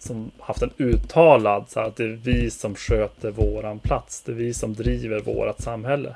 som 0.03 0.31
haft 0.39 0.61
en 0.61 0.71
uttalad 0.77 1.65
så 1.69 1.79
här, 1.79 1.87
att 1.87 1.95
det 1.95 2.03
är 2.03 2.19
vi 2.23 2.49
som 2.49 2.75
sköter 2.75 3.31
våran 3.31 3.79
plats. 3.79 4.21
Det 4.21 4.31
är 4.31 4.35
vi 4.35 4.53
som 4.53 4.73
driver 4.73 5.19
vårat 5.19 5.61
samhälle. 5.61 6.15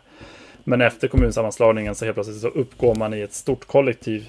Men 0.63 0.81
efter 0.81 1.07
kommunsammanslagningen 1.07 1.95
så 1.95 2.05
helt 2.05 2.15
plötsligt 2.15 2.41
så 2.41 2.47
uppgår 2.47 2.95
man 2.95 3.13
i 3.13 3.21
ett 3.21 3.33
stort 3.33 3.65
kollektiv 3.67 4.27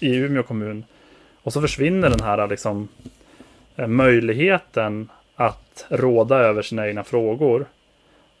i 0.00 0.16
Umeå 0.16 0.42
kommun. 0.42 0.84
Och 1.42 1.52
så 1.52 1.60
försvinner 1.60 2.10
den 2.10 2.20
här 2.20 2.46
liksom, 2.46 2.88
eh, 3.76 3.86
möjligheten 3.86 5.08
att 5.34 5.86
råda 5.88 6.36
över 6.36 6.62
sina 6.62 6.88
egna 6.88 7.04
frågor. 7.04 7.66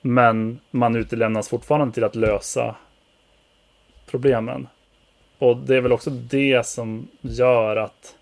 Men 0.00 0.60
man 0.70 0.96
utelämnas 0.96 1.48
fortfarande 1.48 1.94
till 1.94 2.04
att 2.04 2.14
lösa 2.14 2.74
problemen. 4.10 4.68
Och 5.38 5.56
det 5.56 5.76
är 5.76 5.80
väl 5.80 5.92
också 5.92 6.10
det 6.10 6.66
som 6.66 7.08
gör 7.20 7.76
att, 7.76 8.14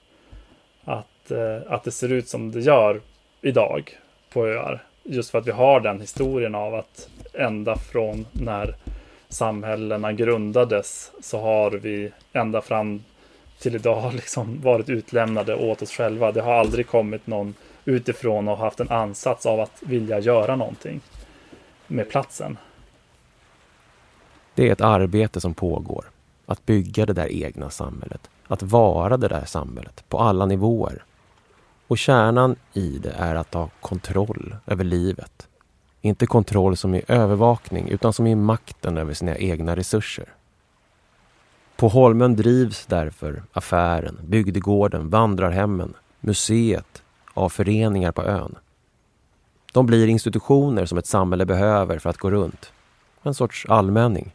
att, 1.27 1.31
eh, 1.31 1.73
att 1.73 1.85
det 1.85 1.91
ser 1.91 2.13
ut 2.13 2.29
som 2.29 2.53
det 2.53 2.61
gör 2.61 3.01
idag 3.41 3.99
på 4.33 4.47
öar. 4.47 4.85
Just 5.03 5.31
för 5.31 5.39
att 5.39 5.47
vi 5.47 5.53
har 5.53 5.81
den 5.81 6.01
historien 6.01 6.55
av 6.55 6.75
att 6.75 7.09
ända 7.33 7.77
från 7.77 8.27
när 8.33 8.77
samhällena 9.29 10.13
grundades 10.13 11.13
så 11.21 11.41
har 11.41 11.71
vi 11.71 12.13
ända 12.33 12.61
fram 12.61 13.03
till 13.59 13.75
idag 13.75 14.13
liksom 14.15 14.61
varit 14.61 14.89
utlämnade 14.89 15.55
åt 15.55 15.83
oss 15.83 15.91
själva. 15.91 16.33
Det 16.33 16.43
har 16.43 16.55
aldrig 16.55 16.87
kommit 16.87 17.27
någon 17.27 17.55
utifrån 17.85 18.49
och 18.49 18.59
haft 18.59 18.81
en 18.81 18.91
ansats 18.91 19.47
av 19.47 19.61
att 19.61 19.83
vilja 19.83 20.19
göra 20.19 20.57
någonting 20.57 21.01
med 21.87 22.09
platsen. 22.09 22.59
Det 24.55 24.69
är 24.69 24.73
ett 24.73 24.81
arbete 24.81 25.41
som 25.41 25.55
pågår. 25.55 26.05
Att 26.47 26.67
bygga 26.67 27.07
det 27.07 27.13
där 27.13 27.33
egna 27.33 27.71
samhället. 27.71 28.31
Att 28.47 28.63
vara 28.63 29.17
det 29.17 29.29
där 29.29 29.45
samhället 29.45 30.05
på 30.09 30.19
alla 30.19 30.47
nivåer. 30.47 31.03
Och 31.87 31.99
kärnan 31.99 32.57
i 32.73 32.99
det 32.99 33.11
är 33.11 33.35
att 33.35 33.55
ha 33.55 33.71
kontroll 33.81 34.57
över 34.67 34.85
livet. 34.85 35.49
Inte 36.01 36.27
kontroll 36.27 36.77
som 36.77 36.95
i 36.95 37.03
övervakning 37.09 37.89
utan 37.89 38.13
som 38.13 38.27
i 38.27 38.35
makten 38.35 38.99
över 38.99 39.15
sina 39.15 39.37
egna 39.37 39.77
resurser. 39.77 40.33
På 41.77 41.89
Holmen 41.89 42.37
drivs 42.37 42.87
därför 42.87 43.43
affären, 43.53 44.19
bygdegården, 44.25 45.11
vandrarhemmen, 45.11 45.95
museet 46.21 47.03
av 47.35 47.49
föreningar 47.49 48.13
på 48.13 48.23
ön. 48.23 48.55
De 49.73 49.87
blir 49.87 50.07
institutioner 50.07 50.87
som 50.87 50.99
ett 50.99 51.07
samhälle 51.07 51.47
behöver 51.47 51.99
för 51.99 52.11
att 52.11 52.19
gå 52.19 52.31
runt. 52.31 52.73
En 53.23 53.35
sorts 53.35 53.67
allmänning. 53.69 54.35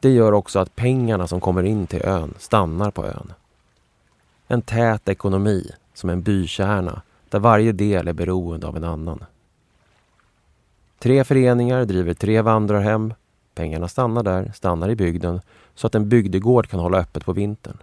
Det 0.00 0.10
gör 0.10 0.32
också 0.32 0.58
att 0.58 0.76
pengarna 0.76 1.26
som 1.26 1.40
kommer 1.40 1.62
in 1.62 1.86
till 1.86 2.02
ön 2.04 2.34
stannar 2.38 2.90
på 2.90 3.06
ön. 3.06 3.32
En 4.46 4.62
tät 4.62 5.08
ekonomi, 5.08 5.70
som 5.94 6.10
en 6.10 6.22
bykärna, 6.22 7.02
där 7.28 7.38
varje 7.38 7.72
del 7.72 8.08
är 8.08 8.12
beroende 8.12 8.66
av 8.66 8.76
en 8.76 8.84
annan. 8.84 9.24
Tre 10.98 11.24
föreningar 11.24 11.84
driver 11.84 12.14
tre 12.14 12.40
vandrarhem. 12.40 13.14
Pengarna 13.54 13.88
stannar 13.88 14.22
där, 14.22 14.52
stannar 14.54 14.88
i 14.88 14.96
bygden, 14.96 15.40
så 15.74 15.86
att 15.86 15.94
en 15.94 16.08
bygdegård 16.08 16.68
kan 16.68 16.80
hålla 16.80 16.98
öppet 16.98 17.24
på 17.24 17.32
vintern. 17.32 17.78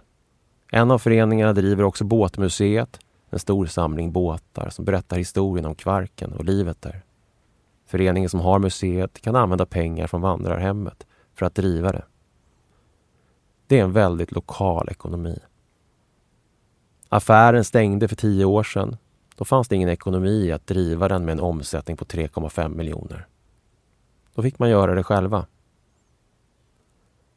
En 0.70 0.90
av 0.90 0.98
föreningarna 0.98 1.52
driver 1.52 1.84
också 1.84 2.04
Båtmuseet, 2.04 2.98
en 3.30 3.38
stor 3.38 3.66
samling 3.66 4.12
båtar 4.12 4.70
som 4.70 4.84
berättar 4.84 5.16
historien 5.16 5.66
om 5.66 5.74
Kvarken 5.74 6.32
och 6.32 6.44
livet 6.44 6.82
där. 6.82 7.02
Föreningen 7.86 8.30
som 8.30 8.40
har 8.40 8.58
museet 8.58 9.20
kan 9.20 9.36
använda 9.36 9.66
pengar 9.66 10.06
från 10.06 10.20
vandrarhemmet 10.20 11.06
för 11.34 11.46
att 11.46 11.54
driva 11.54 11.92
det. 11.92 12.04
Det 13.66 13.78
är 13.78 13.84
en 13.84 13.92
väldigt 13.92 14.32
lokal 14.32 14.88
ekonomi. 14.90 15.38
Affären 17.14 17.64
stängde 17.64 18.08
för 18.08 18.16
tio 18.16 18.44
år 18.44 18.62
sedan. 18.62 18.96
Då 19.36 19.44
fanns 19.44 19.68
det 19.68 19.76
ingen 19.76 19.88
ekonomi 19.88 20.46
i 20.46 20.52
att 20.52 20.66
driva 20.66 21.08
den 21.08 21.24
med 21.24 21.32
en 21.32 21.40
omsättning 21.40 21.96
på 21.96 22.04
3,5 22.04 22.76
miljoner. 22.76 23.26
Då 24.34 24.42
fick 24.42 24.58
man 24.58 24.70
göra 24.70 24.94
det 24.94 25.02
själva. 25.02 25.46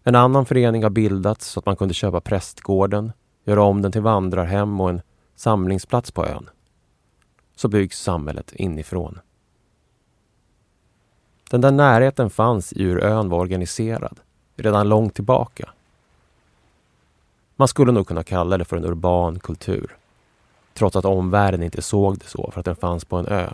En 0.03 0.15
annan 0.15 0.45
förening 0.45 0.83
har 0.83 0.89
bildats 0.89 1.47
så 1.47 1.59
att 1.59 1.65
man 1.65 1.75
kunde 1.75 1.93
köpa 1.93 2.21
prästgården, 2.21 3.11
göra 3.43 3.63
om 3.63 3.81
den 3.81 3.91
till 3.91 4.01
vandrarhem 4.01 4.81
och 4.81 4.89
en 4.89 5.01
samlingsplats 5.35 6.11
på 6.11 6.25
ön. 6.25 6.49
Så 7.55 7.67
byggs 7.67 8.01
samhället 8.01 8.53
inifrån. 8.53 9.19
Den 11.49 11.61
där 11.61 11.71
närheten 11.71 12.29
fanns 12.29 12.73
i 12.73 12.83
hur 12.83 13.03
ön 13.03 13.29
var 13.29 13.39
organiserad, 13.39 14.19
redan 14.55 14.89
långt 14.89 15.15
tillbaka. 15.15 15.69
Man 17.55 17.67
skulle 17.67 17.91
nog 17.91 18.07
kunna 18.07 18.23
kalla 18.23 18.57
det 18.57 18.65
för 18.65 18.77
en 18.77 18.85
urban 18.85 19.39
kultur. 19.39 19.95
Trots 20.73 20.95
att 20.95 21.05
omvärlden 21.05 21.63
inte 21.63 21.81
såg 21.81 22.17
det 22.17 22.27
så 22.27 22.51
för 22.51 22.59
att 22.59 22.65
den 22.65 22.75
fanns 22.75 23.05
på 23.05 23.17
en 23.17 23.27
ö. 23.27 23.49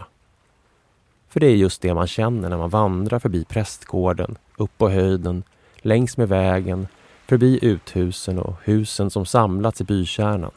För 1.29 1.39
det 1.39 1.47
är 1.47 1.55
just 1.55 1.81
det 1.81 1.93
man 1.93 2.07
känner 2.07 2.49
när 2.49 2.57
man 2.57 2.69
vandrar 2.69 3.19
förbi 3.19 3.45
prästgården, 3.45 4.37
upp 4.57 4.77
på 4.77 4.89
höjden, 4.89 5.43
längs 5.77 6.17
med 6.17 6.29
vägen, 6.29 6.87
förbi 7.25 7.59
uthusen 7.61 8.39
och 8.39 8.55
husen 8.63 9.09
som 9.09 9.25
samlats 9.25 9.81
i 9.81 9.83
bykärnan. 9.83 10.51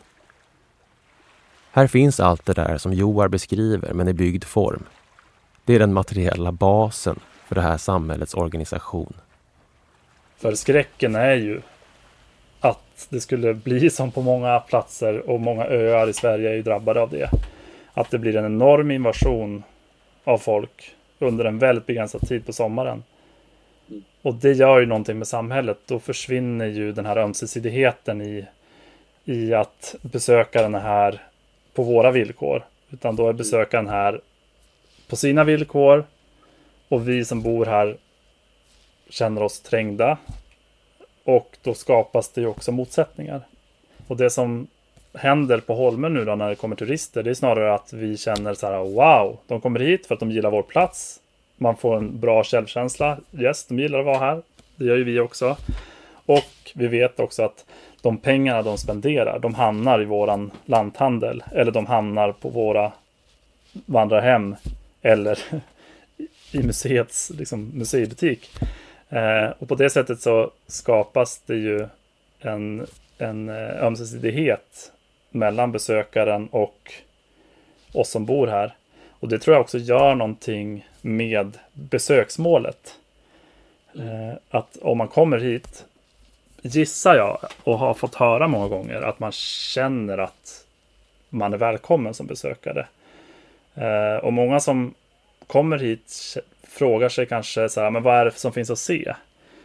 Här 1.71 1.87
finns 1.87 2.21
allt 2.21 2.47
det 2.47 2.53
där 2.53 2.79
som 2.79 2.93
Joar 2.93 3.29
beskriver, 3.29 3.93
men 3.93 4.09
i 4.09 4.13
byggd 4.13 4.45
form. 4.45 4.85
Det 5.65 5.75
är 5.75 5.79
den 5.79 5.93
materiella 5.93 6.53
basen 6.53 7.21
för 7.47 7.55
det 7.55 7.61
här 7.61 7.77
samhällets 7.79 8.35
organisation. 8.35 9.15
För 10.37 10.55
skräcken 10.55 11.15
är 11.15 11.35
ju 11.35 11.61
att 12.95 13.07
det 13.11 13.21
skulle 13.21 13.55
bli 13.55 13.91
som 13.91 14.11
på 14.11 14.23
många 14.23 14.61
platser 14.61 15.31
och 15.31 15.41
många 15.41 15.65
öar 15.65 16.09
i 16.09 16.13
Sverige 16.13 16.51
är 16.51 16.55
ju 16.55 16.63
drabbade 16.63 17.01
av 17.01 17.11
det. 17.11 17.31
Att 17.95 18.11
det 18.11 18.19
blir 18.19 18.37
en 18.37 18.45
enorm 18.45 18.91
invasion 18.91 19.63
av 20.25 20.39
folk 20.39 20.95
under 21.19 21.45
en 21.45 21.59
väldigt 21.59 21.87
begränsad 21.87 22.29
tid 22.29 22.47
på 22.47 22.53
sommaren. 22.53 23.03
Och 24.23 24.35
det 24.35 24.53
gör 24.53 24.81
ju 24.81 24.87
någonting 24.87 25.19
med 25.19 25.29
samhället. 25.29 25.79
Då 25.87 25.99
försvinner 25.99 26.67
ju 26.67 26.93
den 26.93 27.07
här 27.07 27.17
ömsesidigheten 27.17 28.23
i, 28.23 28.47
i 29.25 29.55
att 29.55 29.95
besökaren 30.03 30.75
är 30.75 30.81
här 30.81 31.23
på 31.75 31.83
våra 31.83 32.11
villkor. 32.11 32.65
Utan 32.91 33.17
då 33.17 33.29
är 33.29 33.33
besökaren 33.33 33.89
här 33.89 34.21
på 35.09 35.17
sina 35.17 35.45
villkor. 35.45 36.05
Och 36.89 37.09
vi 37.09 37.25
som 37.25 37.43
bor 37.43 37.67
här 37.67 37.97
känner 39.09 39.43
oss 39.43 39.61
trängda. 39.61 40.19
Och 41.25 41.57
då 41.63 41.75
skapas 41.75 42.29
det 42.29 42.41
ju 42.41 42.47
också 42.47 42.73
motsättningar. 42.73 43.47
Och 44.07 44.17
det 44.17 44.31
som 44.31 44.67
händer 45.15 45.59
på 45.59 45.75
Holmen 45.75 46.15
nu 46.15 46.25
då 46.25 46.35
när 46.35 46.49
det 46.49 46.55
kommer 46.55 46.77
turister, 46.77 47.23
det 47.23 47.31
är 47.31 47.35
snarare 47.35 47.75
att 47.75 47.93
vi 47.93 48.17
känner 48.17 48.55
så 48.55 48.67
här 48.67 48.79
wow, 48.79 49.39
de 49.47 49.61
kommer 49.61 49.81
hit 49.81 50.07
för 50.07 50.15
att 50.15 50.21
de 50.21 50.31
gillar 50.31 50.51
vår 50.51 50.63
plats. 50.63 51.21
Man 51.57 51.77
får 51.77 51.97
en 51.97 52.21
bra 52.21 52.45
självkänsla. 52.45 53.19
Yes, 53.39 53.67
de 53.67 53.79
gillar 53.79 53.99
att 53.99 54.07
vara 54.07 54.19
här. 54.19 54.43
Det 54.77 54.85
gör 54.85 54.97
ju 54.97 55.05
vi 55.05 55.21
också. 55.21 55.57
Och 56.27 56.73
vi 56.75 56.87
vet 56.87 57.21
också 57.21 57.43
att 57.43 57.65
de 58.03 58.19
pengarna 58.19 58.63
de 58.63 58.79
spenderar, 58.79 59.39
de 59.39 59.55
hamnar 59.55 60.03
i 60.03 60.05
våran 60.05 60.51
lanthandel 60.65 61.43
eller 61.53 61.73
de 61.73 61.87
hamnar 61.87 62.33
på 62.33 62.49
våra 62.49 62.93
vandrarhem 63.73 64.57
eller 65.03 65.39
i 66.53 66.63
museets 66.63 67.31
liksom, 67.31 67.71
museibutik. 67.75 68.51
Eh, 69.15 69.51
och 69.59 69.69
på 69.69 69.75
det 69.75 69.91
sättet 69.91 70.21
så 70.21 70.51
skapas 70.67 71.39
det 71.47 71.57
ju 71.57 71.87
en, 72.41 72.87
en 73.19 73.49
eh, 73.49 73.85
ömsesidighet 73.85 74.93
mellan 75.31 75.73
besökaren 75.73 76.49
och 76.49 76.93
oss 77.93 78.11
som 78.11 78.25
bor 78.25 78.47
här. 78.47 78.75
Och 79.21 79.29
det 79.29 79.39
tror 79.39 79.55
jag 79.55 79.61
också 79.61 79.79
gör 79.79 80.15
någonting 80.15 80.89
med 81.01 81.59
besöksmålet. 81.73 82.99
Eh, 83.95 84.35
att 84.51 84.77
om 84.77 84.99
man 84.99 85.09
kommer 85.09 85.39
hit, 85.39 85.85
gissar 86.63 87.15
jag 87.15 87.39
och 87.65 87.79
har 87.79 87.95
fått 87.95 88.15
höra 88.15 88.49
många 88.49 88.69
gånger, 88.69 89.03
att 89.03 89.19
man 89.19 89.33
känner 89.33 90.19
att 90.19 90.67
man 91.29 91.53
är 91.53 91.59
välkommen 91.59 92.15
som 92.15 92.27
besökare. 92.27 92.87
Eh, 93.75 94.17
och 94.25 94.33
många 94.33 94.61
som 94.61 94.95
kommer 95.47 95.79
hit 95.79 96.37
frågar 96.75 97.09
sig 97.09 97.27
kanske 97.27 97.69
så 97.69 97.81
här, 97.81 97.91
men 97.91 98.03
vad 98.03 98.17
är 98.17 98.25
det 98.25 98.31
som 98.31 98.53
finns 98.53 98.71
att 98.71 98.79
se? 98.79 99.15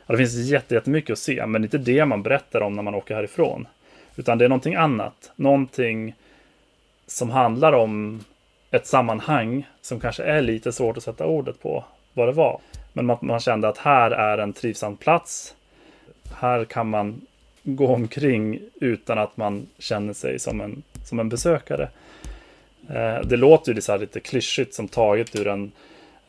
Ja, 0.06 0.12
det 0.12 0.18
finns 0.18 0.36
jättemycket 0.36 1.14
att 1.14 1.20
se, 1.20 1.46
men 1.46 1.62
det 1.62 1.66
är 1.66 1.68
inte 1.68 1.92
det 1.92 2.06
man 2.06 2.24
berättar 2.24 2.62
om 2.62 2.76
när 2.76 2.84
man 2.84 2.96
åker 2.96 3.16
härifrån. 3.16 3.68
Utan 4.16 4.38
det 4.38 4.46
är 4.46 4.50
någonting 4.50 4.76
annat. 4.76 5.32
Någonting 5.36 6.16
som 7.08 7.30
handlar 7.30 7.74
om 7.74 8.24
ett 8.72 8.88
sammanhang 8.88 9.68
som 9.82 10.00
kanske 10.00 10.24
är 10.24 10.42
lite 10.42 10.72
svårt 10.72 10.98
att 10.98 11.04
sätta 11.04 11.26
ordet 11.26 11.62
på 11.62 11.84
vad 12.14 12.28
det 12.28 12.32
var. 12.32 12.60
Men 12.94 13.06
man, 13.06 13.18
man 13.22 13.40
kände 13.40 13.68
att 13.68 13.78
här 13.78 14.12
är 14.12 14.38
en 14.38 14.54
trivsam 14.54 14.98
plats. 14.98 15.56
Här 16.34 16.66
kan 16.66 16.90
man 16.90 17.22
gå 17.64 17.88
omkring 17.88 18.60
utan 18.76 19.18
att 19.18 19.38
man 19.38 19.68
känner 19.78 20.14
sig 20.14 20.40
som 20.40 20.62
en, 20.62 20.84
som 21.06 21.20
en 21.20 21.30
besökare. 21.30 21.90
Eh, 22.90 23.22
det 23.22 23.38
låter 23.38 23.74
ju 23.74 23.82
så 23.82 23.98
lite 23.98 24.20
klyschigt 24.20 24.74
som 24.74 24.88
taget 24.88 25.36
ur 25.36 25.48
en, 25.48 25.72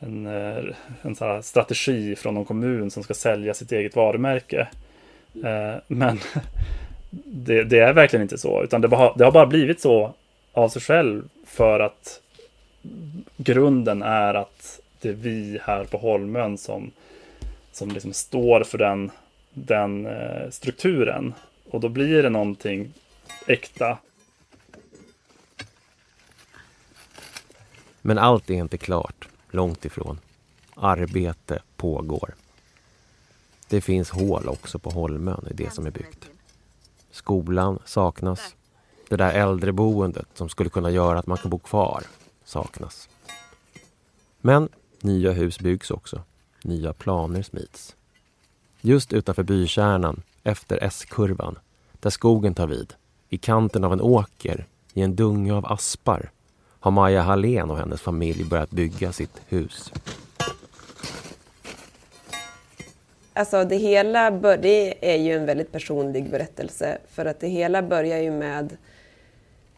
en, 0.01 0.27
eh, 0.27 0.65
en 1.03 1.15
så 1.15 1.43
strategi 1.43 2.17
från 2.17 2.35
någon 2.35 2.45
kommun 2.45 2.91
som 2.91 3.03
ska 3.03 3.15
sälja 3.15 3.55
sitt 3.55 3.73
eget 3.73 3.97
varumärke. 3.97 4.69
Eh, 5.45 5.75
men 5.87 6.19
det, 7.25 7.65
det, 7.65 7.79
är 7.79 7.93
verkligen 7.93 8.23
inte 8.23 8.39
så, 8.39 8.63
utan 8.63 8.81
det, 8.81 8.89
det 8.89 9.25
har 9.25 9.33
bara 9.33 9.47
blivit 9.47 9.81
så 9.81 10.15
av 10.53 10.69
sig 10.69 10.83
själv 10.83 11.29
för 11.47 11.81
att 11.81 12.21
grunden 13.37 14.03
är 14.03 14.35
att 14.35 14.81
det 15.01 15.09
är 15.09 15.13
vi 15.13 15.61
här 15.63 15.85
på 15.85 15.99
Holmön 15.99 16.59
som, 16.59 16.91
som 17.73 17.89
liksom 17.89 18.13
står 18.13 18.65
för 18.65 18.79
den, 18.79 19.11
den 19.55 20.07
eh, 20.07 20.51
strukturen. 20.51 21.35
Och 21.71 21.81
då 21.81 21.89
blir 21.89 22.23
det 22.23 22.31
någonting 22.31 22.93
äkta. 23.47 23.99
Men 28.03 28.19
allt 28.19 28.51
är 28.51 28.55
inte 28.55 28.79
klart, 28.79 29.29
långt 29.51 29.85
ifrån. 29.85 30.19
Arbete 30.75 31.63
pågår. 31.77 32.35
Det 33.69 33.81
finns 33.81 34.11
hål 34.11 34.49
också 34.49 34.79
på 34.79 34.91
Holmön 34.91 35.47
i 35.51 35.55
det 35.55 35.73
som 35.73 35.87
är 35.87 35.91
byggt. 35.91 36.31
Skolan 37.11 37.79
saknas. 37.85 38.55
Det 39.09 39.17
där 39.17 39.33
äldreboendet 39.33 40.27
som 40.35 40.49
skulle 40.49 40.71
kunna 40.71 40.91
göra 40.91 41.19
att 41.19 41.27
man 41.27 41.39
kan 41.39 41.51
bo 41.51 41.59
kvar 41.59 42.03
saknas. 42.45 43.09
Men 44.41 44.69
nya 45.01 45.33
hus 45.33 45.61
byggs 45.61 45.91
också. 45.91 46.23
Nya 46.63 46.93
planer 46.93 47.43
smids. 47.43 47.97
Just 48.81 49.13
utanför 49.13 49.43
bykärnan, 49.43 50.23
efter 50.43 50.79
S-kurvan, 50.83 51.59
där 52.01 52.11
skogen 52.11 52.55
tar 52.55 52.67
vid, 52.67 52.95
i 53.29 53.39
kanten 53.39 53.85
av 53.85 53.93
en 53.93 54.01
åker, 54.01 54.67
i 54.93 55.03
en 55.03 55.17
dunge 55.17 55.55
av 55.55 55.67
aspar, 55.73 56.31
har 56.81 56.91
Maja 56.91 57.21
Hallén 57.21 57.71
och 57.71 57.79
hennes 57.79 58.01
familj 58.01 58.45
börjat 58.45 58.71
bygga 58.71 59.13
sitt 59.13 59.43
hus. 59.49 59.93
Alltså 63.33 63.65
det 63.65 63.77
hela 63.77 64.31
det 64.57 65.13
är 65.13 65.17
ju 65.17 65.37
en 65.37 65.47
väldigt 65.47 65.73
personlig 65.73 66.31
berättelse 66.31 66.99
för 67.11 67.27
att 67.27 67.41
det 67.41 67.49
hela 67.49 67.83
börjar 67.83 68.19
ju 68.19 68.31
med 68.31 68.77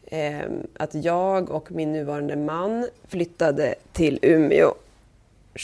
eh, 0.05 0.41
att 0.77 0.95
jag 0.95 1.51
och 1.51 1.73
min 1.73 1.93
nuvarande 1.93 2.37
man 2.37 2.89
flyttade 3.09 3.75
till 3.93 4.19
Umeå 4.23 4.75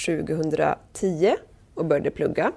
2010 0.07 1.35
och 1.75 1.85
började 1.85 2.11
plugga. 2.11 2.53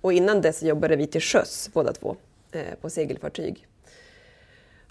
Och 0.00 0.12
innan 0.12 0.40
dess 0.40 0.62
jobbade 0.62 0.96
vi 0.96 1.06
till 1.06 1.20
sjöss 1.20 1.70
båda 1.72 1.92
två 1.92 2.16
eh, 2.52 2.60
på 2.80 2.90
segelfartyg. 2.90 3.66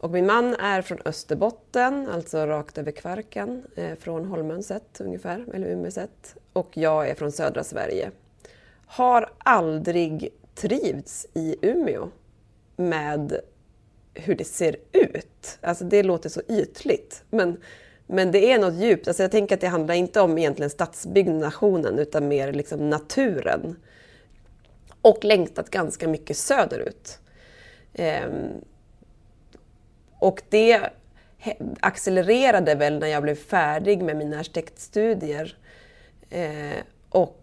Och 0.03 0.11
min 0.11 0.25
man 0.25 0.55
är 0.55 0.81
från 0.81 0.97
Österbotten, 1.05 2.09
alltså 2.09 2.45
rakt 2.45 2.77
över 2.77 2.91
Kvarken, 2.91 3.63
eh, 3.75 3.95
från 3.95 4.25
Holmön 4.25 4.63
sett 4.63 5.01
ungefär, 5.01 5.45
eller 5.53 5.67
Umeå 5.67 5.91
sett. 5.91 6.35
Och 6.53 6.69
jag 6.73 7.09
är 7.09 7.15
från 7.15 7.31
södra 7.31 7.63
Sverige. 7.63 8.11
Har 8.85 9.33
aldrig 9.37 10.29
trivts 10.55 11.27
i 11.33 11.55
Umeå 11.61 12.09
med 12.75 13.39
hur 14.13 14.35
det 14.35 14.43
ser 14.43 14.75
ut. 14.91 15.57
Alltså 15.61 15.83
det 15.83 16.03
låter 16.03 16.29
så 16.29 16.41
ytligt. 16.49 17.23
Men, 17.29 17.57
men 18.07 18.31
det 18.31 18.51
är 18.51 18.59
något 18.59 18.75
djupt. 18.75 19.07
Alltså 19.07 19.23
jag 19.23 19.31
tänker 19.31 19.55
att 19.55 19.61
det 19.61 19.67
handlar 19.67 19.95
inte 19.95 20.21
om 20.21 20.37
egentligen 20.37 20.69
stadsbyggnationen 20.69 21.99
utan 21.99 22.27
mer 22.27 22.53
liksom 22.53 22.89
naturen. 22.89 23.75
Och 25.01 25.23
längtat 25.23 25.69
ganska 25.69 26.07
mycket 26.07 26.37
söderut. 26.37 27.19
Eh, 27.93 28.29
och 30.23 30.41
det 30.49 30.89
accelererade 31.79 32.75
väl 32.75 32.99
när 32.99 33.07
jag 33.07 33.23
blev 33.23 33.35
färdig 33.35 34.03
med 34.03 34.17
mina 34.17 34.39
arkitektstudier. 34.39 35.57
eh, 36.29 36.83
och 37.09 37.39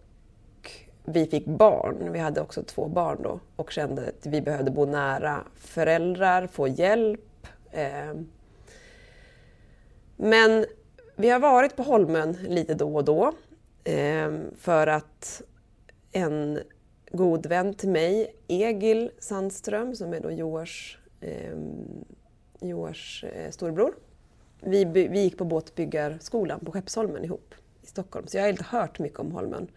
vi 1.05 1.25
fick 1.25 1.45
barn, 1.45 2.11
vi 2.11 2.19
hade 2.19 2.41
också 2.41 2.63
två 2.63 2.87
barn 2.87 3.17
då 3.23 3.39
och 3.55 3.71
kände 3.71 4.01
att 4.01 4.25
vi 4.25 4.41
behövde 4.41 4.71
bo 4.71 4.85
nära 4.85 5.43
föräldrar, 5.55 6.47
få 6.47 6.67
hjälp. 6.67 7.47
Eh. 7.71 8.13
Men 10.17 10.65
vi 11.15 11.29
har 11.29 11.39
varit 11.39 11.75
på 11.75 11.83
Holmön 11.83 12.37
lite 12.47 12.73
då 12.73 12.95
och 12.95 13.05
då 13.05 13.33
eh, 13.83 14.31
för 14.57 14.87
att 14.87 15.41
en 16.11 16.59
god 17.11 17.45
vän 17.45 17.73
till 17.73 17.89
mig, 17.89 18.35
Egil 18.47 19.11
Sandström, 19.19 19.95
som 19.95 20.13
är 20.13 20.19
då 20.19 20.31
Joars, 20.31 20.97
eh, 21.21 21.57
eh, 22.61 22.69
Joars 22.69 23.25
storbror, 23.49 23.93
vi, 24.59 24.85
vi 24.85 25.19
gick 25.19 25.37
på 25.37 25.45
båtbyggarskolan 25.45 26.59
på 26.59 26.71
Skeppsholmen 26.71 27.23
ihop 27.23 27.55
i 27.83 27.87
Stockholm, 27.87 28.27
så 28.27 28.37
jag 28.37 28.43
har 28.43 28.49
inte 28.49 28.65
hört 28.69 28.99
mycket 28.99 29.19
om 29.19 29.31
Holmen. 29.31 29.67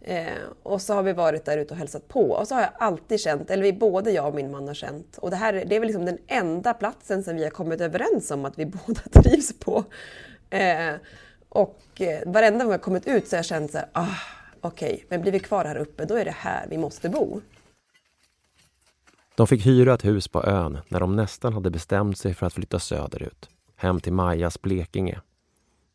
Eh, 0.00 0.26
och 0.62 0.82
så 0.82 0.94
har 0.94 1.02
vi 1.02 1.12
varit 1.12 1.44
där 1.44 1.58
ute 1.58 1.74
och 1.74 1.78
hälsat 1.78 2.08
på. 2.08 2.30
Och 2.30 2.48
så 2.48 2.54
har 2.54 2.62
jag 2.62 2.70
alltid 2.78 3.20
känt, 3.20 3.50
eller 3.50 3.62
vi, 3.62 3.72
både 3.72 4.10
jag 4.10 4.26
och 4.26 4.34
min 4.34 4.50
man 4.50 4.68
har 4.68 4.74
känt, 4.74 5.18
och 5.18 5.30
det 5.30 5.36
här 5.36 5.52
det 5.52 5.76
är 5.76 5.80
väl 5.80 5.86
liksom 5.86 6.04
den 6.04 6.18
enda 6.26 6.74
platsen 6.74 7.24
som 7.24 7.36
vi 7.36 7.42
har 7.42 7.50
kommit 7.50 7.80
överens 7.80 8.30
om 8.30 8.44
att 8.44 8.58
vi 8.58 8.66
båda 8.86 9.00
trivs 9.22 9.58
på. 9.58 9.84
Eh, 10.50 10.94
och 11.48 11.80
eh, 12.00 12.20
varenda 12.26 12.64
gång 12.64 12.72
jag 12.72 12.82
kommit 12.82 13.06
ut 13.06 13.28
så 13.28 13.36
har 13.36 13.38
jag 13.38 13.44
känt 13.44 13.72
så 13.72 13.78
här, 13.78 13.88
ah, 13.92 14.06
okej, 14.60 14.92
okay, 14.94 15.04
men 15.08 15.22
blir 15.22 15.32
vi 15.32 15.38
kvar 15.38 15.64
här 15.64 15.76
uppe 15.76 16.04
då 16.04 16.14
är 16.14 16.24
det 16.24 16.34
här 16.36 16.66
vi 16.70 16.78
måste 16.78 17.08
bo. 17.08 17.40
De 19.34 19.46
fick 19.46 19.66
hyra 19.66 19.94
ett 19.94 20.04
hus 20.04 20.28
på 20.28 20.44
ön 20.44 20.78
när 20.88 21.00
de 21.00 21.16
nästan 21.16 21.52
hade 21.52 21.70
bestämt 21.70 22.18
sig 22.18 22.34
för 22.34 22.46
att 22.46 22.52
flytta 22.52 22.78
söderut, 22.78 23.48
hem 23.76 24.00
till 24.00 24.12
Majas 24.12 24.62
Blekinge. 24.62 25.20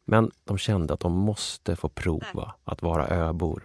Men 0.05 0.31
de 0.43 0.57
kände 0.57 0.93
att 0.93 0.99
de 0.99 1.11
måste 1.11 1.75
få 1.75 1.89
prova 1.89 2.53
att 2.63 2.81
vara 2.81 3.07
öbor. 3.07 3.63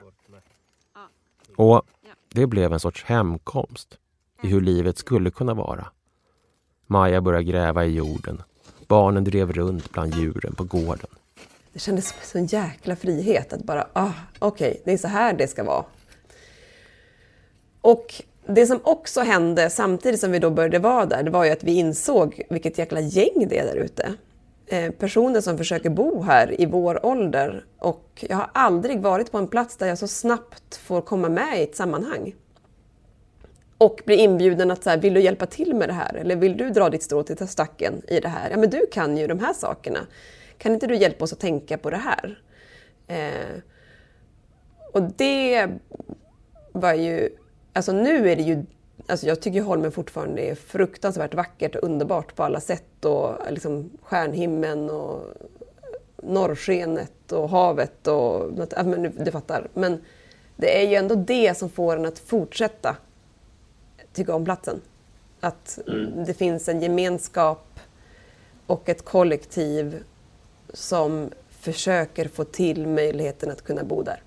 Och 1.57 1.83
det 2.29 2.47
blev 2.47 2.73
en 2.73 2.81
sorts 2.81 3.05
hemkomst 3.05 3.99
i 4.43 4.49
hur 4.49 4.61
livet 4.61 4.99
skulle 4.99 5.31
kunna 5.31 5.55
vara. 5.55 5.87
Maja 6.87 7.21
började 7.21 7.45
gräva 7.45 7.85
i 7.85 7.95
jorden. 7.95 8.43
Barnen 8.89 9.25
drev 9.25 9.53
runt 9.53 9.93
bland 9.93 10.15
djuren 10.15 10.55
på 10.55 10.65
gården. 10.65 11.11
Det 11.73 11.79
kändes 11.79 12.09
som 12.09 12.17
en 12.21 12.27
sån 12.27 12.59
jäkla 12.59 12.97
frihet 12.97 13.53
att 13.53 13.65
bara, 13.65 13.87
ah, 13.93 14.13
okej, 14.39 14.71
okay, 14.71 14.83
det 14.85 14.93
är 14.93 14.99
så 14.99 15.09
här 15.09 15.35
det 15.35 15.49
ska 15.49 15.65
vara. 15.65 15.85
Och 17.81 18.23
det 18.51 18.67
som 18.67 18.81
också 18.83 19.21
hände 19.21 19.71
samtidigt 19.71 20.21
som 20.21 20.33
vi 20.33 20.39
då 20.39 20.51
började 20.51 20.79
vara 20.79 21.07
där, 21.07 21.23
det 21.23 21.31
var 21.31 21.45
ju 21.45 21.51
att 21.51 21.65
vi 21.65 21.73
insåg 21.73 22.43
vilket 22.51 22.79
jäkla 22.79 23.01
gäng 23.01 23.47
det 23.49 23.59
är 23.59 23.65
där 23.65 23.77
ute. 23.77 24.15
Eh, 24.67 24.91
personer 24.91 25.41
som 25.41 25.59
försöker 25.59 25.91
bo 25.91 26.23
här 26.23 26.61
i 26.61 26.67
vår 26.67 27.07
ålder 27.07 27.65
och 27.79 28.25
jag 28.29 28.37
har 28.37 28.51
aldrig 28.55 29.01
varit 29.01 29.33
på 29.33 29.39
en 29.39 29.49
plats 29.49 29.77
där 29.77 29.87
jag 29.87 29.99
så 29.99 30.09
snabbt 30.09 30.77
får 30.77 31.01
komma 31.01 31.29
med 31.29 31.61
i 31.61 31.63
ett 31.63 31.77
sammanhang. 31.77 32.35
Och 33.79 34.03
bli 34.07 34.17
inbjuden 34.17 34.71
att 34.71 34.83
så 34.85 34.91
här, 34.91 34.99
vill 34.99 35.15
du 35.15 35.21
hjälpa 35.21 35.47
till 35.47 35.75
med 35.75 35.89
det 35.89 35.93
här? 35.93 36.15
Eller 36.15 36.37
vill 36.37 36.57
du 36.57 36.71
dra 36.71 36.91
ditt 36.91 37.03
strå 37.03 37.23
till 37.23 37.49
stacken 37.49 38.03
i 38.09 38.21
det 38.21 38.29
här? 38.29 38.51
Ja, 38.51 38.57
men 38.57 38.71
du 38.71 38.87
kan 38.93 39.17
ju 39.17 39.27
de 39.27 39.39
här 39.39 39.53
sakerna. 39.53 39.99
Kan 40.59 40.73
inte 40.73 40.87
du 40.87 40.97
hjälpa 40.97 41.25
oss 41.25 41.33
att 41.33 41.41
tänka 41.41 41.79
på 41.79 41.91
det 41.91 41.97
här? 41.97 42.43
Eh, 43.07 43.63
och 44.93 45.03
det 45.03 45.69
var 46.73 46.95
ju, 46.95 47.29
alltså 47.73 47.93
nu 47.93 48.31
är 48.31 48.37
det 48.37 48.43
ju, 48.43 48.65
alltså 49.07 49.27
jag 49.27 49.41
tycker 49.41 49.63
Holmen 49.63 49.93
fortfarande 49.93 50.43
är 50.43 50.55
fruktansvärt 50.55 51.35
vackert 51.35 51.77
och 51.77 51.85
underbart 51.85 52.35
på 52.35 52.43
alla 52.43 52.61
sätt 52.61 53.05
och 53.05 53.35
liksom 53.51 53.91
stjärnhimlen 54.03 54.91
och 54.91 55.23
norrskenet 56.23 57.33
och 57.33 57.49
havet 57.49 58.07
och 58.07 58.53
ja, 58.77 58.83
men 58.83 59.25
du 59.25 59.31
fattar. 59.31 59.69
Men 59.75 60.05
det 60.57 60.83
är 60.83 60.89
ju 60.89 60.95
ändå 60.95 61.15
det 61.15 61.57
som 61.57 61.71
får 61.71 61.97
en 61.97 62.07
att 62.07 62.19
fortsätta 62.19 62.97
tycka 64.13 64.35
om 64.35 64.45
platsen. 64.45 64.81
Att 65.41 65.79
mm. 65.87 66.25
det 66.25 66.35
finns 66.35 66.69
en 66.69 66.81
gemenskap 66.81 67.81
och 68.67 68.89
ett 68.89 69.05
kollektiv 69.05 70.03
som 70.73 71.31
försöker 71.49 72.29
få 72.29 72.45
till 72.45 72.87
möjligheten 72.87 73.51
att 73.51 73.63
kunna 73.63 73.85
bo 73.85 74.03
där. 74.03 74.23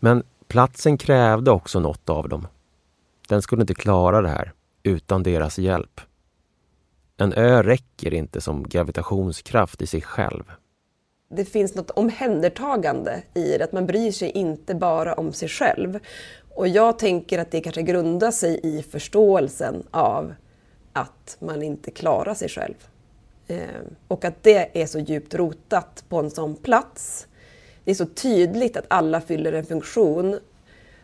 Men 0.00 0.22
platsen 0.54 0.98
krävde 0.98 1.50
också 1.50 1.80
något 1.80 2.10
av 2.10 2.28
dem. 2.28 2.46
Den 3.28 3.42
skulle 3.42 3.62
inte 3.62 3.74
klara 3.74 4.22
det 4.22 4.28
här 4.28 4.52
utan 4.82 5.22
deras 5.22 5.58
hjälp. 5.58 6.00
En 7.16 7.32
ö 7.32 7.62
räcker 7.62 8.14
inte 8.14 8.40
som 8.40 8.62
gravitationskraft 8.62 9.82
i 9.82 9.86
sig 9.86 10.02
själv. 10.02 10.42
Det 11.30 11.44
finns 11.44 11.74
något 11.74 11.90
omhändertagande 11.90 13.22
i 13.34 13.58
det, 13.58 13.64
att 13.64 13.72
man 13.72 13.86
bryr 13.86 14.12
sig 14.12 14.30
inte 14.30 14.74
bara 14.74 15.14
om 15.14 15.32
sig 15.32 15.48
själv. 15.48 15.98
Och 16.54 16.68
jag 16.68 16.98
tänker 16.98 17.38
att 17.38 17.50
det 17.50 17.60
kanske 17.60 17.82
grundar 17.82 18.30
sig 18.30 18.60
i 18.62 18.82
förståelsen 18.82 19.82
av 19.90 20.34
att 20.92 21.36
man 21.40 21.62
inte 21.62 21.90
klarar 21.90 22.34
sig 22.34 22.48
själv. 22.48 22.88
Ehm, 23.48 23.94
och 24.08 24.24
att 24.24 24.42
det 24.42 24.82
är 24.82 24.86
så 24.86 24.98
djupt 24.98 25.34
rotat 25.34 26.04
på 26.08 26.18
en 26.18 26.30
sån 26.30 26.56
plats. 26.56 27.26
Det 27.84 27.90
är 27.90 27.94
så 27.94 28.06
tydligt 28.06 28.76
att 28.76 28.84
alla 28.88 29.20
fyller 29.20 29.52
en 29.52 29.64
funktion 29.64 30.38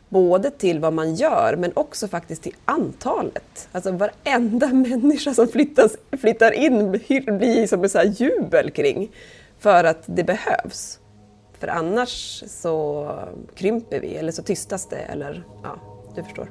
både 0.08 0.50
till 0.50 0.80
vad 0.80 0.92
man 0.92 1.14
gör 1.14 1.56
men 1.56 1.72
också 1.74 2.08
faktiskt 2.08 2.42
till 2.42 2.54
antalet. 2.64 3.68
Alltså 3.72 3.92
varenda 3.92 4.66
människa 4.72 5.34
som 5.34 5.48
flyttas, 5.48 5.96
flyttar 6.20 6.52
in 6.52 6.90
blir 6.90 7.66
som 7.66 7.82
en 7.82 7.90
så 7.90 8.02
jubel 8.02 8.70
kring 8.70 9.10
för 9.58 9.84
att 9.84 10.02
det 10.06 10.24
behövs. 10.24 10.98
För 11.58 11.68
annars 11.68 12.44
så 12.46 13.10
krymper 13.54 14.00
vi 14.00 14.14
eller 14.14 14.32
så 14.32 14.42
tystas 14.42 14.86
det 14.86 14.96
eller 14.96 15.44
ja, 15.62 15.76
du 16.16 16.22
förstår. 16.22 16.50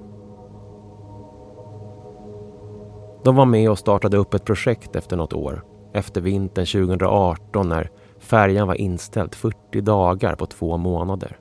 De 3.24 3.36
var 3.36 3.46
med 3.46 3.70
och 3.70 3.80
startade 3.80 4.18
upp 4.18 4.34
ett 4.34 4.46
projekt 4.46 4.96
efter 4.96 5.18
något 5.18 5.34
år. 5.34 5.64
Efter 5.94 6.22
vintern 6.22 6.66
2018 6.66 7.70
när 7.70 7.92
färjan 8.20 8.68
var 8.68 8.76
inställd 8.76 9.36
40 9.36 9.82
dagar 9.82 10.36
på 10.36 10.46
två 10.46 10.78
månader. 10.78 11.40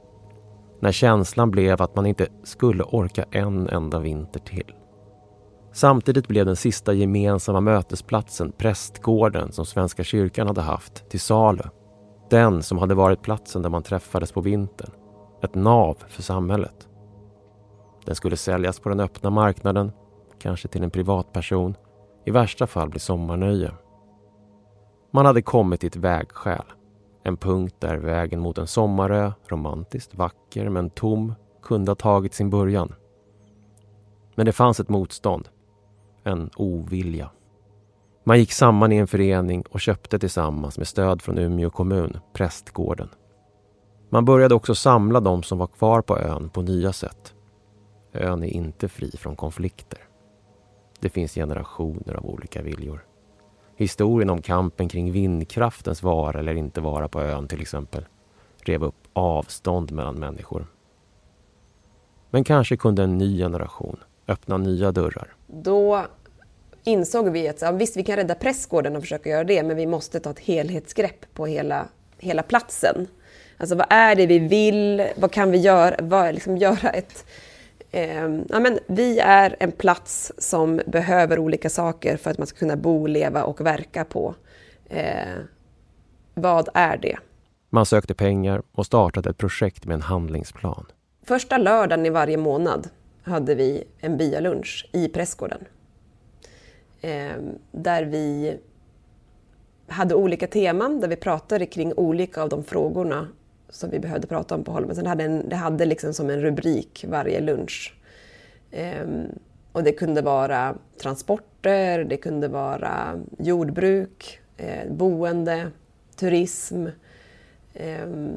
När 0.81 0.93
känslan 0.93 1.51
blev 1.51 1.83
att 1.83 1.97
man 1.97 2.07
inte 2.07 2.26
skulle 2.45 2.83
orka 2.83 3.24
en 3.31 3.68
enda 3.68 3.99
vinter 3.99 4.41
till. 4.41 4.74
Samtidigt 5.72 6.29
blev 6.29 6.47
den 6.47 6.57
sista 6.57 6.93
gemensamma 6.93 7.61
mötesplatsen 7.61 8.53
prästgården 8.53 9.53
som 9.53 9.66
Svenska 9.66 10.05
kyrkan 10.05 10.47
hade 10.47 10.61
haft 10.61 11.09
till 11.09 11.20
salu. 11.20 11.62
Den 12.31 12.62
som 12.62 12.79
hade 12.79 12.95
varit 12.95 13.22
platsen 13.22 13.62
där 13.62 13.70
man 13.70 13.83
träffades 13.83 14.33
på 14.33 14.41
vintern. 14.41 14.91
Ett 15.43 15.55
nav 15.55 15.97
för 16.09 16.22
samhället. 16.22 16.89
Den 18.05 18.14
skulle 18.14 18.37
säljas 18.37 18.81
på 18.81 18.89
den 18.89 19.01
öppna 19.01 19.31
marknaden, 19.31 19.93
kanske 20.39 20.68
till 20.68 20.83
en 20.83 20.91
privatperson. 20.91 21.74
I 22.24 22.31
värsta 22.31 22.66
fall 22.66 22.89
bli 22.89 23.01
sommarnöje. 23.01 23.70
Man 25.11 25.27
hade 25.27 25.43
kommit 25.43 25.81
till 25.81 25.87
ett 25.87 25.97
vägskäl. 25.97 26.65
En 27.23 27.37
punkt 27.37 27.75
där 27.79 27.97
vägen 27.97 28.41
mot 28.41 28.59
en 28.59 28.67
sommarö, 28.67 29.33
romantiskt, 29.47 30.15
vacker 30.15 30.69
men 30.69 30.91
tom, 30.91 31.35
kunde 31.63 31.91
ha 31.91 31.97
tagit 31.97 32.35
sin 32.35 32.51
början. 32.51 32.95
Men 34.35 34.47
det 34.47 34.53
fanns 34.53 34.81
ett 34.81 34.89
motstånd. 34.89 35.49
En 36.25 36.51
ovilja. 36.57 37.31
Man 38.25 38.39
gick 38.39 38.53
samman 38.53 38.93
i 38.93 38.97
en 38.97 39.07
förening 39.07 39.65
och 39.71 39.81
köpte 39.81 40.19
tillsammans 40.19 40.79
med 40.79 40.89
stöd 40.89 41.23
från 41.23 41.39
Umeå 41.39 41.71
kommun 41.71 42.19
prästgården. 42.33 43.09
Man 44.11 44.25
började 44.25 44.55
också 44.55 44.75
samla 44.75 45.21
de 45.21 45.43
som 45.43 45.59
var 45.59 45.67
kvar 45.67 46.03
på 46.03 46.19
ön 46.19 46.51
på 46.51 46.63
nya 46.63 46.93
sätt. 46.93 47.35
Ön 48.13 48.43
är 48.43 48.49
inte 48.49 48.89
fri 48.89 49.11
från 49.11 49.37
konflikter. 49.37 49.99
Det 51.01 51.09
finns 51.09 51.35
generationer 51.35 52.15
av 52.15 52.27
olika 52.27 52.63
viljor. 52.63 53.08
Historien 53.79 54.31
om 54.31 54.43
kampen 54.43 54.89
kring 54.89 55.12
vindkraftens 55.12 56.03
vara 56.03 56.39
eller 56.39 56.55
inte 56.55 56.81
vara 56.81 57.09
på 57.09 57.20
ön 57.20 57.49
till 57.49 57.61
exempel 57.61 58.05
rev 58.61 58.85
upp 58.85 58.95
avstånd 59.12 59.93
mellan 59.93 60.14
människor. 60.14 60.66
Men 62.31 62.45
kanske 62.45 62.76
kunde 62.76 63.03
en 63.03 63.18
ny 63.18 63.39
generation 63.39 63.97
öppna 64.29 64.57
nya 64.57 64.93
dörrar. 64.93 65.35
Då 65.47 66.07
insåg 66.85 67.29
vi 67.29 67.49
att 67.49 67.62
ja, 67.62 67.72
visst, 67.72 67.97
vi 67.97 68.05
kan 68.05 68.16
rädda 68.16 68.35
Prästgården 68.35 68.97
och 68.97 69.03
försöka 69.03 69.31
göra 69.31 69.45
det, 69.45 69.62
men 69.62 69.76
vi 69.76 69.87
måste 69.87 70.20
ta 70.20 70.31
ett 70.31 70.41
helhetsgrepp 70.41 71.35
på 71.35 71.47
hela, 71.47 71.89
hela 72.18 72.43
platsen. 72.43 73.07
Alltså 73.57 73.76
vad 73.76 73.87
är 73.91 74.14
det 74.14 74.26
vi 74.26 74.39
vill? 74.39 75.07
Vad 75.16 75.33
kan 75.33 75.51
vi 75.51 75.59
göra? 75.59 75.97
Vad, 75.99 76.35
liksom, 76.35 76.57
göra 76.57 76.91
ett... 76.91 77.26
Eh, 77.91 78.28
ja, 78.49 78.61
men 78.61 78.78
vi 78.86 79.18
är 79.18 79.57
en 79.61 79.72
plats 79.72 80.32
som 80.39 80.80
behöver 80.86 81.39
olika 81.39 81.70
saker 81.70 82.16
för 82.16 82.30
att 82.30 82.39
man 82.39 82.47
ska 82.47 82.59
kunna 82.59 82.76
bo, 82.76 83.07
leva 83.07 83.45
och 83.45 83.61
verka 83.61 84.05
på. 84.05 84.34
Eh, 84.89 85.39
vad 86.34 86.68
är 86.74 86.97
det? 86.97 87.18
Man 87.70 87.86
sökte 87.86 88.14
pengar 88.14 88.62
och 88.72 88.86
startade 88.86 89.30
ett 89.30 89.39
projekt 89.39 89.84
med 89.86 89.95
en 89.95 90.03
handlingsplan. 90.03 90.86
Första 91.22 91.59
lördagen 91.59 92.07
i 92.07 92.11
varje 92.11 92.36
månad 92.36 92.89
hade 93.22 93.55
vi 93.55 93.84
en 93.99 94.16
byalunch 94.16 94.89
i 94.93 95.09
Prästgården. 95.09 95.64
Ehm, 97.01 97.59
där 97.72 98.03
vi 98.03 98.59
hade 99.89 100.14
olika 100.14 100.47
teman 100.47 101.01
där 101.01 101.09
vi 101.09 101.16
pratade 101.16 101.66
kring 101.66 101.93
olika 101.97 102.43
av 102.43 102.49
de 102.49 102.64
frågorna 102.64 103.28
som 103.71 103.91
vi 103.91 103.99
behövde 103.99 104.27
prata 104.27 104.55
om 104.55 104.64
på 104.64 104.73
Holmen. 104.73 104.97
Så 104.97 105.03
det 105.03 105.09
hade, 105.09 105.25
en, 105.25 105.49
det 105.49 105.57
hade 105.57 105.85
liksom 105.85 106.14
som 106.14 106.31
en 106.31 106.41
rubrik 106.41 107.05
varje 107.09 107.41
lunch. 107.41 107.95
Ehm, 108.71 109.27
och 109.73 109.85
det 109.85 109.93
kunde 109.93 110.23
vara 110.23 110.75
transporter, 111.03 112.05
det 112.05 112.16
kunde 112.16 112.49
vara 112.49 113.21
jordbruk, 113.39 114.41
eh, 114.57 114.93
boende, 114.93 115.71
turism. 116.16 116.87
Ehm, 117.75 118.37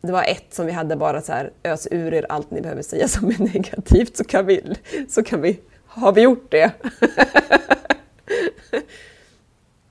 det 0.00 0.12
var 0.12 0.22
ett 0.22 0.54
som 0.54 0.66
vi 0.66 0.72
hade 0.72 0.96
bara 0.96 1.20
så 1.20 1.32
här, 1.32 1.52
ös 1.64 1.88
ur 1.90 2.14
er 2.14 2.26
allt 2.28 2.50
ni 2.50 2.60
behöver 2.60 2.82
säga 2.82 3.08
som 3.08 3.28
är 3.28 3.38
negativt 3.54 4.16
så 4.16 4.24
kan 4.24 4.46
vi, 4.46 4.74
så 5.08 5.22
kan 5.22 5.40
vi, 5.40 5.60
har 5.86 6.12
vi 6.12 6.20
gjort 6.20 6.50
det. 6.50 6.72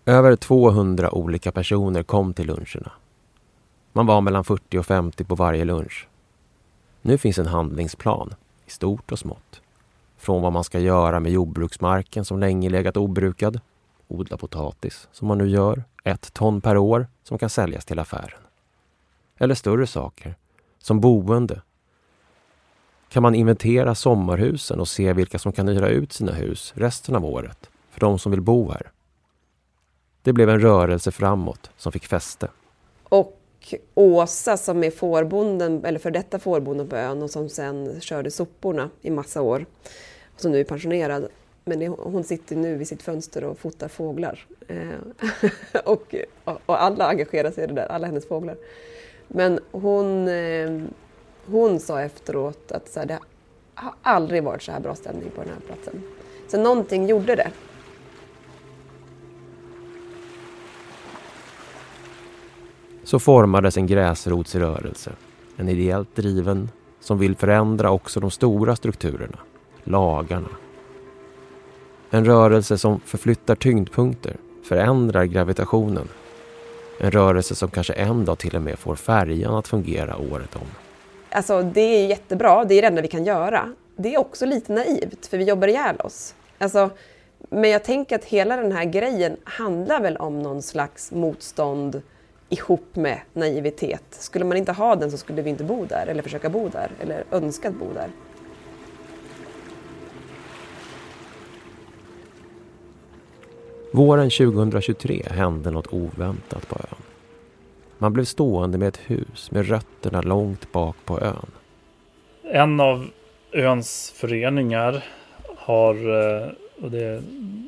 Över 0.05 0.35
200 0.35 1.15
olika 1.15 1.51
personer 1.51 2.03
kom 2.03 2.33
till 2.33 2.47
luncherna. 2.47 2.91
Man 3.93 4.05
var 4.05 4.21
mellan 4.21 4.43
40 4.43 4.77
och 4.77 4.85
50 4.85 5.23
på 5.23 5.35
varje 5.35 5.65
lunch. 5.65 6.07
Nu 7.01 7.17
finns 7.17 7.39
en 7.39 7.47
handlingsplan, 7.47 8.33
i 8.65 8.69
stort 8.69 9.11
och 9.11 9.19
smått. 9.19 9.61
Från 10.17 10.41
vad 10.41 10.53
man 10.53 10.63
ska 10.63 10.79
göra 10.79 11.19
med 11.19 11.31
jordbruksmarken 11.31 12.25
som 12.25 12.39
länge 12.39 12.69
legat 12.69 12.97
obrukad, 12.97 13.59
odla 14.07 14.37
potatis, 14.37 15.07
som 15.11 15.27
man 15.27 15.37
nu 15.37 15.49
gör, 15.49 15.83
ett 16.03 16.33
ton 16.33 16.61
per 16.61 16.77
år 16.77 17.07
som 17.23 17.37
kan 17.37 17.49
säljas 17.49 17.85
till 17.85 17.99
affären. 17.99 18.39
Eller 19.37 19.55
större 19.55 19.87
saker, 19.87 20.35
som 20.79 20.99
boende. 20.99 21.61
kan 23.09 23.23
man 23.23 23.35
inventera 23.35 23.95
sommarhusen 23.95 24.79
och 24.79 24.87
se 24.87 25.13
vilka 25.13 25.39
som 25.39 25.51
kan 25.51 25.67
hyra 25.67 25.89
ut 25.89 26.13
sina 26.13 26.31
hus 26.31 26.73
resten 26.75 27.15
av 27.15 27.25
året 27.25 27.69
för 27.89 27.99
de 27.99 28.19
som 28.19 28.31
vill 28.31 28.41
bo 28.41 28.71
här. 28.71 28.91
Det 30.21 30.33
blev 30.33 30.49
en 30.49 30.59
rörelse 30.59 31.11
framåt 31.11 31.71
som 31.77 31.91
fick 31.91 32.05
fäste. 32.05 32.47
Och 33.03 33.40
Åsa 33.95 34.57
som 34.57 34.83
är 34.83 34.91
fårbonden, 34.91 35.85
eller 35.85 35.99
för 35.99 36.11
detta 36.11 36.39
fårbonden 36.39 36.87
på 36.87 36.95
ön 36.95 37.21
och 37.21 37.29
som 37.29 37.49
sen 37.49 38.01
körde 38.01 38.31
soporna 38.31 38.89
i 39.01 39.09
massa 39.09 39.41
år. 39.41 39.65
Och 40.35 40.41
som 40.41 40.51
nu 40.51 40.59
är 40.59 40.63
pensionerad. 40.63 41.27
Men 41.65 41.79
det, 41.79 41.87
hon 41.87 42.23
sitter 42.23 42.55
nu 42.55 42.75
vid 42.75 42.87
sitt 42.87 43.01
fönster 43.01 43.43
och 43.43 43.59
fotar 43.59 43.87
fåglar. 43.87 44.45
Eh, 44.67 45.81
och, 45.85 46.15
och 46.43 46.81
alla 46.81 47.05
engagerar 47.05 47.51
sig 47.51 47.63
i 47.63 47.67
det 47.67 47.73
där, 47.73 47.85
alla 47.85 48.07
hennes 48.07 48.27
fåglar. 48.27 48.57
Men 49.27 49.59
hon, 49.71 50.27
eh, 50.27 50.81
hon 51.45 51.79
sa 51.79 52.01
efteråt 52.01 52.71
att 52.71 52.89
så 52.89 52.99
här, 52.99 53.07
det 53.07 53.19
har 53.73 53.93
aldrig 54.01 54.43
varit 54.43 54.61
så 54.61 54.71
här 54.71 54.79
bra 54.79 54.95
stämning 54.95 55.29
på 55.35 55.41
den 55.41 55.49
här 55.49 55.61
platsen. 55.65 56.03
Så 56.47 56.61
någonting 56.61 57.07
gjorde 57.07 57.35
det. 57.35 57.51
Så 63.11 63.19
formades 63.19 63.77
en 63.77 63.87
gräsrotsrörelse. 63.87 65.11
En 65.57 65.69
ideellt 65.69 66.15
driven 66.15 66.69
som 66.99 67.19
vill 67.19 67.35
förändra 67.35 67.91
också 67.91 68.19
de 68.19 68.31
stora 68.31 68.75
strukturerna, 68.75 69.37
lagarna. 69.83 70.49
En 72.09 72.25
rörelse 72.25 72.77
som 72.77 72.99
förflyttar 72.99 73.55
tyngdpunkter, 73.55 74.35
förändrar 74.63 75.23
gravitationen. 75.25 76.07
En 76.99 77.11
rörelse 77.11 77.55
som 77.55 77.69
kanske 77.69 77.93
en 77.93 78.25
dag 78.25 78.37
till 78.37 78.55
och 78.55 78.61
med 78.61 78.79
får 78.79 78.95
färjan 78.95 79.55
att 79.55 79.67
fungera 79.67 80.17
året 80.17 80.55
om. 80.55 80.67
Alltså 81.29 81.61
det 81.61 81.81
är 81.81 82.07
jättebra, 82.07 82.65
det 82.65 82.75
är 82.75 82.81
det 82.81 82.87
enda 82.87 83.01
vi 83.01 83.07
kan 83.07 83.25
göra. 83.25 83.73
Det 83.95 84.13
är 84.13 84.19
också 84.19 84.45
lite 84.45 84.73
naivt, 84.73 85.25
för 85.25 85.37
vi 85.37 85.43
jobbar 85.43 85.67
ihjäl 85.67 85.95
oss. 85.95 86.35
Alltså, 86.57 86.89
men 87.49 87.69
jag 87.69 87.83
tänker 87.83 88.15
att 88.15 88.25
hela 88.25 88.57
den 88.57 88.71
här 88.71 88.85
grejen 88.85 89.37
handlar 89.43 90.01
väl 90.01 90.17
om 90.17 90.41
någon 90.41 90.61
slags 90.61 91.11
motstånd 91.11 92.01
ihop 92.51 92.95
med 92.95 93.21
naivitet. 93.33 94.03
Skulle 94.09 94.45
man 94.45 94.57
inte 94.57 94.71
ha 94.71 94.95
den 94.95 95.11
så 95.11 95.17
skulle 95.17 95.41
vi 95.41 95.49
inte 95.49 95.63
bo 95.63 95.85
där, 95.85 96.07
eller 96.07 96.23
försöka 96.23 96.49
bo 96.49 96.69
där, 96.69 96.91
eller 97.01 97.23
önska 97.31 97.69
att 97.69 97.75
bo 97.75 97.93
där. 97.93 98.09
Våren 103.93 104.29
2023 104.29 105.23
hände 105.31 105.71
något 105.71 105.93
oväntat 105.93 106.67
på 106.67 106.75
ön. 106.75 107.01
Man 107.97 108.13
blev 108.13 108.25
stående 108.25 108.77
med 108.77 108.87
ett 108.87 108.99
hus 109.05 109.51
med 109.51 109.67
rötterna 109.67 110.21
långt 110.21 110.71
bak 110.71 110.95
på 111.05 111.19
ön. 111.19 111.51
En 112.43 112.79
av 112.79 113.07
öns 113.53 114.13
föreningar 114.15 115.03
har, 115.57 115.95
eh, 115.95 116.47
och 116.81 116.91
det, 116.91 117.23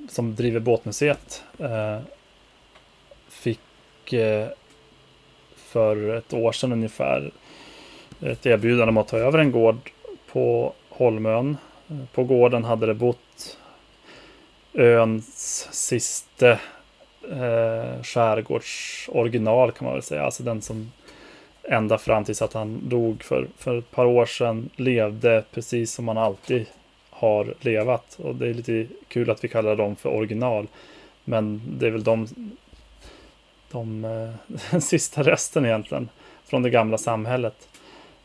som 0.10 0.36
driver 0.36 0.60
båtmuseet, 0.60 1.44
eh, 1.58 2.00
fick 3.30 4.14
eh, 4.14 4.48
för 5.74 6.16
ett 6.18 6.34
år 6.34 6.52
sedan 6.52 6.72
ungefär 6.72 7.32
ett 8.22 8.46
erbjudande 8.46 8.90
om 8.90 8.98
att 8.98 9.08
ta 9.08 9.18
över 9.18 9.40
en 9.40 9.52
gård 9.52 9.92
på 10.32 10.74
Holmön. 10.90 11.58
På 12.14 12.24
gården 12.24 12.64
hade 12.64 12.86
det 12.86 12.94
bott 12.94 13.58
öns 14.74 15.68
sista 15.72 16.52
eh, 17.32 18.04
skärgårdsoriginal 18.04 19.72
kan 19.72 19.86
man 19.86 19.94
väl 19.94 20.04
säga. 20.04 20.24
Alltså 20.24 20.44
den 20.44 20.62
som 20.62 20.92
ända 21.64 21.98
fram 21.98 22.24
tills 22.24 22.42
att 22.42 22.54
han 22.54 22.90
dog 22.90 23.24
för, 23.24 23.48
för 23.58 23.78
ett 23.78 23.92
par 23.92 24.06
år 24.06 24.26
sedan 24.26 24.70
levde 24.76 25.44
precis 25.52 25.94
som 25.94 26.06
man 26.06 26.18
alltid 26.18 26.66
har 27.10 27.54
levat. 27.60 28.20
Och 28.24 28.36
det 28.36 28.48
är 28.48 28.54
lite 28.54 28.88
kul 29.08 29.30
att 29.30 29.44
vi 29.44 29.48
kallar 29.48 29.76
dem 29.76 29.96
för 29.96 30.10
original. 30.10 30.68
Men 31.24 31.62
det 31.80 31.88
är 31.88 31.92
väl 31.92 32.04
de, 32.04 32.28
de 33.74 34.06
eh, 34.06 34.80
sista 34.80 35.24
resten 35.24 35.66
egentligen 35.66 36.10
från 36.46 36.62
det 36.62 36.70
gamla 36.70 36.98
samhället. 36.98 37.68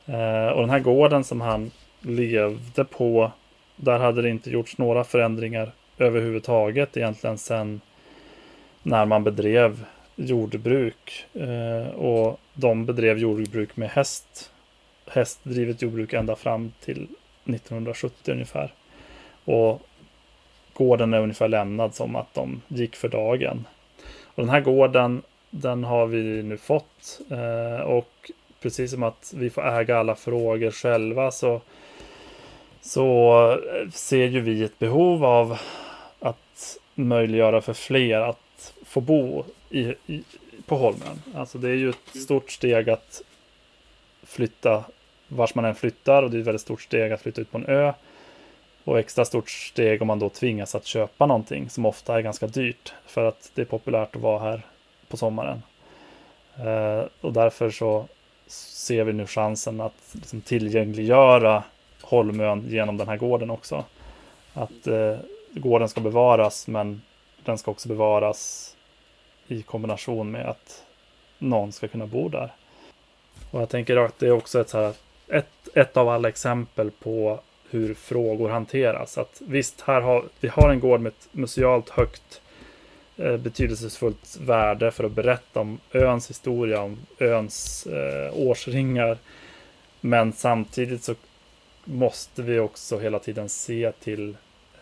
Eh, 0.06 0.46
och 0.46 0.60
den 0.60 0.70
här 0.70 0.78
gården 0.78 1.24
som 1.24 1.40
han 1.40 1.70
levde 2.00 2.84
på, 2.84 3.32
där 3.76 3.98
hade 3.98 4.22
det 4.22 4.30
inte 4.30 4.50
gjorts 4.50 4.78
några 4.78 5.04
förändringar 5.04 5.72
överhuvudtaget 5.98 6.96
egentligen 6.96 7.38
sen 7.38 7.80
när 8.82 9.06
man 9.06 9.24
bedrev 9.24 9.84
jordbruk. 10.16 11.26
Eh, 11.34 11.94
och 11.94 12.40
de 12.54 12.86
bedrev 12.86 13.18
jordbruk 13.18 13.76
med 13.76 13.90
häst. 13.90 14.50
Hästdrivet 15.06 15.82
jordbruk 15.82 16.12
ända 16.12 16.36
fram 16.36 16.72
till 16.80 17.08
1970 17.44 18.32
ungefär. 18.32 18.72
Och 19.44 19.82
gården 20.72 21.14
är 21.14 21.20
ungefär 21.20 21.48
lämnad 21.48 21.94
som 21.94 22.16
att 22.16 22.34
de 22.34 22.62
gick 22.68 22.96
för 22.96 23.08
dagen. 23.08 23.66
Och 24.24 24.42
den 24.42 24.50
här 24.50 24.60
gården, 24.60 25.22
den 25.50 25.84
har 25.84 26.06
vi 26.06 26.42
nu 26.42 26.56
fått. 26.56 27.20
Eh, 27.30 27.80
och 27.80 28.30
precis 28.60 28.90
som 28.90 29.02
att 29.02 29.32
vi 29.36 29.50
får 29.50 29.66
äga 29.66 29.98
alla 29.98 30.14
frågor 30.14 30.70
själva 30.70 31.30
så, 31.30 31.60
så 32.80 33.60
ser 33.92 34.26
ju 34.26 34.40
vi 34.40 34.64
ett 34.64 34.78
behov 34.78 35.24
av 35.24 35.58
att 36.20 36.78
möjliggöra 36.94 37.60
för 37.60 37.72
fler 37.72 38.20
att 38.20 38.74
få 38.84 39.00
bo 39.00 39.44
i, 39.70 39.94
i, 40.06 40.24
på 40.66 40.76
Holmen. 40.76 41.22
Alltså 41.34 41.58
det 41.58 41.68
är 41.68 41.74
ju 41.74 41.88
ett 41.90 42.22
stort 42.22 42.50
steg 42.50 42.90
att 42.90 43.22
flytta 44.22 44.84
vars 45.28 45.54
man 45.54 45.64
än 45.64 45.74
flyttar 45.74 46.22
och 46.22 46.30
det 46.30 46.36
är 46.36 46.40
ett 46.40 46.46
väldigt 46.46 46.62
stort 46.62 46.82
steg 46.82 47.12
att 47.12 47.22
flytta 47.22 47.40
ut 47.40 47.50
på 47.50 47.58
en 47.58 47.66
ö. 47.66 47.92
Och 48.84 48.98
extra 48.98 49.24
stort 49.24 49.50
steg 49.50 50.02
om 50.02 50.06
man 50.06 50.18
då 50.18 50.28
tvingas 50.28 50.74
att 50.74 50.86
köpa 50.86 51.26
någonting 51.26 51.70
som 51.70 51.86
ofta 51.86 52.18
är 52.18 52.22
ganska 52.22 52.46
dyrt 52.46 52.92
för 53.06 53.24
att 53.24 53.50
det 53.54 53.60
är 53.60 53.66
populärt 53.66 54.16
att 54.16 54.22
vara 54.22 54.38
här 54.38 54.62
på 55.08 55.16
sommaren. 55.16 55.62
Eh, 56.56 57.04
och 57.20 57.32
därför 57.32 57.70
så 57.70 58.08
ser 58.46 59.04
vi 59.04 59.12
nu 59.12 59.26
chansen 59.26 59.80
att 59.80 59.94
liksom 60.12 60.40
tillgängliggöra 60.40 61.62
Holmön 62.02 62.64
genom 62.68 62.96
den 62.96 63.08
här 63.08 63.16
gården 63.16 63.50
också. 63.50 63.84
Att 64.54 64.86
eh, 64.86 65.16
gården 65.52 65.88
ska 65.88 66.00
bevaras 66.00 66.68
men 66.68 67.02
den 67.44 67.58
ska 67.58 67.70
också 67.70 67.88
bevaras 67.88 68.74
i 69.48 69.62
kombination 69.62 70.30
med 70.30 70.46
att 70.46 70.84
någon 71.38 71.72
ska 71.72 71.88
kunna 71.88 72.06
bo 72.06 72.28
där. 72.28 72.52
Och 73.50 73.60
jag 73.60 73.68
tänker 73.68 73.96
att 73.96 74.18
det 74.18 74.26
är 74.26 74.32
också 74.32 74.60
ett, 74.60 74.68
så 74.68 74.78
här, 74.78 74.94
ett, 75.28 75.68
ett 75.74 75.96
av 75.96 76.08
alla 76.08 76.28
exempel 76.28 76.90
på 76.90 77.40
hur 77.70 77.94
frågor 77.94 78.48
hanteras. 78.48 79.18
Att 79.18 79.42
visst, 79.46 79.80
här 79.80 80.00
har, 80.00 80.24
vi 80.40 80.48
har 80.48 80.70
en 80.70 80.80
gård 80.80 81.00
med 81.00 81.12
ett 81.12 81.28
musealt 81.32 81.88
högt 81.88 82.40
eh, 82.40 82.47
Eh, 83.18 83.36
betydelsefullt 83.36 84.36
värde 84.40 84.90
för 84.90 85.04
att 85.04 85.12
berätta 85.12 85.60
om 85.60 85.80
öns 85.92 86.30
historia, 86.30 86.82
om 86.82 86.98
öns 87.18 87.86
eh, 87.86 88.38
årsringar. 88.38 89.18
Men 90.00 90.32
samtidigt 90.32 91.04
så 91.04 91.14
måste 91.84 92.42
vi 92.42 92.58
också 92.58 92.98
hela 92.98 93.18
tiden 93.18 93.48
se 93.48 93.92
till 93.92 94.36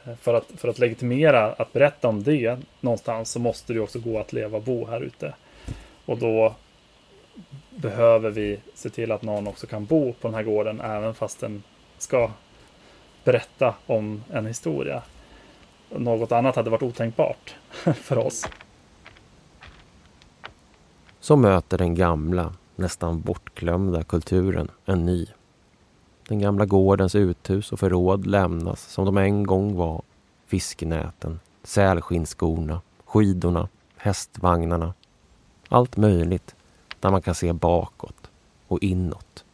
eh, 0.05 0.17
för 0.17 0.35
att, 0.35 0.45
för 0.57 0.69
att 0.69 0.79
legitimera 0.79 1.53
att 1.53 1.73
berätta 1.73 2.09
om 2.09 2.23
det 2.23 2.59
någonstans 2.81 3.31
så 3.31 3.39
måste 3.39 3.73
det 3.73 3.81
också 3.81 3.99
gå 3.99 4.19
att 4.19 4.33
leva 4.33 4.57
och 4.57 4.65
bo 4.65 4.87
här 4.87 5.01
ute. 5.01 5.35
Och 6.05 6.19
då 6.19 6.55
behöver 7.71 8.31
vi 8.31 8.59
se 8.75 8.91
till 8.91 9.13
att 9.13 9.23
någon 9.23 9.47
också 9.47 9.67
kan 9.67 9.85
bo 9.85 10.13
på 10.13 10.29
den 10.29 10.35
här 10.35 10.43
gården 10.43 10.81
även 10.81 11.15
fast 11.15 11.41
den 11.41 11.63
ska 11.99 12.31
berätta 13.25 13.75
om 13.87 14.25
en 14.33 14.47
historia. 14.47 15.03
Något 15.91 16.33
annat 16.33 16.57
hade 16.57 16.71
varit 16.71 16.83
otänkbart 16.83 17.57
för 17.95 18.19
oss. 18.19 18.47
Så 21.21 21.37
möter 21.37 21.79
den 21.79 21.95
gamla, 21.95 22.53
nästan 22.77 23.21
bortglömda 23.21 24.03
kulturen 24.03 24.71
en 24.85 25.07
ny. 25.07 25.27
Den 26.29 26.39
gamla 26.39 26.67
gårdens 26.67 27.15
uthus 27.15 27.73
och 27.73 27.81
förråd 27.81 28.27
lämnas 28.27 28.81
som 28.81 29.05
de 29.05 29.17
en 29.17 29.47
gång 29.47 29.77
var. 29.77 30.03
Fiskenäten, 30.47 31.41
sälskinnskorna, 31.63 32.81
skidorna, 33.05 33.69
hästvagnarna. 33.97 34.95
Allt 35.69 35.97
möjligt 35.97 36.55
där 37.01 37.11
man 37.11 37.23
kan 37.23 37.35
se 37.35 37.53
bakåt 37.53 38.31
och 38.69 38.83
inåt. 38.83 39.45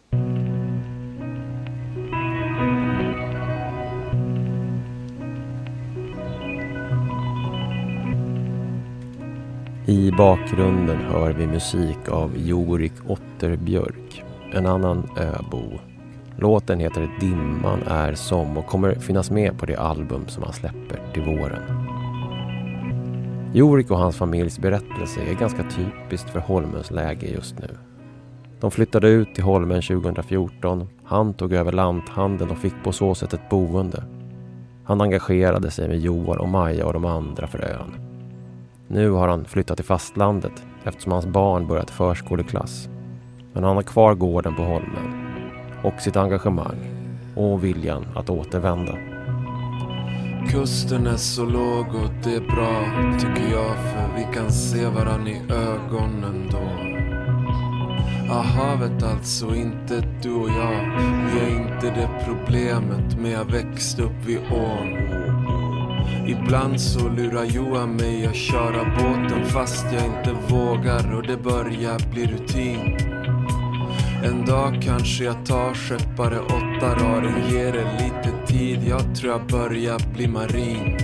I 9.86 10.10
bakgrunden 10.10 10.96
hör 10.96 11.32
vi 11.32 11.46
musik 11.46 12.08
av 12.08 12.36
Jorik 12.36 12.92
Otterbjörk, 13.06 14.24
en 14.52 14.66
annan 14.66 15.08
öbo 15.16 15.62
Låten 16.36 16.80
heter 16.80 17.10
Dimman 17.20 17.82
är 17.86 18.14
som 18.14 18.56
och 18.56 18.66
kommer 18.66 18.94
finnas 18.94 19.30
med 19.30 19.58
på 19.58 19.66
det 19.66 19.76
album 19.76 20.24
som 20.28 20.42
han 20.42 20.52
släpper 20.52 21.00
till 21.12 21.22
våren. 21.22 21.62
Jorik 23.54 23.90
och 23.90 23.98
hans 23.98 24.16
familjs 24.16 24.58
berättelse 24.58 25.20
är 25.20 25.34
ganska 25.34 25.62
typiskt 25.62 26.30
för 26.30 26.40
Holmens 26.40 26.90
läge 26.90 27.26
just 27.26 27.58
nu. 27.58 27.68
De 28.60 28.70
flyttade 28.70 29.08
ut 29.08 29.34
till 29.34 29.44
Holmen 29.44 29.82
2014. 29.82 30.88
Han 31.04 31.34
tog 31.34 31.52
över 31.52 31.72
lanthandeln 31.72 32.50
och 32.50 32.58
fick 32.58 32.74
på 32.84 32.92
så 32.92 33.14
sätt 33.14 33.34
ett 33.34 33.50
boende. 33.50 34.04
Han 34.84 35.00
engagerade 35.00 35.70
sig 35.70 35.88
med 35.88 36.00
Joar 36.00 36.38
och 36.38 36.48
Maja 36.48 36.86
och 36.86 36.92
de 36.92 37.04
andra 37.04 37.46
för 37.46 37.58
ön. 37.58 38.11
Nu 38.92 39.10
har 39.10 39.28
han 39.28 39.44
flyttat 39.44 39.76
till 39.76 39.84
fastlandet 39.84 40.64
eftersom 40.84 41.12
hans 41.12 41.26
barn 41.26 41.66
börjat 41.66 41.90
förskoleklass. 41.90 42.88
Men 43.52 43.64
han 43.64 43.76
har 43.76 43.82
kvar 43.82 44.14
gården 44.14 44.54
på 44.54 44.62
Holmen 44.62 45.34
och 45.84 46.00
sitt 46.00 46.16
engagemang 46.16 46.76
och 47.36 47.64
viljan 47.64 48.06
att 48.14 48.30
återvända. 48.30 48.98
Kusten 50.50 51.06
är 51.06 51.16
så 51.16 51.44
låg 51.44 51.86
och 51.86 52.10
det 52.24 52.34
är 52.34 52.40
bra 52.40 52.84
tycker 53.18 53.52
jag 53.52 53.76
för 53.76 54.16
vi 54.16 54.34
kan 54.34 54.52
se 54.52 54.86
varann 54.86 55.28
i 55.28 55.42
ögonen 55.50 56.48
då. 56.50 56.92
Ah, 58.34 58.42
havet 58.42 59.02
alltså, 59.02 59.54
inte 59.54 60.04
du 60.22 60.32
och 60.32 60.48
jag. 60.48 60.98
Vi 61.32 61.40
är 61.40 61.62
inte 61.62 61.86
det 62.00 62.08
problemet, 62.24 63.18
men 63.18 63.30
jag 63.30 63.44
växte 63.44 64.02
upp 64.02 64.24
vid 64.26 64.38
ån. 64.38 65.21
Ibland 66.26 66.80
så 66.80 67.08
lurar 67.08 67.44
Johan 67.44 67.96
mig 67.96 68.26
att 68.26 68.34
köra 68.34 68.84
båten 68.84 69.44
fast 69.44 69.86
jag 69.92 70.04
inte 70.04 70.36
vågar 70.48 71.14
och 71.14 71.26
det 71.26 71.36
börjar 71.36 72.12
bli 72.12 72.26
rutin. 72.26 72.96
En 74.24 74.44
dag 74.46 74.82
kanske 74.82 75.24
jag 75.24 75.46
tar 75.46 75.74
skeppare 75.74 76.40
åtta 76.40 76.94
raden, 76.94 77.50
ger 77.50 77.72
det 77.72 77.92
lite 78.04 78.46
tid, 78.46 78.88
jag 78.88 79.16
tror 79.16 79.32
jag 79.32 79.46
börjar 79.46 80.14
bli 80.14 80.28
marin. 80.28 80.96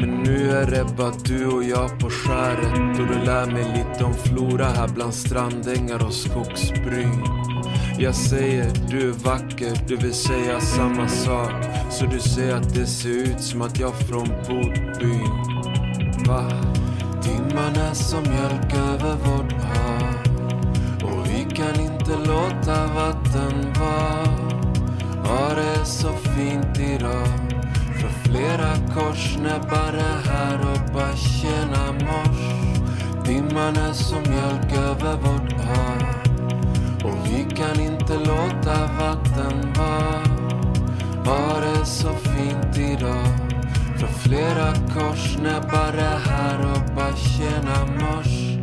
Men 0.00 0.22
nu 0.22 0.50
är 0.50 0.70
det 0.70 0.96
bara 0.96 1.12
du 1.24 1.46
och 1.46 1.64
jag 1.64 1.98
på 2.00 2.10
skäret 2.10 3.00
och 3.00 3.06
du 3.06 3.24
lär 3.24 3.46
mig 3.46 3.64
lite 3.64 4.04
om 4.04 4.14
flora 4.14 4.64
här 4.64 4.88
bland 4.88 5.14
strandängar 5.14 6.06
och 6.06 6.12
skogsbryn. 6.12 7.37
Jag 8.00 8.14
säger 8.14 8.70
du 8.90 9.08
är 9.08 9.12
vacker, 9.12 9.78
du 9.88 9.96
vill 9.96 10.14
säga 10.14 10.60
samma 10.60 11.08
sak. 11.08 11.52
Så 11.90 12.06
du 12.06 12.20
säger 12.20 12.54
att 12.54 12.74
det 12.74 12.86
ser 12.86 13.08
ut 13.08 13.40
som 13.40 13.62
att 13.62 13.78
jag 13.78 13.94
från 13.94 14.28
Bodbyn. 14.28 15.30
Va? 16.26 16.50
Timmarna 17.22 17.94
som 17.94 18.22
mjölk 18.22 18.74
över 18.74 19.16
vårt 19.16 19.52
hav. 19.52 20.14
Och 21.02 21.26
vi 21.26 21.56
kan 21.56 21.80
inte 21.80 22.16
låta 22.26 22.86
vatten 22.86 23.72
vara. 23.80 24.28
Ja, 25.24 25.54
det 25.54 25.80
är 25.80 25.84
så 25.84 26.08
fint 26.08 26.78
idag. 26.78 27.28
För 28.00 28.30
flera 28.30 28.74
korsnäbbar 28.94 29.92
är 29.92 30.30
här 30.30 30.60
och 30.60 30.94
bara 30.94 31.16
tjena 31.16 31.92
mors. 31.92 33.26
Timmarna 33.26 33.94
som 33.94 34.22
mjölk 34.22 34.72
över 34.72 35.16
vårt 35.16 35.52
hav. 35.52 36.07
Kan 37.58 37.80
inte 37.80 38.14
låta 38.14 38.86
vatten 38.98 39.72
vara. 39.76 40.22
Var 41.24 41.60
det 41.60 41.86
så 41.86 42.08
fint 42.08 42.78
idag. 42.78 43.26
Från 43.98 44.08
flera 44.08 44.74
korsnäbbar 44.74 45.92
här 46.26 46.60
och 46.60 46.94
bara 46.94 47.16
tjena 47.16 47.86
mors. 47.86 48.57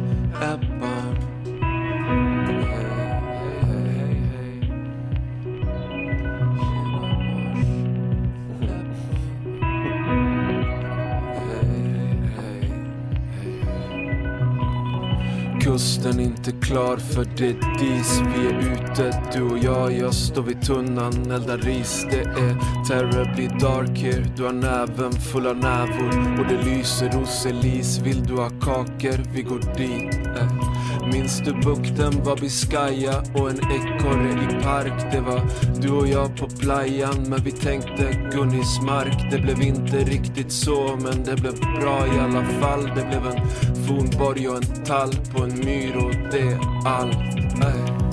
Inte 16.48 16.68
klar 16.68 16.98
för 16.98 17.26
det 17.38 17.54
dis 17.80 18.22
Vi 18.36 18.48
är 18.48 18.60
ute, 18.60 19.22
du 19.34 19.42
och 19.42 19.58
jag, 19.58 19.98
jag 19.98 20.14
står 20.14 20.44
vid 20.44 20.62
tunnan, 20.62 21.32
eldar 21.32 21.58
ris 21.58 22.08
Det 22.12 22.22
är 22.22 22.86
terribly 22.88 23.48
dark 23.48 23.98
here 23.98 24.26
Du 24.38 24.44
har 24.44 24.54
näven 24.54 25.12
full 25.12 25.48
av 25.48 25.58
nävor 25.58 26.40
och 26.40 26.46
det 26.48 26.64
lyser 26.64 27.10
hos 27.10 27.46
Elise 27.46 28.02
Vill 28.04 28.24
du 28.24 28.34
ha 28.34 28.50
kakor? 28.50 29.34
Vi 29.34 29.42
går 29.42 29.60
dit 29.78 30.16
eh. 30.26 30.75
Minns 31.12 31.40
du 31.40 31.54
bukten 31.54 32.24
var 32.24 32.38
Biscaya 32.38 33.24
och 33.34 33.50
en 33.50 33.58
ekorre 33.58 34.30
i 34.30 34.64
park? 34.64 35.12
Det 35.12 35.22
var 35.22 35.42
du 35.82 35.92
och 35.92 36.08
jag 36.08 36.38
på 36.38 36.48
playan 36.48 37.26
men 37.30 37.44
vi 37.44 37.52
tänkte 37.52 38.30
Gunnismark 38.32 39.32
Det 39.32 39.40
blev 39.40 39.62
inte 39.62 39.98
riktigt 39.98 40.52
så 40.52 40.98
men 41.02 41.24
det 41.24 41.36
blev 41.36 41.60
bra 41.60 42.08
i 42.08 42.20
alla 42.20 42.46
fall. 42.46 42.84
Det 42.84 43.06
blev 43.10 43.26
en 43.26 43.48
fornborg 43.88 44.50
och 44.50 44.56
en 44.56 44.86
tall 44.86 45.16
på 45.34 45.44
en 45.44 45.56
myr 45.66 45.96
och 45.96 46.32
det 46.32 46.42
är 46.42 46.60
allt 46.86 47.36
Ey. 47.64 48.06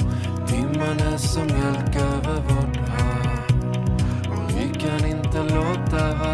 är 1.13 1.17
som 1.17 1.47
mjölk 1.47 1.97
över 1.97 2.43
vårt 2.43 2.77
hav. 2.77 3.43
Och 4.33 4.51
vi 4.51 4.81
kan 4.81 5.07
inte 5.07 5.55
låta 5.55 6.15
vara. 6.19 6.32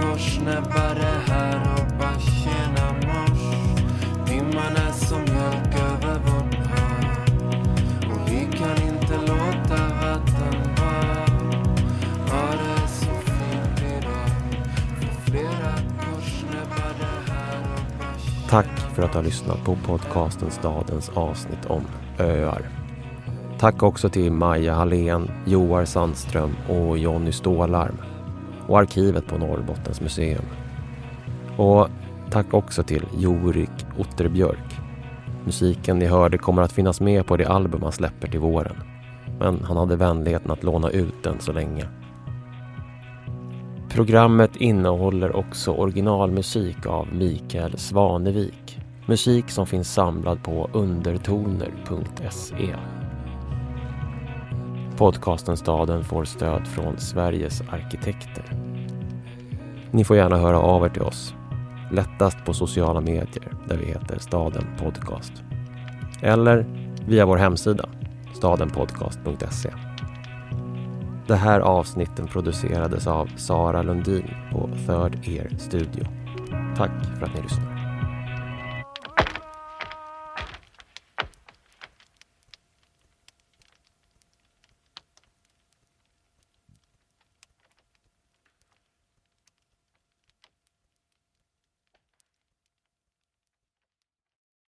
Korsnäbbare 0.00 1.10
här 1.26 1.60
och 1.74 1.98
bara 1.98 2.18
tjena 2.20 2.92
mors. 2.92 3.40
Timmarna 4.26 4.92
som 4.92 5.20
mjölk 5.20 5.74
över 5.74 6.18
vårt 6.18 6.54
hav 6.54 7.04
Och 8.10 8.28
vi 8.28 8.56
kan 8.58 8.82
inte 8.82 9.16
låta 9.32 9.88
vatten 9.88 10.74
vara. 10.76 11.26
Ja, 12.28 12.48
det 12.52 12.82
är 12.82 12.86
så 12.86 13.06
fint 13.06 13.80
idag. 13.98 14.28
För 15.00 15.30
flera 15.30 15.72
korsnäbbare 16.00 17.10
här 17.26 17.60
och 17.74 17.98
bara 17.98 18.48
Tack 18.48 18.94
för 18.94 19.02
att 19.02 19.12
du 19.12 19.18
har 19.18 19.24
lyssnat 19.24 19.64
på 19.64 19.76
podcasten 19.86 20.50
Stadens 20.50 21.08
avsnitt 21.08 21.66
om 21.66 21.86
öar. 22.18 22.62
Tack 23.58 23.82
också 23.82 24.08
till 24.08 24.32
Maja 24.32 24.74
Hallén, 24.74 25.30
Joar 25.46 25.84
Sandström 25.84 26.56
och 26.68 26.98
Jonny 26.98 27.32
Stålarm 27.32 28.09
och 28.70 28.78
arkivet 28.78 29.26
på 29.26 29.38
Norrbottens 29.38 30.00
museum. 30.00 30.44
Och 31.56 31.88
tack 32.30 32.54
också 32.54 32.82
till 32.82 33.04
Jorik 33.18 33.86
Otterbjörk. 33.98 34.78
Musiken 35.44 35.98
ni 35.98 36.06
hörde 36.06 36.38
kommer 36.38 36.62
att 36.62 36.72
finnas 36.72 37.00
med 37.00 37.26
på 37.26 37.36
det 37.36 37.44
album 37.44 37.82
han 37.82 37.92
släpper 37.92 38.28
till 38.28 38.40
våren. 38.40 38.76
Men 39.38 39.64
han 39.64 39.76
hade 39.76 39.96
vänligheten 39.96 40.50
att 40.50 40.62
låna 40.62 40.90
ut 40.90 41.22
den 41.22 41.40
så 41.40 41.52
länge. 41.52 41.86
Programmet 43.90 44.56
innehåller 44.56 45.36
också 45.36 45.72
originalmusik 45.72 46.86
av 46.86 47.14
Mikael 47.14 47.78
Svanevik. 47.78 48.78
Musik 49.06 49.50
som 49.50 49.66
finns 49.66 49.94
samlad 49.94 50.42
på 50.42 50.70
undertoner.se. 50.72 52.76
Podcasten 55.00 55.56
Staden 55.56 56.04
får 56.04 56.24
stöd 56.24 56.66
från 56.66 56.98
Sveriges 56.98 57.60
arkitekter. 57.60 58.44
Ni 59.90 60.04
får 60.04 60.16
gärna 60.16 60.36
höra 60.36 60.58
av 60.58 60.84
er 60.84 60.88
till 60.88 61.02
oss. 61.02 61.34
Lättast 61.92 62.44
på 62.44 62.54
sociala 62.54 63.00
medier 63.00 63.52
där 63.68 63.76
vi 63.76 63.86
heter 63.86 64.18
Staden 64.18 64.66
Podcast. 64.78 65.32
Eller 66.22 66.66
via 67.06 67.26
vår 67.26 67.36
hemsida 67.36 67.88
stadenpodcast.se. 68.34 69.70
Det 71.26 71.36
här 71.36 71.60
avsnitten 71.60 72.26
producerades 72.26 73.06
av 73.06 73.26
Sara 73.36 73.82
Lundin 73.82 74.30
på 74.52 74.70
Third 74.86 75.28
Ear 75.28 75.58
Studio. 75.58 76.04
Tack 76.76 76.90
för 77.18 77.26
att 77.26 77.34
ni 77.34 77.42
lyssnade. 77.42 77.69